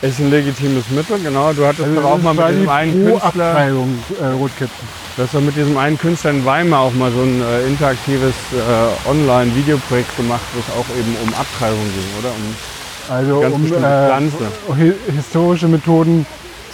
Ist 0.04 0.20
ein 0.20 0.32
legitimes 0.32 0.90
Mittel, 0.90 1.18
genau. 1.20 1.54
Du 1.54 1.66
hattest 1.66 1.84
Also 1.84 1.96
doch 2.02 2.04
auch 2.04 2.16
das 2.16 2.24
mal 2.24 2.34
mit 2.34 2.50
diesem 2.58 2.70
einen 2.70 3.06
Künstler, 3.06 3.58
äh, 3.58 4.26
Rotkäppchen. 4.34 4.88
du 5.16 5.24
hast 5.24 5.34
doch 5.34 5.40
mit 5.40 5.56
diesem 5.56 5.78
einen 5.78 5.98
Künstler 5.98 6.32
in 6.32 6.44
Weimar 6.44 6.82
auch 6.82 6.94
mal 6.94 7.10
so 7.10 7.22
ein 7.22 7.42
äh, 7.42 7.66
interaktives 7.68 8.34
äh, 8.52 9.10
Online-Videoprojekt 9.10 10.18
gemacht, 10.18 10.42
wo 10.54 10.60
es 10.60 10.78
auch 10.78 10.90
eben 11.00 11.16
um 11.24 11.34
Abtreibung 11.34 11.80
ging, 11.80 12.20
oder? 12.20 12.32
Um, 12.32 13.16
Also 13.16 13.40
Ganz 13.40 13.56
um 13.56 13.62
bestimmte 13.62 13.88
äh, 13.88 14.08
Pflanze. 14.08 14.38
hi 14.78 14.94
historische 15.16 15.68
Methoden 15.70 16.26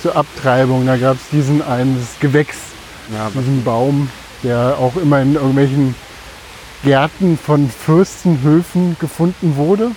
zur 0.02 0.16
Abtreibung. 0.16 0.88
Da 0.88 0.98
gab 0.98 1.18
es 1.18 1.30
diesen 1.32 1.62
eines 1.62 2.20
Gewächs, 2.20 2.58
ja, 3.14 3.30
diesen 3.30 3.64
Baum, 3.64 4.10
der 4.42 4.76
auch 4.80 4.96
immer 4.96 5.22
in 5.22 5.36
irgendwelchen 5.36 5.94
Gärten 6.84 7.38
von 7.38 7.70
Fürstenhöfen 7.70 8.98
gefunden 9.00 9.56
wurde 9.56 9.92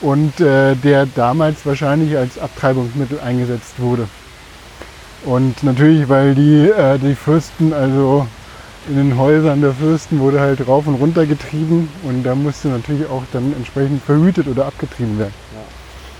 und 0.00 0.40
äh, 0.40 0.74
der 0.76 1.06
damals 1.06 1.64
wahrscheinlich 1.66 2.16
als 2.16 2.38
Abtreibungsmittel 2.38 3.20
eingesetzt 3.20 3.74
wurde. 3.78 4.08
Und 5.24 5.62
natürlich, 5.62 6.08
weil 6.08 6.34
die, 6.34 6.68
äh, 6.68 6.98
die 6.98 7.14
Fürsten, 7.14 7.72
also 7.72 8.26
in 8.88 8.96
den 8.96 9.18
Häusern 9.18 9.60
der 9.60 9.72
Fürsten 9.72 10.20
wurde 10.20 10.40
halt 10.40 10.66
rauf 10.66 10.86
und 10.86 10.94
runter 10.94 11.26
getrieben 11.26 11.88
und 12.04 12.22
da 12.22 12.34
musste 12.34 12.68
natürlich 12.68 13.06
auch 13.08 13.22
dann 13.32 13.52
entsprechend 13.52 14.02
verhütet 14.02 14.46
oder 14.48 14.66
abgetrieben 14.66 15.18
werden. 15.18 15.34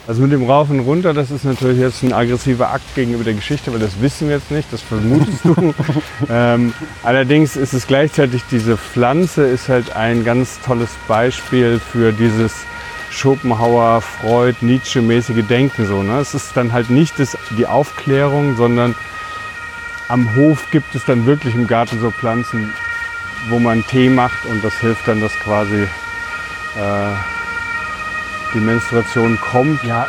Also 0.09 0.23
mit 0.23 0.33
dem 0.33 0.45
Rauf 0.45 0.71
und 0.71 0.81
Runter, 0.81 1.13
das 1.13 1.31
ist 1.31 1.45
natürlich 1.45 1.79
jetzt 1.79 2.03
ein 2.03 2.15
aggressiver 2.15 2.71
Akt 2.71 2.95
gegenüber 2.95 3.25
der 3.25 3.35
Geschichte, 3.35 3.71
weil 3.71 3.79
das 3.79 4.01
wissen 4.01 4.29
wir 4.29 4.37
jetzt 4.37 4.51
nicht, 4.51 4.73
das 4.73 4.81
vermutest 4.81 5.45
du. 5.45 5.75
ähm, 6.31 6.73
allerdings 7.03 7.57
ist 7.57 7.75
es 7.75 7.87
gleichzeitig, 7.87 8.43
diese 8.51 8.79
Pflanze 8.79 9.43
ist 9.47 9.69
halt 9.69 9.95
ein 9.95 10.25
ganz 10.25 10.61
tolles 10.65 10.89
Beispiel 11.09 11.79
für 11.79 12.13
dieses 12.13 12.55
Schopenhauer, 13.11 14.01
Freud, 14.01 14.57
Nietzsche-mäßige 14.61 15.47
Denken. 15.47 15.87
So, 15.87 16.03
ne? 16.03 16.19
Es 16.19 16.35
ist 16.35 16.57
dann 16.57 16.73
halt 16.73 16.91
nicht 16.91 17.19
das, 17.19 17.37
die 17.57 17.67
Aufklärung, 17.67 18.57
sondern 18.57 18.95
am 20.09 20.35
Hof 20.37 20.71
gibt 20.71 20.95
es 20.95 21.05
dann 21.05 21.27
wirklich 21.27 21.55
im 21.55 21.67
Garten 21.67 22.01
so 22.01 22.11
Pflanzen, 22.11 22.73
wo 23.49 23.59
man 23.59 23.85
Tee 23.87 24.09
macht 24.09 24.45
und 24.47 24.65
das 24.65 24.75
hilft 24.81 25.07
dann, 25.07 25.21
das 25.21 25.33
quasi 25.41 25.83
äh, 25.83 27.13
die 28.55 28.61
Menstruation 28.61 29.39
kommt. 29.41 29.83
Ja, 29.85 30.07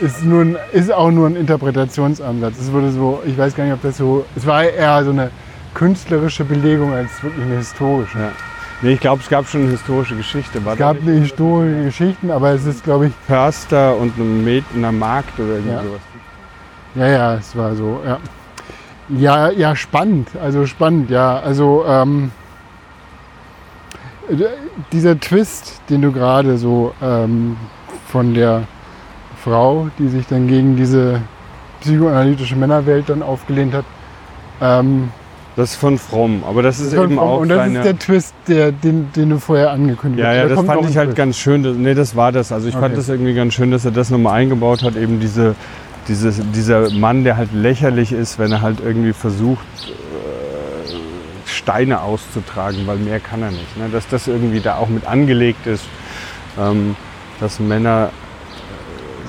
ist, 0.00 0.24
nur 0.24 0.42
ein, 0.42 0.56
ist 0.72 0.92
auch 0.92 1.10
nur 1.10 1.28
ein 1.28 1.36
Interpretationsansatz. 1.36 2.58
Es 2.60 2.72
wurde 2.72 2.90
so, 2.90 3.22
ich 3.24 3.36
weiß 3.38 3.54
gar 3.54 3.64
nicht, 3.64 3.74
ob 3.74 3.82
das 3.82 3.96
so. 3.96 4.26
Es 4.34 4.46
war 4.46 4.64
eher 4.64 5.04
so 5.04 5.10
eine 5.10 5.30
künstlerische 5.74 6.44
Belegung 6.44 6.92
als 6.92 7.22
wirklich 7.22 7.44
eine 7.44 7.56
historische. 7.56 8.18
Ja. 8.18 8.32
Nee, 8.82 8.92
ich 8.92 9.00
glaube, 9.00 9.22
es 9.22 9.28
gab 9.28 9.46
schon 9.46 9.62
eine 9.62 9.70
historische 9.70 10.16
Geschichte. 10.16 10.62
War 10.64 10.74
Es 10.74 10.78
gab 10.78 11.00
nicht 11.02 11.22
historische 11.22 11.84
Geschichten, 11.84 12.30
aber 12.30 12.50
es 12.50 12.66
ist, 12.66 12.84
glaube 12.84 13.06
ich, 13.06 13.12
Förster 13.26 13.96
und 13.96 14.16
ein 14.18 14.44
Mäd 14.44 14.64
einer 14.74 14.92
Markt 14.92 15.38
oder 15.40 15.54
irgendwie 15.54 15.70
Ja. 15.72 15.82
sowas. 15.82 16.00
Ja, 16.94 17.06
ja, 17.08 17.34
es 17.34 17.56
war 17.56 17.74
so, 17.74 18.00
ja. 18.06 18.18
Ja, 19.08 19.50
ja, 19.50 19.76
spannend, 19.76 20.28
also 20.42 20.66
spannend, 20.66 21.10
ja. 21.10 21.38
Also 21.38 21.84
ähm, 21.86 22.32
äh, 24.28 24.34
dieser 24.92 25.18
Twist, 25.20 25.80
den 25.88 26.02
du 26.02 26.12
gerade 26.12 26.58
so 26.58 26.92
ähm, 27.02 27.56
von 28.08 28.34
der 28.34 28.64
Frau, 29.44 29.88
die 29.98 30.08
sich 30.08 30.26
dann 30.26 30.48
gegen 30.48 30.76
diese 30.76 31.20
psychoanalytische 31.80 32.56
Männerwelt 32.56 33.08
dann 33.08 33.22
aufgelehnt 33.22 33.74
hat, 33.74 33.84
ähm, 34.60 35.10
Das 35.56 35.70
ist 35.70 35.76
von 35.76 35.96
Fromm, 35.98 36.44
aber 36.46 36.62
das 36.62 36.80
ist 36.80 36.92
eben 36.92 37.18
auch 37.18 37.40
und 37.40 37.48
das 37.48 37.56
seine... 37.58 37.78
ist 37.78 37.84
der 37.86 37.98
Twist, 37.98 38.34
der, 38.46 38.72
den, 38.72 39.10
den 39.16 39.30
du 39.30 39.38
vorher 39.38 39.70
angekündigt 39.70 40.22
Ja, 40.22 40.28
hast. 40.28 40.36
ja, 40.36 40.42
Da 40.48 40.54
das 40.56 40.64
fand 40.66 40.90
ich 40.90 40.96
halt 40.98 41.06
Twist. 41.08 41.16
ganz 41.16 41.38
schön. 41.38 41.62
Das, 41.62 41.76
nee, 41.76 41.94
das 41.94 42.14
war 42.14 42.30
das. 42.30 42.52
Also 42.52 42.68
ich 42.68 42.74
fand 42.74 42.86
Okay. 42.88 42.96
das 42.96 43.08
irgendwie 43.08 43.32
ganz 43.32 43.54
schön, 43.54 43.70
dass 43.70 43.84
er 43.86 43.90
das 43.90 44.10
nochmal 44.10 44.34
eingebaut 44.34 44.82
hat. 44.82 44.96
Eben 44.96 45.18
diese, 45.18 45.54
dieses, 46.08 46.42
dieser 46.54 46.90
Mann, 46.90 47.24
der 47.24 47.38
halt 47.38 47.54
lächerlich 47.54 48.12
ist, 48.12 48.38
wenn 48.38 48.52
er 48.52 48.60
halt 48.60 48.80
irgendwie 48.84 49.14
versucht, 49.14 49.64
äh, 49.86 51.48
Steine 51.48 52.02
auszutragen, 52.02 52.86
weil 52.86 52.98
mehr 52.98 53.18
kann 53.20 53.42
er 53.42 53.50
nicht. 53.50 53.76
Ne? 53.78 53.88
Dass 53.90 54.06
das 54.08 54.28
irgendwie 54.28 54.60
da 54.60 54.76
auch 54.76 54.88
mit 54.88 55.06
angelegt 55.06 55.66
ist, 55.66 55.84
ähm, 56.60 56.96
dass 57.40 57.60
Männer 57.60 58.10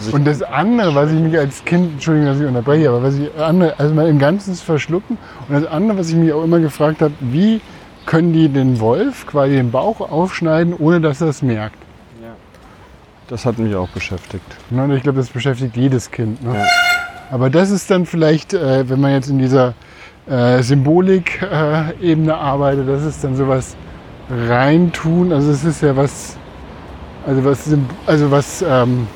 sich 0.02 0.14
Und 0.14 0.26
das 0.26 0.42
andere, 0.42 0.96
was 0.96 1.12
ich 1.12 1.20
mich 1.20 1.38
als 1.38 1.64
Kind, 1.66 1.94
Entschuldigung, 1.94 2.30
dass 2.30 2.40
ich 2.40 2.48
unterbreche, 2.48 2.90
aber 2.90 3.04
was 3.04 3.16
ich 3.16 3.30
andere, 3.40 3.80
also 3.80 3.94
mal 3.94 4.08
im 4.08 4.20
Ganzen 4.20 4.56
verschlucken. 4.56 5.18
Und 5.48 5.62
das 5.62 5.66
andere, 5.72 5.98
was 5.98 6.10
ich 6.10 6.16
mich 6.16 6.32
auch 6.34 6.44
immer 6.44 6.60
gefragt 6.60 7.02
habe, 7.02 7.14
wie 7.20 7.62
können 8.06 8.34
die 8.34 8.50
den 8.50 8.80
Wolf 8.80 9.28
quasi 9.28 9.56
den 9.56 9.72
Bauch 9.72 10.00
aufschneiden, 10.00 10.74
ohne 10.78 11.02
dass 11.02 11.22
er 11.22 11.28
es 11.28 11.42
merkt? 11.42 11.78
das 13.28 13.46
hat 13.46 13.58
mich 13.58 13.76
auch 13.76 13.90
beschäftigt. 13.90 14.46
Ne, 14.70 14.84
und 14.84 14.92
ich 14.92 15.04
glaube, 15.04 15.20
das 15.20 15.30
beschäftigt 15.30 15.76
jedes 15.76 16.10
Kind. 16.12 16.44
Ne? 16.44 16.56
Ja. 16.56 16.66
Aber 17.30 17.50
das 17.50 17.72
ist 17.72 17.92
dann 17.92 18.06
vielleicht, 18.06 18.54
äh, 18.54 18.90
wenn 18.90 19.02
man 19.02 19.12
jetzt 19.12 19.30
in 19.30 19.38
dieser 19.38 19.74
äh, 20.30 20.62
Symbolik-Ebene 20.62 22.36
arbeitet, 22.36 22.88
das 22.88 23.04
ist 23.04 23.24
dann 23.24 23.36
sowas 23.36 23.76
reintun. 24.30 25.34
Also 25.34 25.52
es 25.52 25.64
ist 25.64 25.82
ja 25.82 25.96
was, 25.96 26.38
also 27.26 27.44
was, 27.44 27.78
also 28.06 28.32
was 28.32 28.66
ähm, 28.68 29.08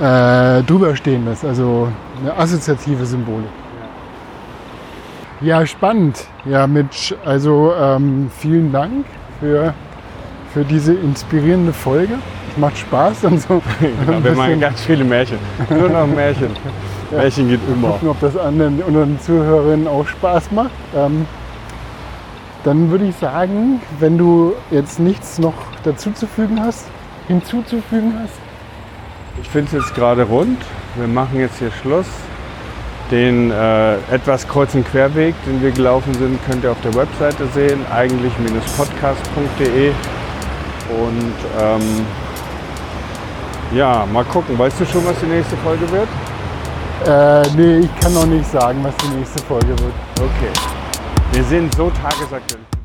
äh, 0.00 0.62
drüberstehendes, 0.62 1.44
also 1.44 1.88
eine 2.20 2.36
assoziative 2.36 3.04
Symbolik. 3.04 3.48
Ja, 5.40 5.64
spannend. 5.66 6.26
Ja, 6.44 6.66
Mitch, 6.66 7.14
also 7.24 7.72
ähm, 7.80 8.30
vielen 8.38 8.72
Dank 8.72 9.06
für, 9.38 9.72
für 10.52 10.64
diese 10.64 10.94
inspirierende 10.94 11.72
Folge. 11.72 12.14
Es 12.50 12.56
macht 12.56 12.76
Spaß 12.78 13.24
und 13.24 13.40
so. 13.40 13.62
Genau, 14.06 14.24
wir 14.24 14.32
machen 14.32 14.60
ganz 14.60 14.80
viele 14.80 15.04
Märchen. 15.04 15.38
Nur 15.70 15.88
noch 15.88 16.06
Märchen. 16.08 16.50
Märchen 17.10 17.48
geht 17.48 17.60
immer. 17.72 17.90
gucken, 17.90 18.08
ob 18.08 18.20
das 18.20 18.36
anderen 18.36 18.82
unseren 18.82 19.20
Zuhörerinnen 19.20 19.86
auch 19.86 20.06
Spaß 20.08 20.50
macht. 20.50 20.70
Ähm, 20.96 21.24
dann 22.64 22.90
würde 22.90 23.06
ich 23.06 23.16
sagen, 23.16 23.80
wenn 24.00 24.18
du 24.18 24.54
jetzt 24.72 24.98
nichts 24.98 25.38
noch 25.38 25.54
dazuzufügen 25.84 26.60
hast, 26.60 26.86
hinzuzufügen 27.28 28.14
hast, 28.20 28.34
Ich 29.42 29.48
finde 29.48 29.76
es 29.76 29.84
jetzt 29.84 29.94
gerade 29.94 30.22
rund. 30.22 30.58
Wir 30.96 31.08
machen 31.08 31.40
jetzt 31.40 31.58
hier 31.58 31.70
Schluss. 31.82 32.06
Den 33.10 33.50
äh, 33.50 33.94
etwas 34.12 34.46
und 34.74 34.86
querweg, 34.90 35.34
den 35.46 35.62
wir 35.62 35.70
gelaufen 35.70 36.12
sind, 36.14 36.38
könnt 36.44 36.62
ihr 36.62 36.72
auf 36.72 36.80
der 36.82 36.94
Webseite 36.94 37.46
sehen, 37.54 37.80
eigentlich-podcast.de. 37.90 39.92
Und 40.90 41.34
ähm, 41.58 42.06
ja, 43.74 44.04
mal 44.12 44.24
gucken. 44.24 44.58
Weißt 44.58 44.78
du 44.80 44.84
schon, 44.84 45.06
was 45.06 45.18
die 45.20 45.26
nächste 45.26 45.56
Folge 45.58 45.90
wird? 45.90 46.08
äh, 47.06 47.42
nee, 47.56 47.78
ich 47.78 48.00
kann 48.00 48.12
noch 48.12 48.26
nicht 48.26 48.50
sagen, 48.50 48.82
was 48.82 48.94
die 48.96 49.16
nächste 49.16 49.42
Folge 49.44 49.68
wird. 49.68 49.94
Okay. 50.18 50.52
Wir 51.32 51.44
sind 51.44 51.74
so 51.74 51.90
tagesaktuell. 51.90 52.77